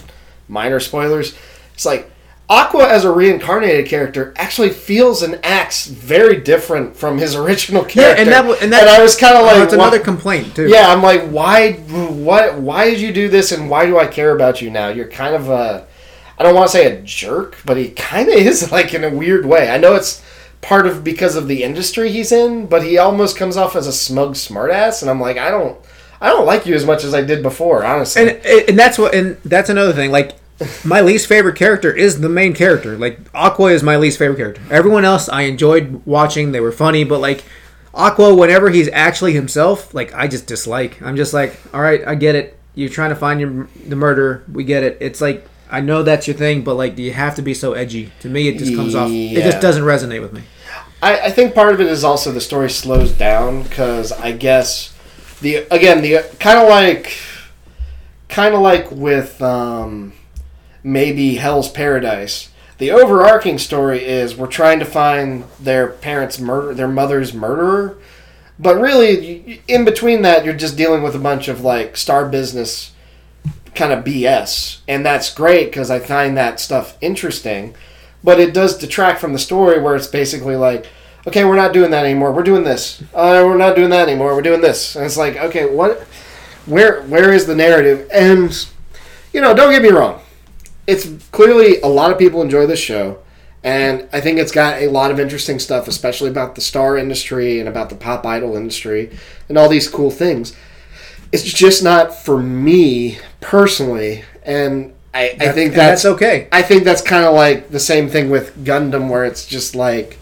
[0.48, 1.36] minor spoilers,
[1.74, 2.10] it's like
[2.50, 8.22] Aqua as a reincarnated character actually feels and acts very different from his original character.
[8.24, 10.66] Yeah, and that and that- I was kind of Oh, like, that's another complaint too.
[10.68, 14.34] yeah, I'm like, why, what, why did you do this, and why do I care
[14.34, 14.88] about you now?
[14.88, 15.86] You're kind of a,
[16.38, 19.10] I don't want to say a jerk, but he kind of is like in a
[19.10, 19.70] weird way.
[19.70, 20.20] I know it's
[20.60, 23.92] part of because of the industry he's in, but he almost comes off as a
[23.92, 25.78] smug smartass, and I'm like, I don't,
[26.20, 28.22] I don't like you as much as I did before, honestly.
[28.28, 30.10] and and that's what and that's another thing.
[30.10, 30.32] Like,
[30.84, 32.96] my least favorite character is the main character.
[32.96, 34.62] Like, Aqua is my least favorite character.
[34.70, 37.44] Everyone else I enjoyed watching; they were funny, but like.
[37.92, 41.02] Aqua, whenever he's actually himself, like I just dislike.
[41.02, 42.56] I'm just like, all right, I get it.
[42.76, 44.44] You're trying to find your the murder.
[44.50, 44.98] We get it.
[45.00, 47.72] It's like I know that's your thing, but like, do you have to be so
[47.74, 48.12] edgy?
[48.20, 49.10] To me, it just comes off.
[49.10, 50.42] It just doesn't resonate with me.
[51.02, 54.94] I, I think part of it is also the story slows down because I guess
[55.40, 57.16] the again the kind of like
[58.28, 60.12] kind of like with um,
[60.82, 62.50] maybe Hell's Paradise.
[62.78, 67.98] The overarching story is we're trying to find their parents' murder, their mother's murderer,
[68.58, 72.92] but really in between that you're just dealing with a bunch of like star business
[73.74, 77.74] kind of BS, and that's great because I find that stuff interesting.
[78.22, 80.86] But it does detract from the story where it's basically like,
[81.26, 82.32] okay, we're not doing that anymore.
[82.32, 83.02] We're doing this.
[83.14, 84.34] Uh, we're not doing that anymore.
[84.34, 86.06] We're doing this, and it's like, okay, what?
[86.66, 88.08] where where is the narrative?
[88.12, 88.66] And
[89.32, 90.20] you know, don't get me wrong,
[90.90, 93.20] it's clearly a lot of people enjoy this show,
[93.62, 97.60] and I think it's got a lot of interesting stuff, especially about the star industry
[97.60, 99.16] and about the pop idol industry
[99.48, 100.56] and all these cool things.
[101.32, 106.48] It's just not for me personally, and I, I think that's that's okay.
[106.50, 110.18] I think that's kind of like the same thing with Gundam, where it's just like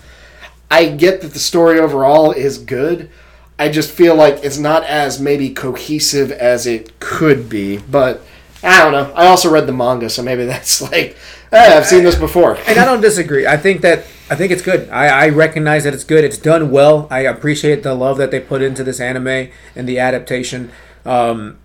[0.71, 3.11] I get that the story overall is good.
[3.59, 7.79] I just feel like it's not as maybe cohesive as it could be.
[7.79, 8.23] But
[8.63, 9.13] I don't know.
[9.15, 11.17] I also read the manga, so maybe that's like,
[11.51, 12.57] hey, I've seen this before.
[12.67, 13.47] And I don't disagree.
[13.47, 14.89] I think that I think it's good.
[14.91, 16.23] I, I recognize that it's good.
[16.23, 17.09] It's done well.
[17.11, 20.71] I appreciate the love that they put into this anime and the adaptation.
[21.07, 21.59] Um,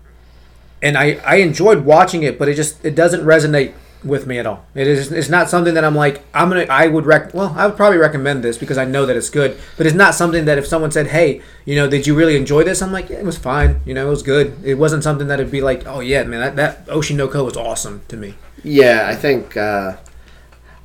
[0.80, 3.74] and I, I enjoyed watching it, but it just it doesn't resonate
[4.04, 4.64] with me at all.
[4.74, 7.66] It is it's not something that I'm like I'm gonna I would rec well I
[7.66, 10.58] would probably recommend this because I know that it's good, but it's not something that
[10.58, 13.24] if someone said hey you know did you really enjoy this I'm like yeah, it
[13.24, 14.56] was fine you know it was good.
[14.64, 17.44] It wasn't something that would be like oh yeah man that that Oshi no Ko
[17.44, 18.34] was awesome to me.
[18.64, 19.56] Yeah, I think.
[19.56, 19.96] Uh,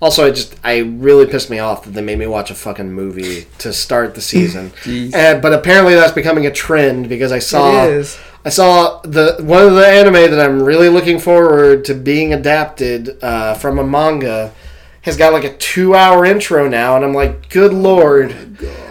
[0.01, 2.91] also, I just I really pissed me off that they made me watch a fucking
[2.91, 4.71] movie to start the season.
[4.85, 8.19] and, but apparently that's becoming a trend because I saw It is.
[8.45, 13.21] I saw the one of the anime that I'm really looking forward to being adapted
[13.21, 14.53] uh, from a manga
[15.01, 18.31] has got like a two hour intro now, and I'm like, good lord.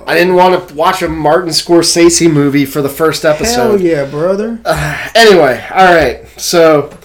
[0.07, 3.79] I didn't want to watch a Martin Scorsese movie for the first episode.
[3.79, 4.61] Hell yeah brother.
[5.15, 6.27] Anyway, all right.
[6.39, 6.97] So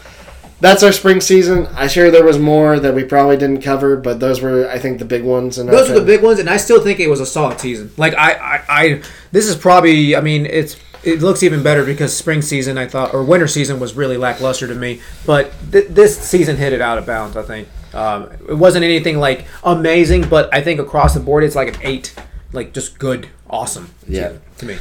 [0.63, 1.67] that's our spring season.
[1.75, 4.99] I sure there was more that we probably didn't cover, but those were, I think,
[4.99, 5.57] the big ones.
[5.57, 7.91] And Those are the big ones, and I still think it was a solid season.
[7.97, 10.15] Like I, I, I this is probably.
[10.15, 13.79] I mean, it's it looks even better because spring season I thought or winter season
[13.79, 17.35] was really lackluster to me, but th- this season hit it out of bounds.
[17.37, 21.55] I think um, it wasn't anything like amazing, but I think across the board it's
[21.55, 22.15] like an eight,
[22.51, 23.93] like just good, awesome.
[24.07, 24.33] Yeah.
[24.57, 24.77] to me.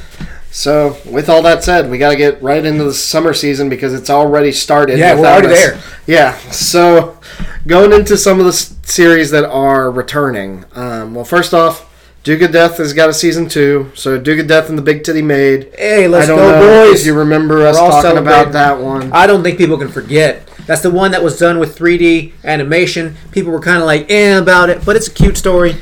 [0.50, 3.94] So, with all that said, we got to get right into the summer season because
[3.94, 4.98] it's already started.
[4.98, 5.58] Yeah, we're already us.
[5.58, 5.80] there.
[6.06, 6.36] Yeah.
[6.50, 7.18] So,
[7.66, 10.66] going into some of the s- series that are returning.
[10.74, 11.88] Um, well, first off,
[12.24, 13.90] Duke of Death has got a season two.
[13.94, 15.72] So, Duke of Death and the Big Titty Maid.
[15.76, 17.00] Hey, let's I don't go, know boys!
[17.00, 19.12] If you remember us We're all talking about that one.
[19.12, 20.46] I don't think people can forget.
[20.66, 23.16] That's the one that was done with 3D animation.
[23.32, 25.74] People were kind of like, eh, about it, but it's a cute story.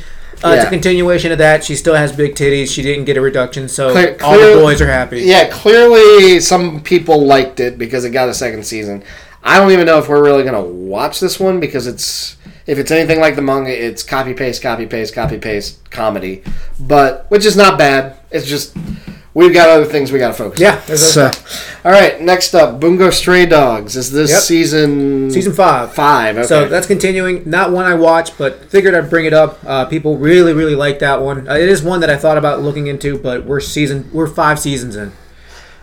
[0.43, 1.62] Uh, It's a continuation of that.
[1.62, 2.72] She still has big titties.
[2.72, 5.20] She didn't get a reduction, so Clear- all the boys are happy.
[5.20, 9.03] Yeah, clearly some people liked it because it got a second season.
[9.45, 12.36] I don't even know if we're really gonna watch this one because it's
[12.71, 16.43] if it's anything like the manga, it's copy paste, copy paste, copy paste comedy,
[16.79, 18.16] but which is not bad.
[18.31, 18.77] It's just
[19.35, 20.61] we've got other things we got to focus.
[20.61, 20.83] Yeah, on.
[20.87, 21.31] there's So,
[21.85, 23.97] all right, next up, Bungo Stray Dogs.
[23.97, 24.41] Is this Yep.
[24.43, 25.93] season Season five.
[25.95, 26.37] Five.
[26.39, 26.47] Okay.
[26.47, 27.43] So that's continuing.
[27.49, 29.59] Not one I watched, but figured I'd bring it up.
[29.66, 31.49] Uh, people really, really like that one.
[31.49, 34.59] Uh, it is one that I thought about looking into, but we're season we're five
[34.61, 35.12] seasons in.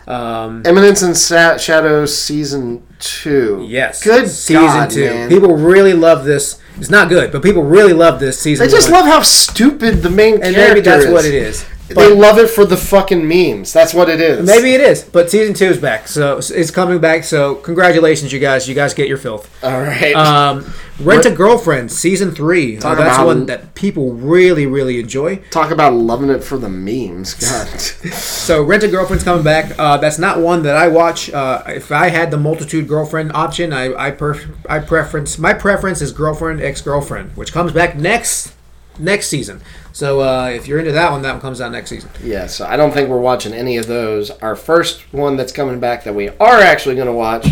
[0.06, 3.62] Um, Eminence and Sa- Shadows season two.
[3.68, 5.04] yes, Good season God, two.
[5.04, 5.28] man.
[5.28, 6.58] People really love this.
[6.78, 8.66] It's not good, but people really love this season.
[8.66, 9.00] They just one.
[9.00, 11.12] love how stupid the main and character maybe that's is.
[11.12, 11.64] what it is.
[11.88, 13.72] They love it for the fucking memes.
[13.72, 14.46] That's what it is.
[14.46, 15.02] maybe it is.
[15.02, 17.24] But season two is back, so it's coming back.
[17.24, 18.68] So congratulations, you guys.
[18.68, 19.48] You guys get your filth.
[19.64, 20.14] All right.
[20.14, 22.76] Um, Rent a Girlfriend season three.
[22.78, 25.36] Uh, that's about- one that people really, really enjoy.
[25.50, 27.34] Talk about loving it for the memes.
[27.34, 27.68] God.
[28.48, 29.78] So Rent a Girlfriend's coming back.
[29.78, 31.30] Uh, that's not one that I watch.
[31.30, 36.00] Uh, if I had the multitude girlfriend option, I I, perf- I preference my preference
[36.00, 38.54] is girlfriend ex girlfriend, which comes back next
[38.98, 39.60] next season.
[39.98, 42.08] So uh, if you're into that one, that one comes out next season.
[42.22, 44.30] yeah, so I don't think we're watching any of those.
[44.30, 47.48] Our first one that's coming back that we are actually going to watch,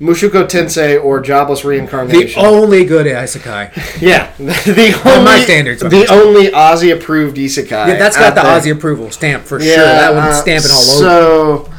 [0.00, 2.40] Mushoku Tensei or Jobless Reincarnation.
[2.42, 4.00] The only good isekai.
[4.00, 5.82] yeah, the only my standards.
[5.82, 7.88] the only Ozzy approved isekai.
[7.88, 8.58] Yeah, that's got the there.
[8.58, 9.76] Ozzy approval stamp for sure.
[9.76, 11.66] That one's uh, stamping all over.
[11.66, 11.74] So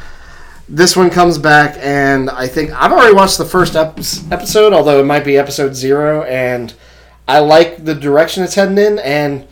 [0.70, 3.98] this one comes back, and I think I've already watched the first ep-
[4.32, 6.76] episode, although it might be episode zero, and
[7.28, 9.00] I like the direction it's heading in.
[9.00, 9.48] And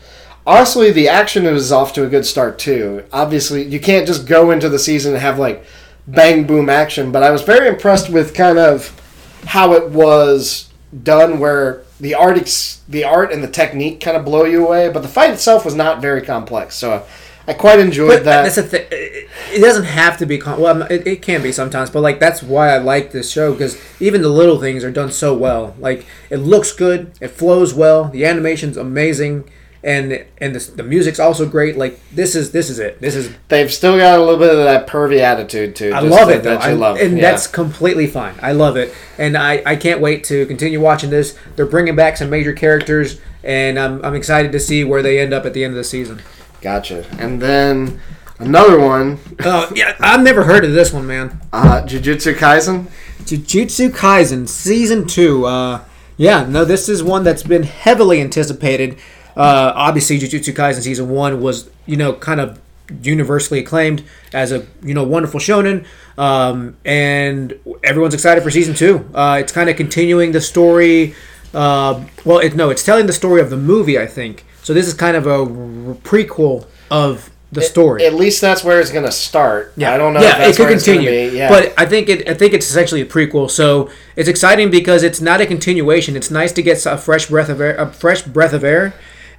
[0.46, 3.04] honestly, the action is off to a good start too.
[3.12, 5.64] Obviously, you can't just go into the season and have like
[6.08, 9.00] bang boom action, but I was very impressed with kind of
[9.48, 10.70] how it was
[11.04, 14.90] done, where the art ex- the art and the technique kind of blow you away,
[14.90, 16.76] but the fight itself was not very complex.
[16.76, 17.06] So.
[17.46, 18.44] I quite enjoyed But that.
[18.44, 18.86] that's the thing.
[18.90, 20.38] It doesn't have to be.
[20.38, 23.52] Com- well, it, it can be sometimes, but like that's why I like this show
[23.52, 25.76] because even the little things are done so well.
[25.78, 29.50] Like it looks good, it flows well, the animation's amazing,
[29.84, 31.78] and and the, the music's also great.
[31.78, 33.02] Like this is this is it.
[33.02, 35.92] This is They've still got a little bit of that pervy attitude too.
[35.94, 37.32] I love it though, I- love, and yeah.
[37.32, 38.36] that's completely fine.
[38.42, 41.38] I love it, and I, I can't wait to continue watching this.
[41.56, 45.34] They're bringing back some major characters, and I'm, I'm excited to see where they end
[45.34, 46.22] up at the end of the season.
[46.62, 47.06] gotcha.
[47.20, 48.00] And then
[48.40, 51.40] Another one, Uh, yeah, I've never heard of this one, man.
[51.54, 52.88] uh, Jujutsu Kaisen.
[53.24, 55.46] Jujutsu Kaisen season two.
[55.46, 55.82] Uh,
[56.18, 58.98] yeah, no, this is one that's been heavily anticipated.
[59.36, 62.60] Uh, obviously, Jujutsu Kaisen season one was you know kind of
[63.02, 64.04] universally acclaimed
[64.34, 65.86] as a you know wonderful shonen,
[66.18, 69.10] um, and everyone's excited for season two.
[69.14, 71.16] Uh, it's kind of continuing the story.
[71.54, 74.46] Uh, well, it, no, it's telling the story of the movie, I think.
[74.64, 75.46] So this is kind of a r-
[76.04, 78.06] prequel of the story.
[78.06, 79.74] At least that's where it's gonna start.
[79.76, 80.22] Yeah, I don't know.
[80.22, 81.38] Yeah, if that's it could continue, be.
[81.38, 81.50] Yeah.
[81.50, 82.28] but I think it.
[82.28, 83.50] I think it's essentially a prequel.
[83.50, 86.16] So it's exciting because it's not a continuation.
[86.16, 87.76] It's nice to get a fresh breath of air.
[87.76, 88.94] A fresh breath of air.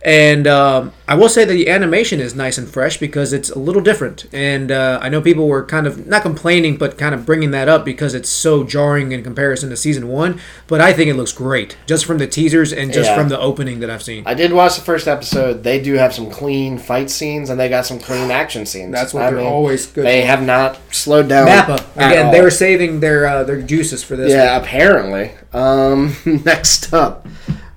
[0.04, 3.58] And um, I will say that the animation is nice and fresh because it's a
[3.58, 4.26] little different.
[4.34, 7.70] And uh, I know people were kind of not complaining, but kind of bringing that
[7.70, 10.40] up because it's so jarring in comparison to season one.
[10.66, 13.16] But I think it looks great just from the teasers and just Yeah.
[13.16, 14.24] from the opening that I've seen.
[14.26, 15.62] I did watch the first episode.
[15.62, 18.92] They do have some clean fight scenes, and they got some clean action scenes.
[18.92, 20.04] That's what I they're mean, always good.
[20.04, 21.48] They have not slowed down.
[21.48, 22.26] MAPPA at again.
[22.26, 22.32] all.
[22.32, 24.32] They were saving their uh, their juices for this.
[24.32, 25.32] Yeah, apparently.
[25.54, 27.26] Um, next up,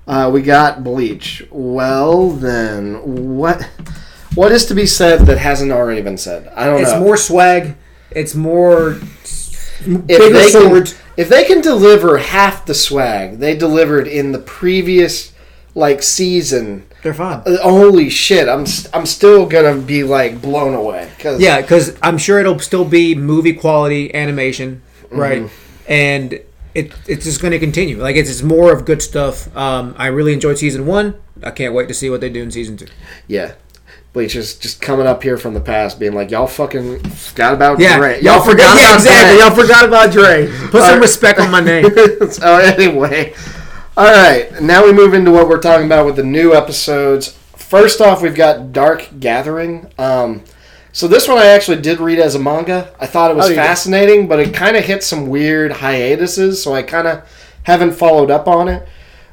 [0.08, 1.44] uh, we got Bleach.
[1.50, 3.62] Well, then, what
[4.34, 6.48] what is to be said that hasn't already been said?
[6.56, 6.96] I don't It's know.
[6.96, 7.76] It's more swag.
[8.10, 8.98] It's more
[9.80, 10.92] if bigger they swords.
[10.94, 15.32] can, if they can deliver half the swag they delivered in the previous
[15.74, 16.84] like season.
[17.02, 17.42] They're fine.
[17.46, 18.48] uh, Holy shit!
[18.48, 22.58] I'm st- I'm still gonna be like blown away because Yeah, because I'm sure it'll
[22.58, 25.42] still be movie quality animation, right?
[25.42, 25.92] Mm-hmm.
[25.92, 26.40] And
[26.74, 28.00] it it's just going to continue.
[28.00, 29.54] Like it's, it's more of good stuff.
[29.56, 31.14] Um, I really enjoyed season one.
[31.42, 32.86] I can't wait to see what they do in season two.
[33.26, 33.54] Yeah.
[34.12, 37.78] Bleach is just coming up here from the past, being like, y'all fucking forgot about
[37.78, 38.20] Yeah, Dre.
[38.22, 38.76] y'all forgot.
[38.78, 39.36] Yeah, exactly.
[39.36, 40.46] Dre." Y'all forgot about Dre.
[40.70, 41.84] Put some respect on my name.
[42.30, 43.34] so anyway,
[43.96, 44.60] all right.
[44.62, 47.36] Now we move into what we're talking about with the new episodes.
[47.56, 49.92] First off, we've got Dark Gathering.
[49.98, 50.42] Um,
[50.98, 52.92] so this one I actually did read as a manga.
[52.98, 53.60] I thought it was Oh, you did?
[53.62, 57.22] fascinating, but it kind of hit some weird hiatuses, so I kind of
[57.62, 58.82] haven't followed up on it.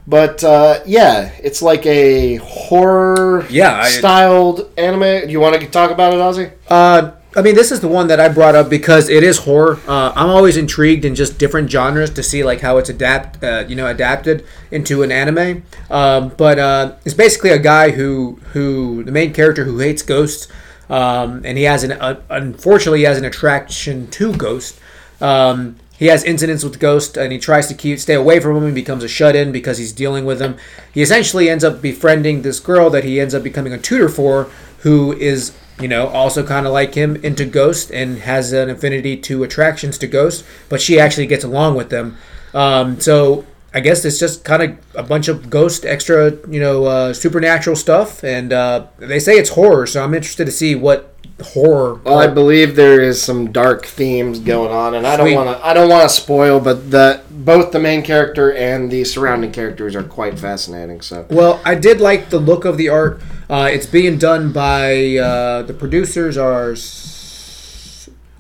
[0.08, 5.26] But uh, yeah, it's like a horror Yeah, I- styled anime.
[5.26, 6.52] Do you want to talk about it, Ozzy?
[6.70, 9.80] Uh, I mean, this is the one that I brought up because it is horror.
[9.88, 13.64] Uh, I'm always intrigued in just different genres to see like how it's adapt, uh,
[13.68, 15.64] you know, adapted into an anime.
[15.90, 20.48] Um, but uh, it's basically a guy who who the main character who hates ghosts,
[20.90, 24.80] um, and he has an uh, unfortunately he has an attraction to ghosts.
[25.22, 28.68] Um, he has incidents with ghosts, and he tries to keep stay away from them.
[28.68, 30.58] He becomes a shut-in because he's dealing with them.
[30.94, 34.50] He essentially ends up befriending this girl that he ends up becoming a tutor for,
[34.80, 39.16] who is you know also kind of like him into ghosts and has an affinity
[39.18, 42.18] to attractions to ghosts, but she actually gets along with them.
[42.54, 46.86] Um, so I guess it's just kind of a bunch of ghost extra, you know,
[46.86, 49.86] uh, supernatural stuff, and uh, they say it's horror.
[49.86, 51.14] So I'm interested to see what
[51.44, 51.96] horror.
[51.96, 55.66] Well, I believe there is some dark themes going on, and I don't want to.
[55.66, 59.94] I don't want to spoil, but the both the main character and the surrounding characters
[59.94, 61.02] are quite fascinating.
[61.02, 63.22] So Well, I did like the look of the art.
[63.50, 66.72] Uh, it's being done by uh, the producers are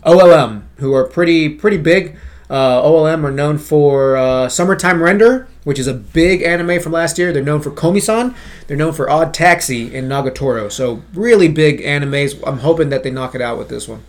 [0.05, 2.15] OLM, who are pretty pretty big.
[2.49, 7.17] Uh, OLM are known for uh, Summertime Render, which is a big anime from last
[7.17, 7.33] year.
[7.33, 8.35] They're known for Komi-san.
[8.67, 10.71] They're known for Odd Taxi and Nagatoro.
[10.71, 12.39] So really big animes.
[12.45, 14.03] I'm hoping that they knock it out with this one.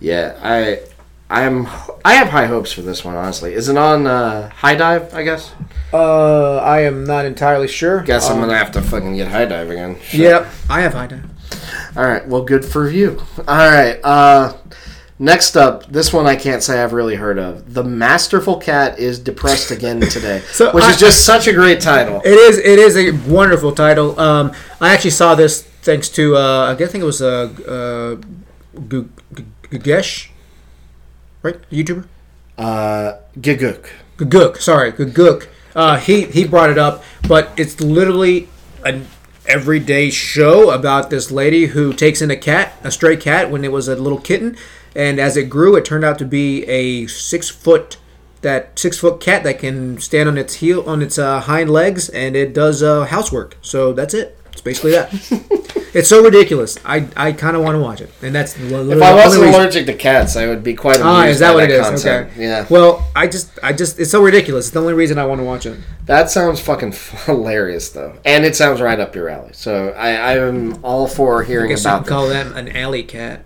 [0.00, 0.80] yeah, I.
[1.30, 1.66] I'm.
[2.06, 3.14] I have high hopes for this one.
[3.14, 5.12] Honestly, is it on uh, HIDIVE?
[5.12, 5.52] I guess.
[5.92, 8.00] Uh, I am not entirely sure.
[8.02, 9.96] Guess I'm Um, gonna have to fucking get HIDIVE again.
[10.12, 11.22] Yep, I have HIDIVE.
[11.98, 12.26] All right.
[12.26, 13.22] Well, good for you.
[13.46, 14.00] All right.
[14.02, 14.54] Uh,
[15.18, 17.74] next up, this one I can't say I've really heard of.
[17.74, 21.80] The Masterful Cat is depressed again today, So which I- is just such a great
[21.80, 22.20] title.
[22.24, 22.58] It is.
[22.58, 24.18] It is a wonderful title.
[24.18, 28.14] Um, I actually saw this thanks to uh, I think it was uh, uh,
[28.88, 30.28] Gu- Gu- Gugesh,
[31.42, 31.56] right?
[31.70, 32.06] YouTuber.
[32.56, 33.86] Uh, Gigguk.
[34.16, 35.46] Guguk, sorry, Guguk.
[35.76, 38.48] Uh, he he brought it up, but it's literally
[38.84, 39.06] an
[39.46, 43.70] everyday show about this lady who takes in a cat, a stray cat, when it
[43.70, 44.56] was a little kitten,
[44.94, 47.96] and as it grew, it turned out to be a six foot
[48.40, 52.08] that six foot cat that can stand on its heel on its uh, hind legs,
[52.08, 53.56] and it does uh, housework.
[53.62, 54.38] So that's it.
[54.52, 55.12] It's basically that.
[55.94, 56.78] it's so ridiculous.
[56.84, 59.94] I I kind of want to watch it, and that's If I wasn't allergic to
[59.94, 61.80] cats, I would be quite amused Ah, is that what it is?
[61.86, 62.32] concept.
[62.32, 62.42] Okay.
[62.42, 62.66] Yeah.
[62.68, 64.66] Well, I just, I just, it's so ridiculous.
[64.66, 65.78] It's the only reason I want to watch it.
[66.06, 66.92] That sounds fucking
[67.26, 69.50] hilarious, though, and it sounds right up your alley.
[69.52, 73.02] So I, I'm all for I hearing guess you about can call them an alley
[73.04, 73.44] cat.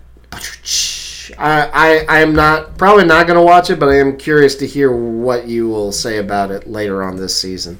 [1.37, 4.55] I, I I am not probably not going to watch it, but I am curious
[4.55, 7.77] to hear what you will say about it later on this season.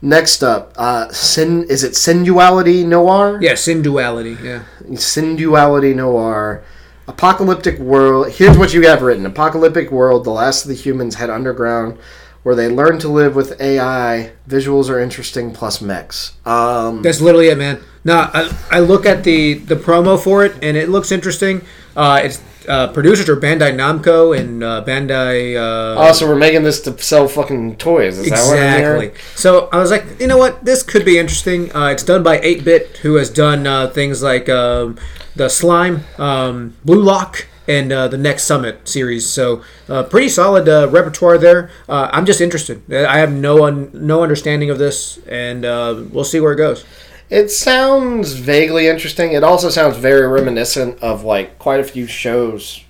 [0.00, 3.38] Next up, uh, sin is it Sensuality Noir?
[3.40, 4.42] Yeah, Synduality.
[4.42, 4.64] Yeah.
[4.96, 6.64] Sensuality Noir.
[7.06, 8.30] Apocalyptic world.
[8.32, 10.24] Here's what you have written: Apocalyptic world.
[10.24, 11.98] The last of the humans head underground,
[12.42, 14.32] where they learn to live with AI.
[14.48, 16.32] Visuals are interesting, plus mechs.
[16.44, 17.80] Um, That's literally it, man.
[18.04, 21.62] No, I, I look at the the promo for it, and it looks interesting.
[21.94, 25.56] Uh, it's uh, producers are Bandai Namco and uh, Bandai.
[25.56, 28.18] Uh, oh, so we're making this to sell fucking toys.
[28.18, 29.12] Is that what Exactly.
[29.34, 30.64] So I was like, you know what?
[30.64, 31.74] This could be interesting.
[31.74, 34.98] Uh, it's done by 8 Bit, who has done uh, things like um,
[35.34, 39.28] the Slime, um, Blue Lock, and uh, the Next Summit series.
[39.28, 41.70] So uh, pretty solid uh, repertoire there.
[41.88, 42.92] Uh, I'm just interested.
[42.92, 46.84] I have no un- no understanding of this, and uh, we'll see where it goes.
[47.30, 49.32] It sounds vaguely interesting.
[49.32, 52.84] It also sounds very reminiscent of like quite a few shows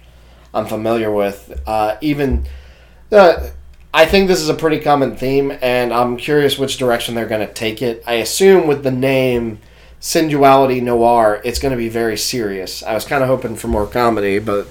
[0.53, 1.63] I'm familiar with.
[1.67, 2.47] Uh, even,
[3.13, 7.47] I think this is a pretty common theme, and I'm curious which direction they're going
[7.47, 8.03] to take it.
[8.07, 9.61] I assume with the name
[10.03, 12.83] Sensuality Noir, it's going to be very serious.
[12.83, 14.67] I was kind of hoping for more comedy, but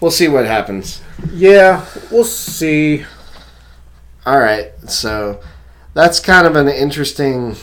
[0.00, 1.02] we'll see what happens.
[1.32, 3.04] Yeah, we'll see.
[4.24, 5.40] All right, so
[5.92, 7.56] that's kind of an interesting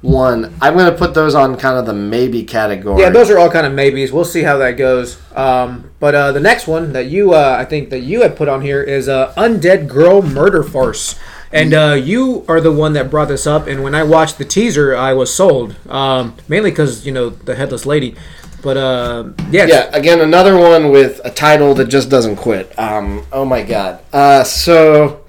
[0.00, 0.54] one.
[0.62, 3.02] I'm going to put those on kind of the maybe category.
[3.02, 4.12] Yeah, those are all kind of maybes.
[4.12, 5.20] We'll see how that goes.
[5.36, 8.48] Um, but uh, the next one that you, uh, I think that you had put
[8.48, 11.20] on here is uh, Undead Girl Murder Farce.
[11.52, 13.66] And uh, you are the one that brought this up.
[13.66, 15.76] And when I watched the teaser, I was sold.
[15.88, 18.16] Um, mainly because, you know, the headless lady.
[18.62, 22.76] But uh, yeah, Yeah, again, another one with a title that just doesn't quit.
[22.78, 24.00] Um, oh my god.
[24.12, 25.24] Uh, so,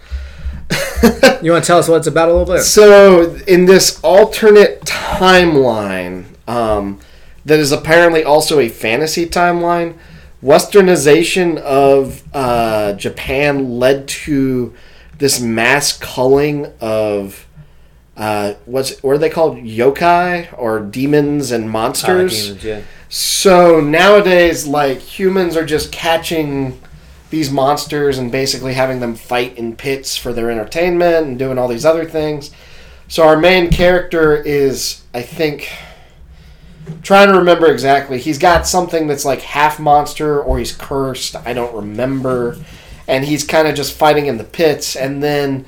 [1.42, 2.64] you want to tell us what it's about a little bit?
[2.64, 7.00] so in this alternate timeline, um,
[7.46, 9.98] that is apparently also a fantasy timeline,
[10.44, 14.74] westernization of uh, Japan led to
[15.18, 17.48] this mass culling of
[18.16, 22.64] uh, what's what are they called yokai or demons and monsters.
[22.64, 22.82] yeah.
[23.10, 26.80] So nowadays, like humans are just catching
[27.30, 31.68] these monsters and basically having them fight in pits for their entertainment and doing all
[31.68, 32.52] these other things.
[33.08, 35.72] So our main character is, I think,
[37.02, 38.20] trying to remember exactly.
[38.20, 41.36] He's got something that's like half monster or he's cursed.
[41.36, 42.58] I don't remember.
[43.08, 44.96] And he's kind of just fighting in the pits.
[44.96, 45.66] And then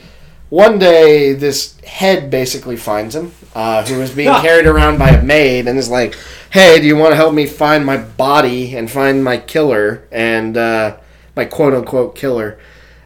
[0.49, 5.23] one day, this head basically finds him, uh, who is being carried around by a
[5.23, 6.15] maid, and is like,
[6.51, 10.55] "Hey, do you want to help me find my body and find my killer and
[10.55, 10.97] uh,
[11.35, 12.59] my quote unquote killer?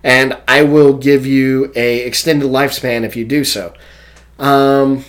[0.04, 3.74] And I will give you a extended lifespan if you do so."
[4.38, 5.06] Um,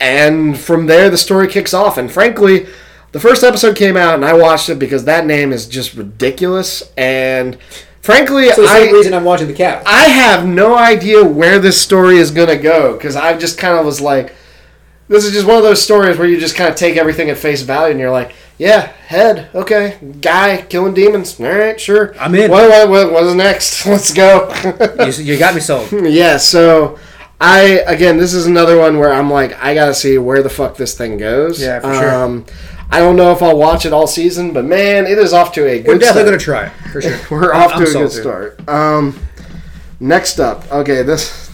[0.00, 1.98] and from there, the story kicks off.
[1.98, 2.66] And frankly,
[3.12, 6.82] the first episode came out, and I watched it because that name is just ridiculous.
[6.96, 7.58] And
[8.06, 9.82] frankly, So the I same reason I'm watching the cat.
[9.84, 13.84] I have no idea where this story is gonna go because I just kind of
[13.84, 14.34] was like,
[15.08, 17.36] this is just one of those stories where you just kind of take everything at
[17.36, 22.34] face value and you're like, yeah, head, okay, guy killing demons, all right, sure, I'm
[22.34, 22.50] in.
[22.50, 23.84] What, what, what, what's next?
[23.86, 24.50] Let's go.
[25.04, 25.92] you, you got me sold.
[25.92, 26.98] yeah, so
[27.40, 30.76] I again, this is another one where I'm like, I gotta see where the fuck
[30.76, 31.60] this thing goes.
[31.60, 32.14] Yeah, for sure.
[32.14, 32.46] Um,
[32.90, 35.66] I don't know if I'll watch it all season, but man, it is off to
[35.66, 35.88] a good.
[35.88, 36.60] We're definitely start.
[36.60, 37.18] gonna try it for sure.
[37.30, 38.68] We're off I'm to a sold, good start.
[38.68, 39.18] Um,
[40.00, 41.50] next up, okay, this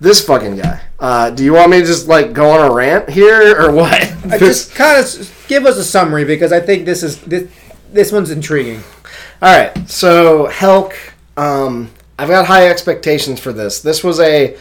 [0.00, 0.80] this fucking guy.
[0.98, 4.02] Uh, do you want me to just like go on a rant here or what?
[4.30, 7.50] I just kind of give us a summary because I think this is this
[7.92, 8.82] this one's intriguing.
[9.42, 10.94] All right, so Helck.
[11.36, 13.80] Um, I've got high expectations for this.
[13.80, 14.56] This was a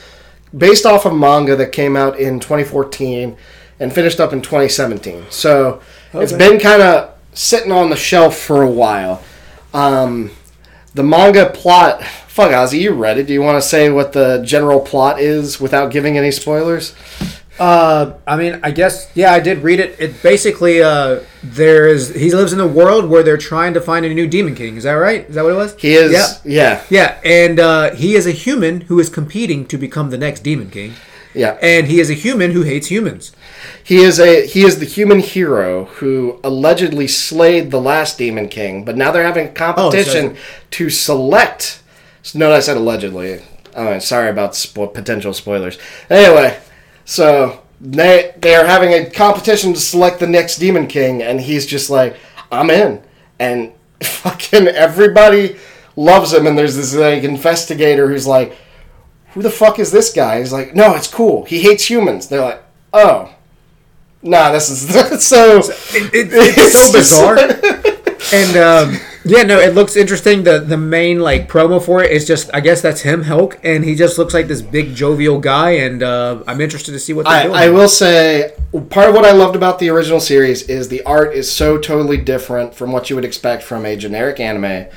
[0.56, 3.38] based off of manga that came out in 2014
[3.84, 5.26] and finished up in 2017.
[5.30, 5.82] So
[6.14, 9.22] it's been kind of sitting on the shelf for a while.
[9.74, 10.32] Um,
[10.94, 12.02] the manga plot.
[12.04, 13.28] Fuck, Ozzy, you read it.
[13.28, 16.96] Do you want to say what the general plot is without giving any spoilers?
[17.60, 20.00] Uh, I mean, I guess yeah, I did read it.
[20.00, 24.14] It basically uh, there's he lives in a world where they're trying to find a
[24.14, 24.78] new demon king.
[24.78, 25.28] Is that right?
[25.30, 25.76] Is that what it was?
[25.76, 26.14] He is.
[26.14, 26.28] Yeah.
[26.46, 26.84] Yeah.
[26.90, 30.72] Yeah, and uh, he is a human who is competing to become the next demon
[30.72, 30.94] king,
[31.34, 31.58] Yeah.
[31.62, 33.32] and he is a human who hates humans.
[33.84, 38.86] He is a he is the human hero who allegedly slayed the last demon king,
[38.86, 40.38] but now they're having a oh, competition
[40.72, 41.82] to select.
[42.34, 43.44] No, I said allegedly.
[43.76, 45.78] Oh, sorry about spo- potential spoilers.
[46.10, 46.60] Anyway,
[47.06, 51.66] so they they are having a competition to select the next demon king, and he's
[51.66, 52.16] just like,
[52.52, 53.02] I'm in,
[53.40, 53.74] and
[54.04, 55.58] fucking everybody
[55.96, 56.48] loves him.
[56.48, 58.56] And there's this like investigator who's like,
[59.34, 60.40] who the fuck is this guy?
[60.40, 61.46] He's like, no, it's cool.
[61.46, 62.28] He hates humans.
[62.28, 63.34] They're like, oh.
[64.22, 64.88] Nah, this is
[65.28, 65.60] so.
[65.60, 67.38] It, it, it's so bizarre.
[68.34, 70.44] and um, Yeah, no, it looks interesting.
[70.44, 73.84] The the main like promo for it is just I guess that's him, Hulk, and
[73.84, 77.26] he just looks like this big jovial guy, and uh, I'm interested to see what
[77.26, 77.56] they're I, doing.
[77.56, 78.54] I will say
[78.90, 82.18] part of what I loved about the original series is the art is so totally
[82.18, 84.88] different from what you would expect from a generic anime.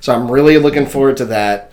[0.00, 1.70] So I'm really looking forward to that.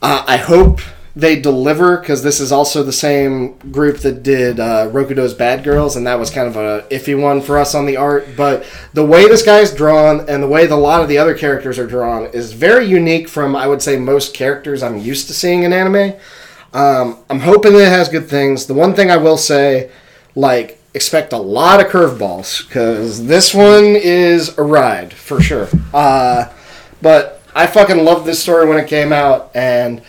[0.00, 0.80] Uh, I hope
[1.18, 5.96] they deliver because this is also the same group that did uh, Rokudo's Bad Girls,
[5.96, 8.28] and that was kind of a iffy one for us on the art.
[8.36, 11.36] But the way this guy's drawn and the way the, a lot of the other
[11.36, 15.34] characters are drawn is very unique from I would say most characters I'm used to
[15.34, 16.16] seeing in anime.
[16.72, 18.66] Um, I'm hoping that it has good things.
[18.66, 19.90] The one thing I will say,
[20.36, 25.68] like, expect a lot of curveballs because this one is a ride for sure.
[25.92, 26.44] Uh,
[27.02, 30.00] but I fucking loved this story when it came out, and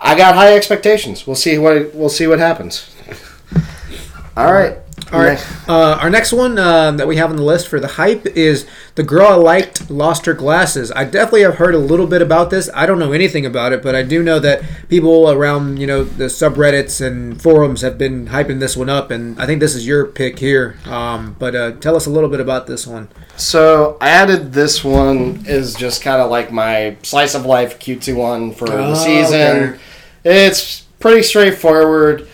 [0.00, 1.26] I got high expectations.
[1.26, 2.90] We'll see what we'll see what happens.
[4.36, 4.78] All right,
[5.12, 5.44] All right.
[5.68, 8.64] Uh, our next one uh, that we have on the list for the hype is
[8.94, 10.92] the girl I liked lost her glasses.
[10.92, 12.70] I definitely have heard a little bit about this.
[12.74, 16.04] I don't know anything about it, but I do know that people around you know
[16.04, 19.84] the subreddits and forums have been hyping this one up, and I think this is
[19.84, 20.76] your pick here.
[20.84, 23.08] Um, but uh, tell us a little bit about this one.
[23.36, 28.14] So I added this one is just kind of like my slice of life cutesy
[28.14, 29.40] one for the Oh, season.
[29.74, 29.78] okay.
[30.22, 32.28] It's pretty straightforward.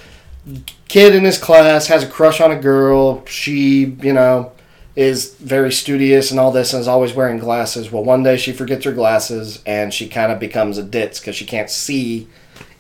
[0.97, 3.23] Kid in his class has a crush on a girl.
[3.27, 4.53] She, you know,
[4.95, 7.93] is very studious and all this and is always wearing glasses.
[7.93, 11.37] Well, one day she forgets her glasses and she kind of becomes a ditz because
[11.37, 12.29] she can't see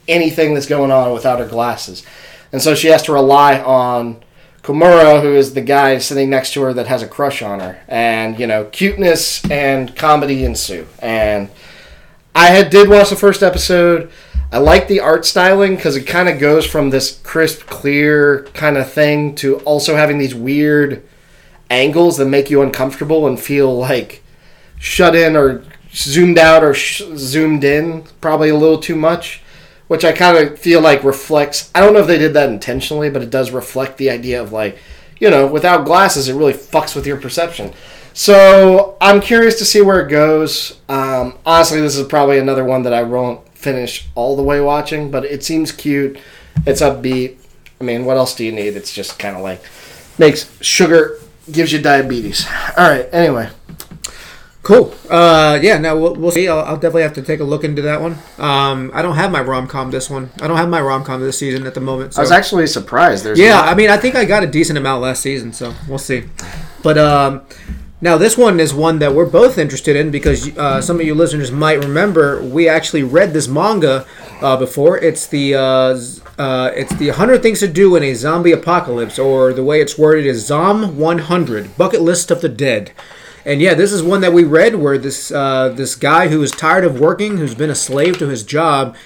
[0.08, 2.06] anything that's going on without her glasses.
[2.52, 4.24] And so she has to rely on
[4.62, 7.82] Komura, who is the guy sitting next to her that has a crush on her.
[7.86, 10.86] And, you know, cuteness and comedy ensue.
[11.00, 11.50] And
[12.36, 14.10] I had did watch the first episode.
[14.52, 18.76] I like the art styling because it kind of goes from this crisp, clear kind
[18.76, 21.02] of thing to also having these weird
[21.70, 24.22] angles that make you uncomfortable and feel like
[24.78, 29.40] shut in or zoomed out or sh- zoomed in, probably a little too much,
[29.88, 31.70] which I kind of feel like reflects.
[31.74, 34.52] I don't know if they did that intentionally, but it does reflect the idea of
[34.52, 34.76] like,
[35.18, 37.72] you know, without glasses, it really fucks with your perception.
[38.16, 40.80] So I'm curious to see where it goes.
[40.88, 45.10] Um, honestly, this is probably another one that I won't finish all the way watching,
[45.10, 46.18] but it seems cute.
[46.66, 47.36] It's upbeat.
[47.78, 48.74] I mean, what else do you need?
[48.74, 49.60] It's just kind of like
[50.18, 51.18] makes sugar
[51.52, 52.46] gives you diabetes.
[52.78, 53.06] All right.
[53.12, 53.50] Anyway,
[54.62, 54.94] Cool.
[55.10, 55.76] Uh, yeah.
[55.76, 56.48] No, we'll, we'll see.
[56.48, 58.16] I'll, I'll definitely have to take a look into that one.
[58.38, 60.30] Um, I don't have my rom com this one.
[60.40, 62.14] I don't have my rom com this season at the moment.
[62.14, 62.20] So.
[62.20, 63.24] I was actually surprised.
[63.24, 65.74] There's Yeah, not- I mean, I think I got a decent amount last season, so
[65.86, 66.24] we'll see.
[66.82, 67.42] But um,
[68.00, 71.14] now this one is one that we're both interested in because uh, some of you
[71.14, 74.06] listeners might remember we actually read this manga
[74.42, 74.98] uh, before.
[74.98, 75.98] It's the uh,
[76.38, 79.96] uh, it's the 100 things to do in a zombie apocalypse, or the way it's
[79.96, 82.92] worded is Zom 100 Bucket List of the Dead.
[83.46, 86.50] And yeah, this is one that we read where this uh, this guy who is
[86.50, 88.96] tired of working, who's been a slave to his job,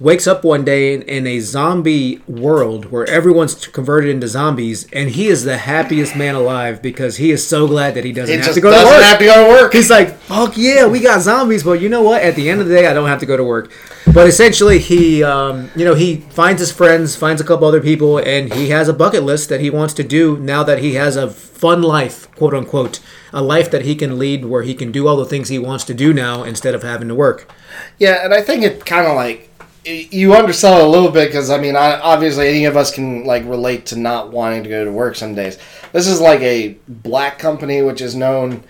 [0.00, 5.10] wakes up one day in, in a zombie world where everyone's converted into zombies, and
[5.10, 8.54] he is the happiest man alive because he is so glad that he doesn't have
[8.54, 9.02] to go to doesn't work.
[9.02, 9.72] have to go to work.
[9.72, 12.22] He's like, fuck yeah, we got zombies, but you know what?
[12.22, 13.72] At the end of the day, I don't have to go to work.
[14.12, 18.18] But essentially, he, um, you know, he finds his friends, finds a couple other people,
[18.18, 21.16] and he has a bucket list that he wants to do now that he has
[21.16, 23.00] a fun life, quote unquote,
[23.32, 25.84] a life that he can lead where he can do all the things he wants
[25.84, 27.50] to do now instead of having to work.
[27.98, 29.47] Yeah, and I think it kind of like
[29.88, 33.24] you undersell it a little bit because I mean, I, obviously, any of us can
[33.24, 35.58] like relate to not wanting to go to work some days.
[35.92, 38.64] This is like a black company which is known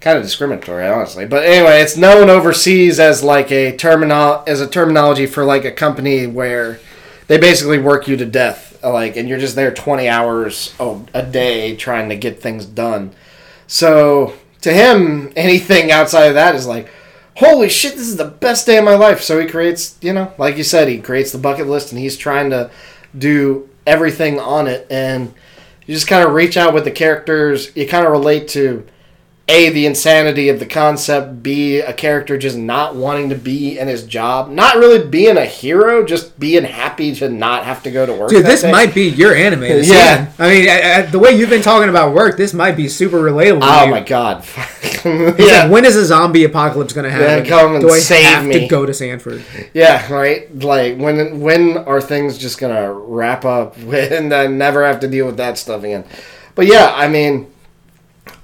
[0.00, 1.26] kind of discriminatory, honestly.
[1.26, 5.72] But anyway, it's known overseas as like a terminal as a terminology for like a
[5.72, 6.80] company where
[7.28, 11.22] they basically work you to death, like, and you're just there twenty hours a, a
[11.22, 13.12] day trying to get things done.
[13.66, 16.90] So to him, anything outside of that is like,
[17.36, 19.22] holy shit, this is the best day of my life.
[19.22, 22.16] So he creates, you know, like you said, he creates the bucket list and he's
[22.16, 22.70] trying to
[23.16, 24.86] do everything on it.
[24.90, 25.34] And
[25.86, 27.74] you just kind of reach out with the characters.
[27.76, 28.86] You kind of relate to
[29.50, 33.88] a the insanity of the concept b a character just not wanting to be in
[33.88, 38.06] his job not really being a hero just being happy to not have to go
[38.06, 38.70] to work Dude, this day.
[38.70, 39.62] might be your anime.
[39.64, 39.82] Yeah.
[39.82, 40.28] season.
[40.38, 43.18] I mean, I, I, the way you've been talking about work, this might be super
[43.18, 43.60] relatable.
[43.60, 44.44] to oh my god
[45.04, 47.44] yeah like, when is a zombie apocalypse going to happen?
[47.46, 49.42] come and Do I save have to go to Sanford?
[49.72, 50.54] Yeah, right.
[50.62, 55.26] Like when when are things just gonna wrap up and I never have to deal
[55.26, 56.04] with that stuff again?
[56.54, 57.50] But yeah, I mean,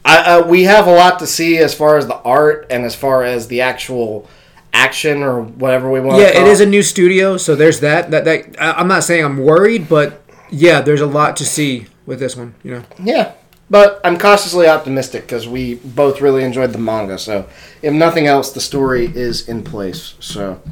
[0.06, 2.94] I, uh, we have a lot to see as far as the art and as
[2.94, 4.28] far as the actual
[4.72, 6.20] action or whatever we want.
[6.20, 8.12] Yeah, it is a new studio, so there's that.
[8.12, 12.20] That that I'm not saying I'm worried, but yeah, there's a lot to see with
[12.20, 12.54] this one.
[12.62, 12.84] You know.
[13.02, 13.32] Yeah,
[13.68, 17.18] but I'm cautiously optimistic because we both really enjoyed the manga.
[17.18, 17.48] So,
[17.82, 20.14] if nothing else, the story is in place.
[20.20, 20.62] So,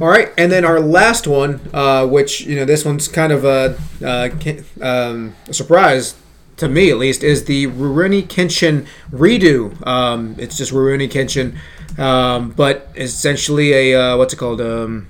[0.00, 3.44] All right, and then our last one, uh, which you know, this one's kind of
[3.44, 4.30] a, uh,
[4.80, 6.14] um, a surprise
[6.58, 9.86] to me, at least, is the Rurouni Kenshin redo.
[9.86, 11.56] Um, it's just Rurouni Kenshin,
[11.98, 14.60] um, but essentially a uh, what's it called?
[14.60, 15.08] Um,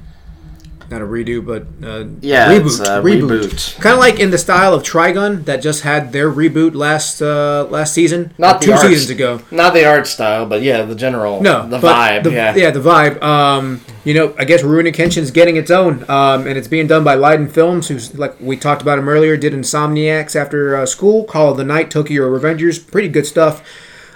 [0.90, 2.80] not a redo, but uh, Yeah, reboot.
[3.02, 3.28] reboot.
[3.28, 3.80] reboot.
[3.80, 7.66] Kind of like in the style of Trigun that just had their reboot last uh,
[7.70, 9.40] last season, not the two art- seasons ago.
[9.50, 12.22] Not the art style, but yeah, the general, No, the vibe.
[12.24, 12.70] the- yeah.
[12.70, 13.22] the vibe.
[13.22, 17.04] Um, you know, I guess Rurouni Kenshin's getting its own, um, and it's being done
[17.04, 21.50] by LIDENFILMS, who's like we talked about him earlier, did Insomniacs after uh, school, Call
[21.50, 23.62] of the Night, Tokyo Revengers, pretty good stuff.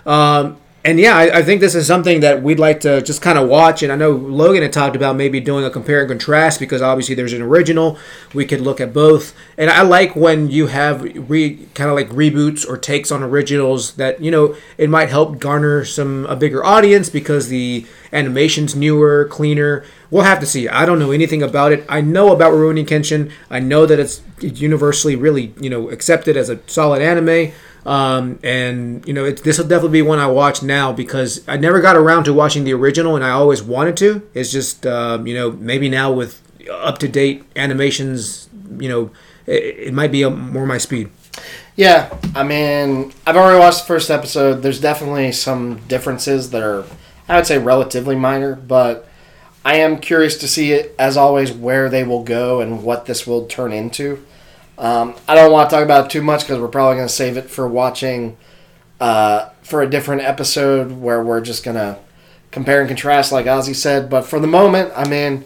[0.07, 3.39] Um, and yeah, I, I think this is something that we'd like to just kind
[3.39, 3.85] of watch.
[3.85, 7.15] And I know Logan had talked about maybe doing a compare and contrast because obviously
[7.15, 7.99] there's an original.
[8.35, 9.33] We could look at both.
[9.57, 13.95] And I like when you have re kind of like reboots or takes on originals
[13.95, 19.27] that you know it might help garner some a bigger audience because the animation's newer,
[19.27, 19.85] cleaner.
[20.11, 20.69] We'll have to see.
[20.69, 21.87] I don't know anything about it.
[21.89, 23.31] I know about Rurouni Kenshin.
[23.49, 27.53] I know that it's universally really you know accepted as a solid anime.
[27.85, 31.57] Um, and you know, it, this will definitely be one I watch now because I
[31.57, 34.29] never got around to watching the original, and I always wanted to.
[34.35, 36.41] It's just um, you know maybe now with
[36.71, 38.49] up to date animations,
[38.79, 39.11] you know,
[39.47, 41.11] it, it might be a, more my speed.
[41.75, 44.63] Yeah, I mean, I've already watched the first episode.
[44.63, 46.85] There's definitely some differences that are,
[47.29, 49.09] I would say, relatively minor, but
[49.65, 53.27] I am curious to see it, as always, where they will go and what this
[53.27, 54.25] will turn into.
[54.79, 57.13] Um, I don't want to talk about it too much because we're probably going to
[57.13, 58.37] save it for watching
[59.01, 61.99] uh, for a different episode where we're just going to
[62.51, 64.09] compare and contrast, like Ozzy said.
[64.09, 65.45] But for the moment, I mean,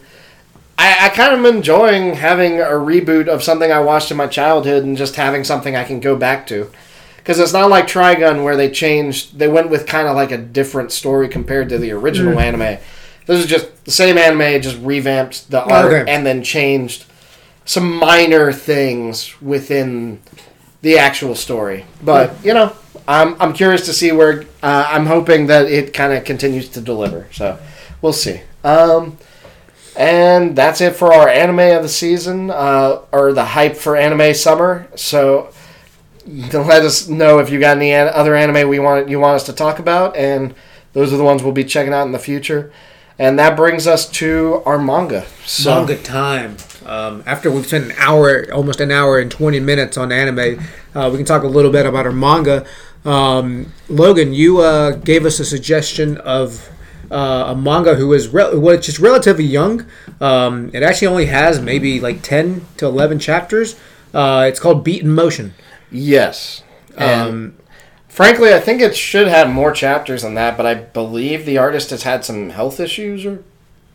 [0.77, 4.27] I, I kind of am enjoying having a reboot of something I watched in my
[4.27, 6.69] childhood and just having something I can go back to.
[7.17, 10.37] Because it's not like Trigun where they changed, they went with kind of like a
[10.37, 12.79] different story compared to the original anime.
[13.25, 16.11] This is just the same anime, just revamped the art okay.
[16.11, 17.05] and then changed
[17.67, 20.19] some minor things within
[20.81, 21.85] the actual story.
[22.01, 22.75] But, you know,
[23.07, 26.81] I'm, I'm curious to see where, uh, I'm hoping that it kind of continues to
[26.81, 27.27] deliver.
[27.31, 27.59] So
[28.01, 28.41] we'll see.
[28.63, 29.17] Um,
[29.95, 34.33] and that's it for our anime of the season, uh, or the hype for anime
[34.33, 34.87] summer.
[34.95, 35.51] So
[36.25, 39.53] let us know if you got any other anime we want you want us to
[39.53, 40.53] talk about, and
[40.93, 42.71] those are the ones we'll be checking out in the future.
[43.19, 45.25] And that brings us to our manga.
[45.45, 46.57] So Manga time.
[46.85, 50.63] Um, after we've spent an hour, almost an hour and twenty minutes on anime,
[50.95, 52.65] uh, we can talk a little bit about our manga.
[53.03, 56.69] Um, Logan, you uh, gave us a suggestion of
[57.11, 59.85] uh, a manga who is re- which is relatively young.
[60.21, 63.75] Um, it actually only has maybe like ten to eleven chapters.
[64.13, 65.53] Uh, it's called Beat and Motion.
[65.91, 66.63] yes,
[66.97, 67.53] and Um,
[68.17, 70.57] frankly, I think it should have more chapters than that.
[70.57, 73.43] But I believe the artist has had some health issues or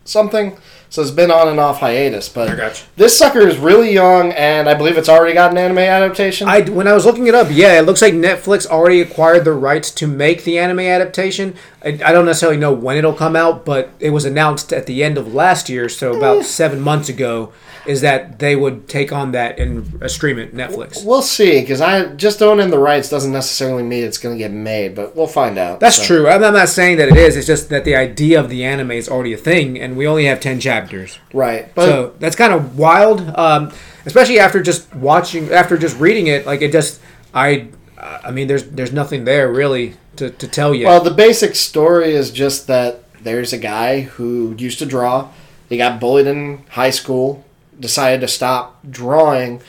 [0.05, 0.57] something,
[0.89, 2.28] so it's been on and off hiatus.
[2.28, 2.85] But gotcha.
[2.94, 6.49] this sucker is really young, and I believe it's already got an anime adaptation.
[6.49, 9.53] I when I was looking it up, yeah, it looks like Netflix already acquired the
[9.53, 11.57] rights to make the anime adaptation.
[11.85, 15.03] I, I don't necessarily know when it'll come out, but it was announced at the
[15.03, 16.43] end of last year, so about eh.
[16.43, 17.53] seven months ago,
[17.86, 21.04] is that they would take on that and uh, stream it Netflix.
[21.04, 24.52] We'll see, because I just owning the rights doesn't necessarily mean it's going to get
[24.52, 25.80] made, but we'll find out.
[25.80, 26.28] That's So- true.
[26.28, 27.36] I'm I'm not saying that it is.
[27.36, 30.26] It's just that the idea of the anime is already a thing, and we only
[30.26, 31.18] have ten chapters.
[31.32, 31.74] right?
[31.74, 33.72] But so that's kind of wild, um,
[34.06, 36.46] especially after just watching, after just reading it.
[36.46, 37.00] Like it just,
[37.34, 37.68] I,
[37.98, 40.86] I mean, there's there's nothing there really to, to tell you.
[40.86, 45.30] well, the basic story is just that there's a guy who used to draw.
[45.68, 47.44] He got bullied in high school,
[47.82, 49.60] decided to stop drawing,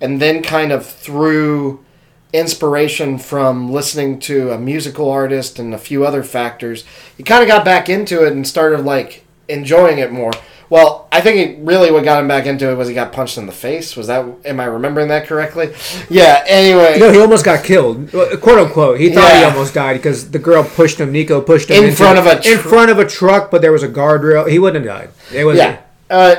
[0.00, 1.84] and then kind of through
[2.32, 6.84] inspiration from listening to a musical artist and a few other factors,
[7.16, 10.32] he kind of got back into it and started like enjoying it more.
[10.70, 13.36] Well, I think it really what got him back into it was he got punched
[13.36, 13.94] in the face.
[13.94, 14.24] Was that?
[14.46, 15.74] Am I remembering that correctly?
[16.08, 16.42] Yeah.
[16.46, 18.98] Anyway, No, he almost got killed, quote unquote.
[18.98, 21.12] He thought he almost died because the girl pushed him.
[21.12, 23.82] Nico pushed him In front of a in front of a truck, but there was
[23.82, 24.50] a guardrail.
[24.50, 25.10] He wouldn't have died.
[25.34, 25.82] It was yeah.
[26.08, 26.36] Uh,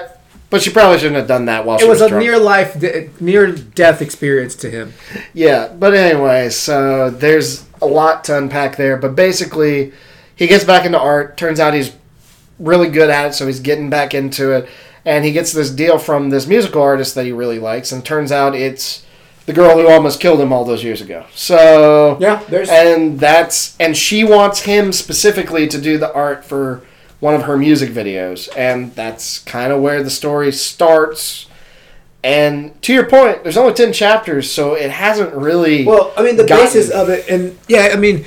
[0.54, 2.24] but she probably shouldn't have done that while she it was a drunk.
[2.24, 4.94] near life, de- near death experience to him.
[5.34, 8.96] Yeah, but anyway, so there's a lot to unpack there.
[8.96, 9.94] But basically,
[10.36, 11.38] he gets back into art.
[11.38, 11.92] Turns out he's
[12.60, 14.70] really good at it, so he's getting back into it.
[15.06, 18.32] And he gets this deal from this musical artist that he really likes, and turns
[18.32, 19.04] out it's
[19.48, 21.26] the girl who almost killed him all those years ago.
[21.34, 26.84] So Yeah, there's- and that's and she wants him specifically to do the art for
[27.24, 31.48] one of her music videos, and that's kind of where the story starts
[32.24, 35.86] And to your point, there's only ten chapters, so it hasn't really.
[35.86, 38.26] Well, I mean, the gotten- basis of it, and yeah, I mean,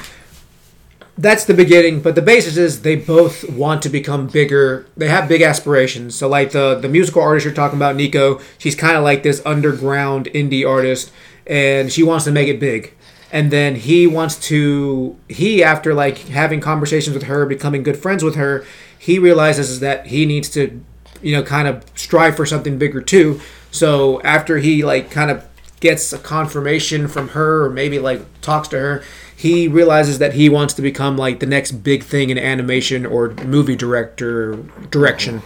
[1.18, 2.00] that's the beginning.
[2.02, 4.86] But the basis is they both want to become bigger.
[4.96, 6.14] They have big aspirations.
[6.14, 9.40] So, like the the musical artist you're talking about, Nico, she's kind of like this
[9.46, 11.10] underground indie artist,
[11.46, 12.92] and she wants to make it big.
[13.32, 15.16] And then he wants to.
[15.28, 18.64] He, after like having conversations with her, becoming good friends with her,
[18.98, 20.82] he realizes that he needs to,
[21.22, 23.40] you know, kind of strive for something bigger too.
[23.70, 25.44] So after he like kind of
[25.80, 29.02] gets a confirmation from her or maybe like talks to her
[29.36, 33.28] he realizes that he wants to become like the next big thing in animation or
[33.44, 34.56] movie director
[34.90, 35.42] direction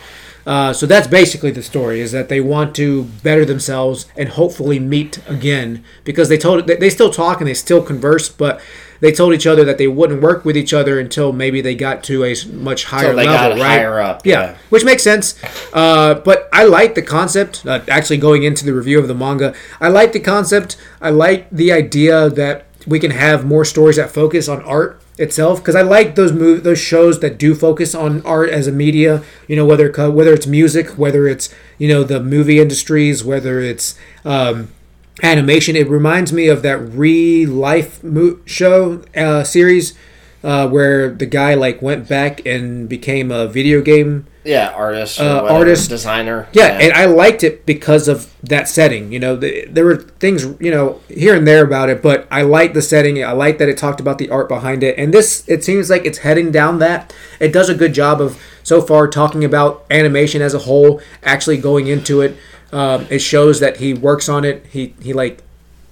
[0.46, 4.78] uh, so that's basically the story is that they want to better themselves and hopefully
[4.78, 8.60] meet again because they told they, they still talk and they still converse but
[9.00, 12.04] they told each other that they wouldn't work with each other until maybe they got
[12.04, 14.56] to a much higher they level got right higher up, yeah, yeah.
[14.68, 15.40] which makes sense.
[15.72, 17.64] Uh, but I like the concept.
[17.66, 20.76] Uh, actually, going into the review of the manga, I like the concept.
[21.00, 25.58] I like the idea that we can have more stories that focus on art itself
[25.58, 29.22] because I like those mov- those shows that do focus on art as a media.
[29.46, 33.98] You know, whether whether it's music, whether it's you know the movie industries, whether it's
[34.24, 34.68] um,
[35.22, 35.76] animation.
[35.76, 39.94] It reminds me of that re life mo- show uh, series
[40.42, 45.24] uh, where the guy like went back and became a video game yeah, artist, or
[45.24, 46.48] Uh, whatever, artist- designer.
[46.54, 49.12] yeah, and I liked it because of that setting.
[49.12, 52.40] You know, the, there were things you know here and there about it, but I
[52.40, 53.22] like the setting.
[53.22, 56.06] I like that it talked about the art behind it, and this it seems like
[56.06, 57.12] it's heading down that.
[57.38, 61.58] It does a good job of so far talking about animation as a whole, actually
[61.58, 62.34] going into it.
[62.72, 64.66] Um, it shows that he works on it.
[64.70, 65.42] He he like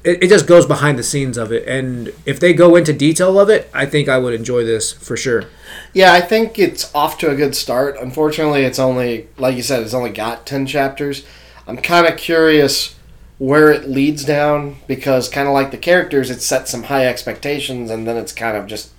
[0.05, 3.39] it, it just goes behind the scenes of it, and if they go into detail
[3.39, 5.45] of it, I think I would enjoy this for sure.
[5.93, 7.97] Yeah, I think it's off to a good start.
[8.01, 11.27] Unfortunately, it's only like you said, it's only got ten chapters.
[11.67, 12.95] I'm kind of curious
[13.39, 17.91] where it leads down because, kind of like the characters, it set some high expectations
[17.91, 18.91] and then it's kind of just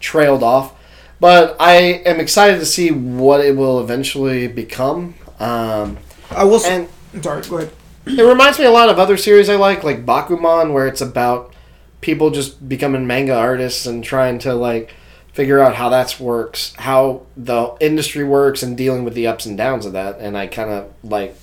[0.00, 0.74] trailed off.
[1.20, 1.74] But I
[2.04, 5.14] am excited to see what it will eventually become.
[5.38, 5.98] Um,
[6.30, 6.64] I will.
[6.66, 7.42] and I'm sorry.
[7.42, 7.72] Go ahead.
[8.06, 11.54] it reminds me a lot of other series I like, like Bakuman, where it's about
[12.00, 14.94] people just becoming manga artists and trying to like
[15.32, 19.56] figure out how that works, how the industry works, and dealing with the ups and
[19.56, 20.18] downs of that.
[20.18, 21.36] And I kind of like,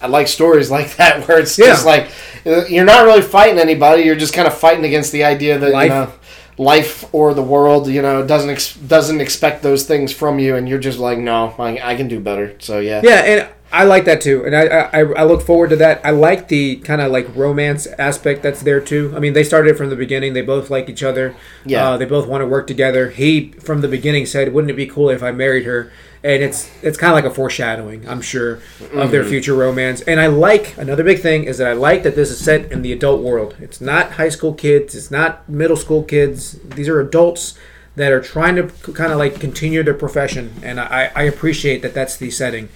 [0.00, 2.10] I like stories like that where it's just like
[2.46, 5.72] uh, you're not really fighting anybody; you're just kind of fighting against the idea that
[5.72, 5.84] Life.
[5.84, 6.12] you know.
[6.60, 10.68] Life or the world, you know, doesn't ex- doesn't expect those things from you, and
[10.68, 12.56] you're just like, no, I, I can do better.
[12.58, 15.76] So yeah, Yeah, and I like that too, and I I, I look forward to
[15.76, 16.00] that.
[16.04, 19.12] I like the kind of like romance aspect that's there too.
[19.14, 20.32] I mean, they started from the beginning.
[20.32, 21.34] They both like each other.
[21.66, 21.90] Yeah.
[21.90, 23.10] uh, they both want to work together.
[23.10, 25.92] He from the beginning said, "Wouldn't it be cool if I married her?"
[26.24, 28.60] And it's it's kind of like a foreshadowing, I'm sure,
[28.94, 30.00] of their future romance.
[30.00, 32.82] And I like another big thing is that I like that this is set in
[32.82, 33.54] the adult world.
[33.60, 34.94] It's not high school kids.
[34.94, 36.58] It's not middle school kids.
[36.64, 37.56] These are adults
[37.96, 41.94] that are trying to kind of like continue their profession, and I, I appreciate that
[41.94, 42.68] that's the setting.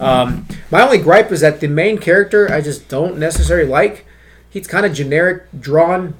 [0.00, 4.04] Um, my only gripe is that the main character I just don't necessarily like.
[4.50, 6.14] He's kind of generic drawn,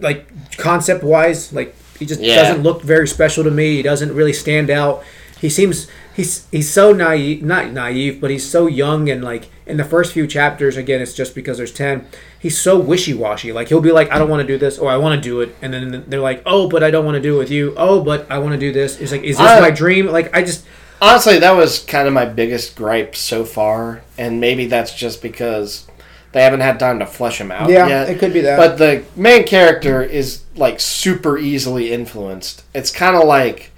[0.00, 1.52] like concept wise.
[1.52, 2.36] Like he just Yeah.
[2.42, 3.76] doesn't look very special to me.
[3.76, 5.02] He doesn't really stand out.
[5.40, 9.76] He seems he's he's so naive, not naive, but he's so young and like in
[9.76, 10.76] the first few chapters.
[10.76, 12.06] Again, it's just because there's ten.
[12.38, 13.52] He's so wishy washy.
[13.52, 15.40] Like he'll be like, I don't want to do this, or I want to do
[15.40, 17.72] it, and then they're like, Oh, but I don't want to do it with you.
[17.76, 19.00] Oh, but I want to do this.
[19.00, 20.06] It's like, is this I- my dream?
[20.06, 20.64] Like I just
[21.00, 25.86] Honestly, that was kind of my biggest gripe so far, and maybe that's just because
[26.32, 28.08] they haven't had time to flesh him out Yeah, yet.
[28.10, 28.56] it could be that.
[28.56, 32.64] But the main character is like super easily influenced.
[32.74, 33.70] It's kind of like,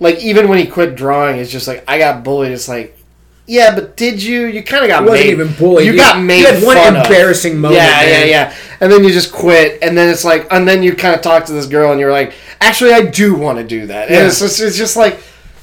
[0.00, 2.50] like even when he quit drawing, it's just like I got bullied.
[2.52, 2.98] It's like,
[3.46, 4.46] yeah, but did you?
[4.46, 5.86] You kind of got wasn't made, even bullied.
[5.86, 6.44] You, You- got you made.
[6.44, 6.96] had one of.
[6.96, 8.28] embarrassing moment, Yeah, yeah, man.
[8.28, 8.54] yeah.
[8.80, 11.44] And then you just quit, and then it's like, and then you kind of talk
[11.46, 14.08] to this girl, and you're like, actually, I do want to do that.
[14.08, 14.26] And Yeah.
[14.26, 15.20] it's just, it's just like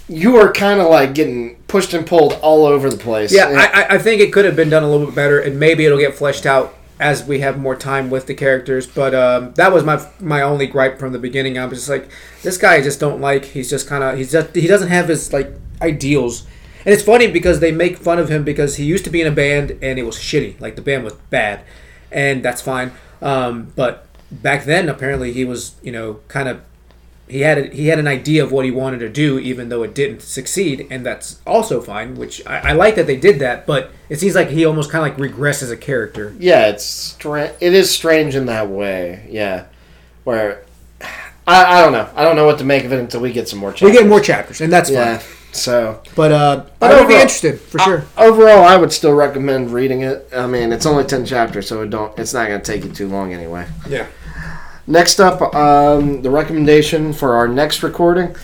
[0.10, 3.34] you are kind of like getting pushed and pulled all over the place.
[3.34, 5.60] Yeah, I, I- I think it could have been done a little bit better, and
[5.60, 8.86] maybe it'll get fleshed out as we have more time with the characters.
[8.88, 11.58] But um, that was my my only gripe from the beginning.
[11.58, 12.10] I was just like,
[12.44, 13.46] this guy I just don't like.
[13.46, 15.52] He's just kind of he's just he doesn't have his like
[15.82, 16.46] ideals.
[16.86, 19.28] And it's funny because they make fun of him because he used to be in
[19.28, 20.60] a band and it was shitty.
[20.60, 21.62] Like the band was bad,
[22.12, 22.92] and that's fine.
[23.22, 26.62] Um, but back then, apparently, he was you know kind of
[27.28, 29.82] he had a, he had an idea of what he wanted to do, even though
[29.84, 32.16] it didn't succeed, and that's also fine.
[32.16, 35.08] Which I, I like that they did that, but it seems like he almost kind
[35.10, 36.36] of like regresses as a character.
[36.38, 39.26] yeah, it's stra- it is strange in that way.
[39.30, 39.66] Yeah,
[40.26, 40.64] where
[41.48, 42.10] I, I don't know.
[42.16, 43.72] I don't know what to make of it until we get some more.
[43.72, 43.91] Chapters.
[43.91, 44.98] We get more chapters, and that's fine.
[44.98, 45.22] Yeah.
[45.54, 48.04] So, But uh, But I would be overall- interested for sure.
[48.18, 50.28] I- overall, I would still recommend reading it.
[50.36, 52.18] I mean, it's only ten chapters, so it don't.
[52.18, 53.68] It's not going to take you too long anyway.
[53.88, 54.08] yeah.
[54.86, 58.36] Next up, um, the recommendation for our next recording: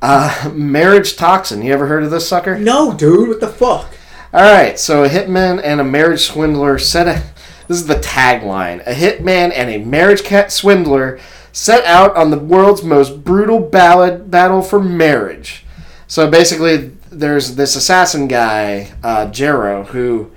[0.00, 1.62] uh, Marriage Toxin.
[1.62, 2.58] You ever heard of this sucker?
[2.58, 3.28] No, dude.
[3.28, 3.94] What the fuck?
[4.32, 7.22] All right, so a hitman and a marriage swindler set a.
[7.66, 11.20] This is the tagline: A hitman and a marriage cat swindler
[11.52, 15.64] set out on the world's most brutal ballad battle for marriage.
[16.06, 20.30] So basically, there's this assassin guy, uh, Jero, who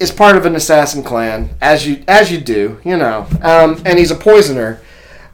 [0.00, 3.98] is part of an assassin clan, as you as you do, you know, um, and
[3.98, 4.80] he's a poisoner,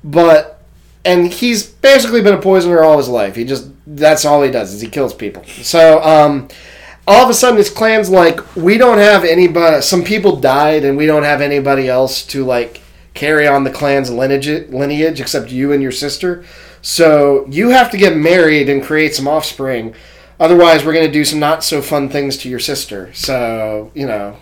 [0.03, 0.63] but
[1.05, 3.37] and he's basically been a poisoner all his life.
[3.37, 5.45] He just that's all he does is he kills people.
[5.45, 6.49] So um,
[7.07, 9.83] all of a sudden his clan's like, we don't have anybody.
[9.83, 12.81] Some people died, and we don't have anybody else to like
[13.13, 16.45] carry on the clan's lineage lineage except you and your sister.
[16.81, 19.95] So you have to get married and create some offspring.
[20.41, 23.13] Otherwise, we're going to do some not so fun things to your sister.
[23.15, 24.39] So you know,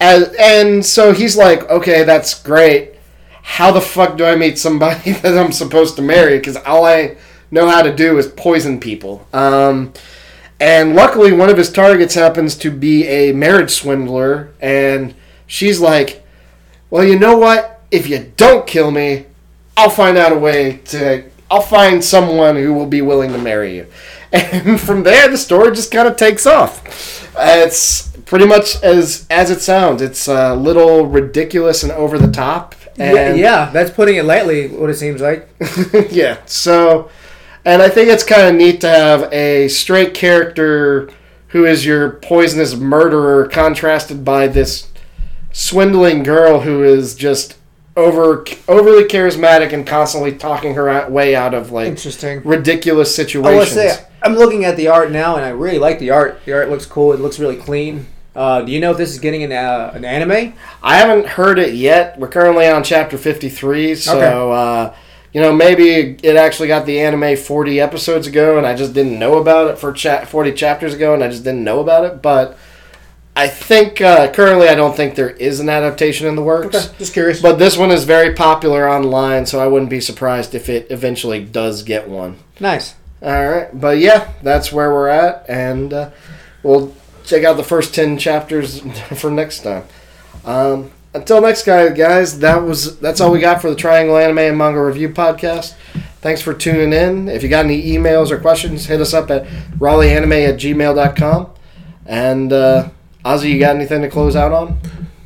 [0.00, 2.94] and so he's like, okay, that's great.
[3.42, 6.38] How the fuck do I meet somebody that I'm supposed to marry?
[6.38, 7.16] Because all I
[7.50, 9.26] know how to do is poison people.
[9.32, 9.92] Um,
[10.58, 14.52] and luckily, one of his targets happens to be a marriage swindler.
[14.60, 15.14] And
[15.46, 16.24] she's like,
[16.90, 17.82] well, you know what?
[17.90, 19.26] If you don't kill me,
[19.76, 21.24] I'll find out a way to.
[21.50, 23.86] I'll find someone who will be willing to marry you.
[24.32, 27.34] And from there, the story just kind of takes off.
[27.36, 30.00] It's pretty much as as it sounds.
[30.00, 32.76] It's a little ridiculous and over the top.
[32.96, 34.68] Yeah, And yeah, that's putting it lightly.
[34.68, 35.48] What it seems like.
[36.10, 36.38] yeah.
[36.46, 37.10] So,
[37.64, 41.10] and I think it's kind of neat to have a straight character
[41.48, 44.88] who is your poisonous murderer contrasted by this
[45.52, 47.56] swindling girl who is just
[47.96, 52.42] over overly charismatic and constantly talking her out, way out of like Interesting.
[52.44, 53.72] ridiculous situations.
[53.74, 56.40] say I'm looking at the art now, and I really like the art.
[56.44, 57.12] The art looks cool.
[57.12, 58.06] It looks really clean.
[58.34, 60.54] Uh, do you know if this is getting an uh, an anime?
[60.82, 62.18] I haven't heard it yet.
[62.18, 64.52] We're currently on chapter 53, so Okay.
[64.90, 64.94] uh,
[65.32, 69.18] you know maybe it actually got the anime 40 episodes ago, and I just didn't
[69.18, 72.22] know about it for cha- 40 chapters ago, and I just didn't know about it.
[72.22, 72.56] But
[73.34, 76.88] I think uh, currently I don't think there is an adaptation in the works.
[76.98, 77.40] just curious.
[77.42, 81.42] But this one is very popular online, so I wouldn't be surprised if it eventually
[81.44, 82.36] does get one.
[82.60, 82.94] nice.
[83.22, 86.10] All right, but yeah, that's where we're at, and uh,
[86.62, 86.94] we'll
[87.30, 88.80] check out the first ten chapters
[89.16, 89.84] for next time.
[90.44, 94.38] Um, until next guy, guys, that was that's all we got for the Triangle Anime
[94.38, 95.74] and Manga Review podcast.
[96.20, 97.28] Thanks for tuning in.
[97.28, 99.46] If you got any emails or questions, hit us up at
[99.78, 101.50] raleighanime at gmail.com.
[102.04, 102.90] And uh,
[103.24, 104.78] Ozzy, you got anything to close out on?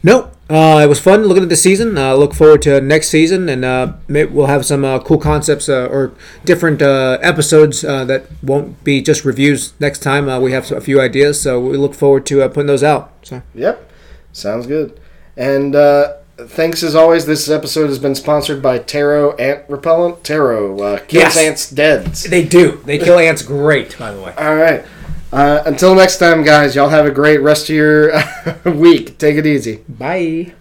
[0.03, 0.34] Nope.
[0.51, 1.97] Uh, it was fun looking at the season.
[1.97, 5.87] Uh, look forward to next season, and uh, we'll have some uh, cool concepts uh,
[5.91, 6.13] or
[6.45, 10.29] different uh, episodes uh, that won't be just reviews next time.
[10.29, 13.11] Uh, we have a few ideas, so we look forward to uh, putting those out.
[13.23, 13.91] So Yep,
[14.33, 15.01] sounds good.
[15.35, 17.25] And uh, thanks as always.
[17.25, 20.23] This episode has been sponsored by Terro Ant Repellent.
[20.25, 21.37] Terro uh, kills Yes.
[21.39, 22.05] ants dead.
[22.29, 22.83] they do.
[22.85, 24.35] They kill ants great, by the way.
[24.37, 24.85] All right.
[25.35, 26.77] Uh, until next time, guys.
[26.77, 28.13] Y'all have a great rest of your
[28.65, 29.19] week.
[29.19, 29.83] Take it easy.
[29.89, 30.55] Bye.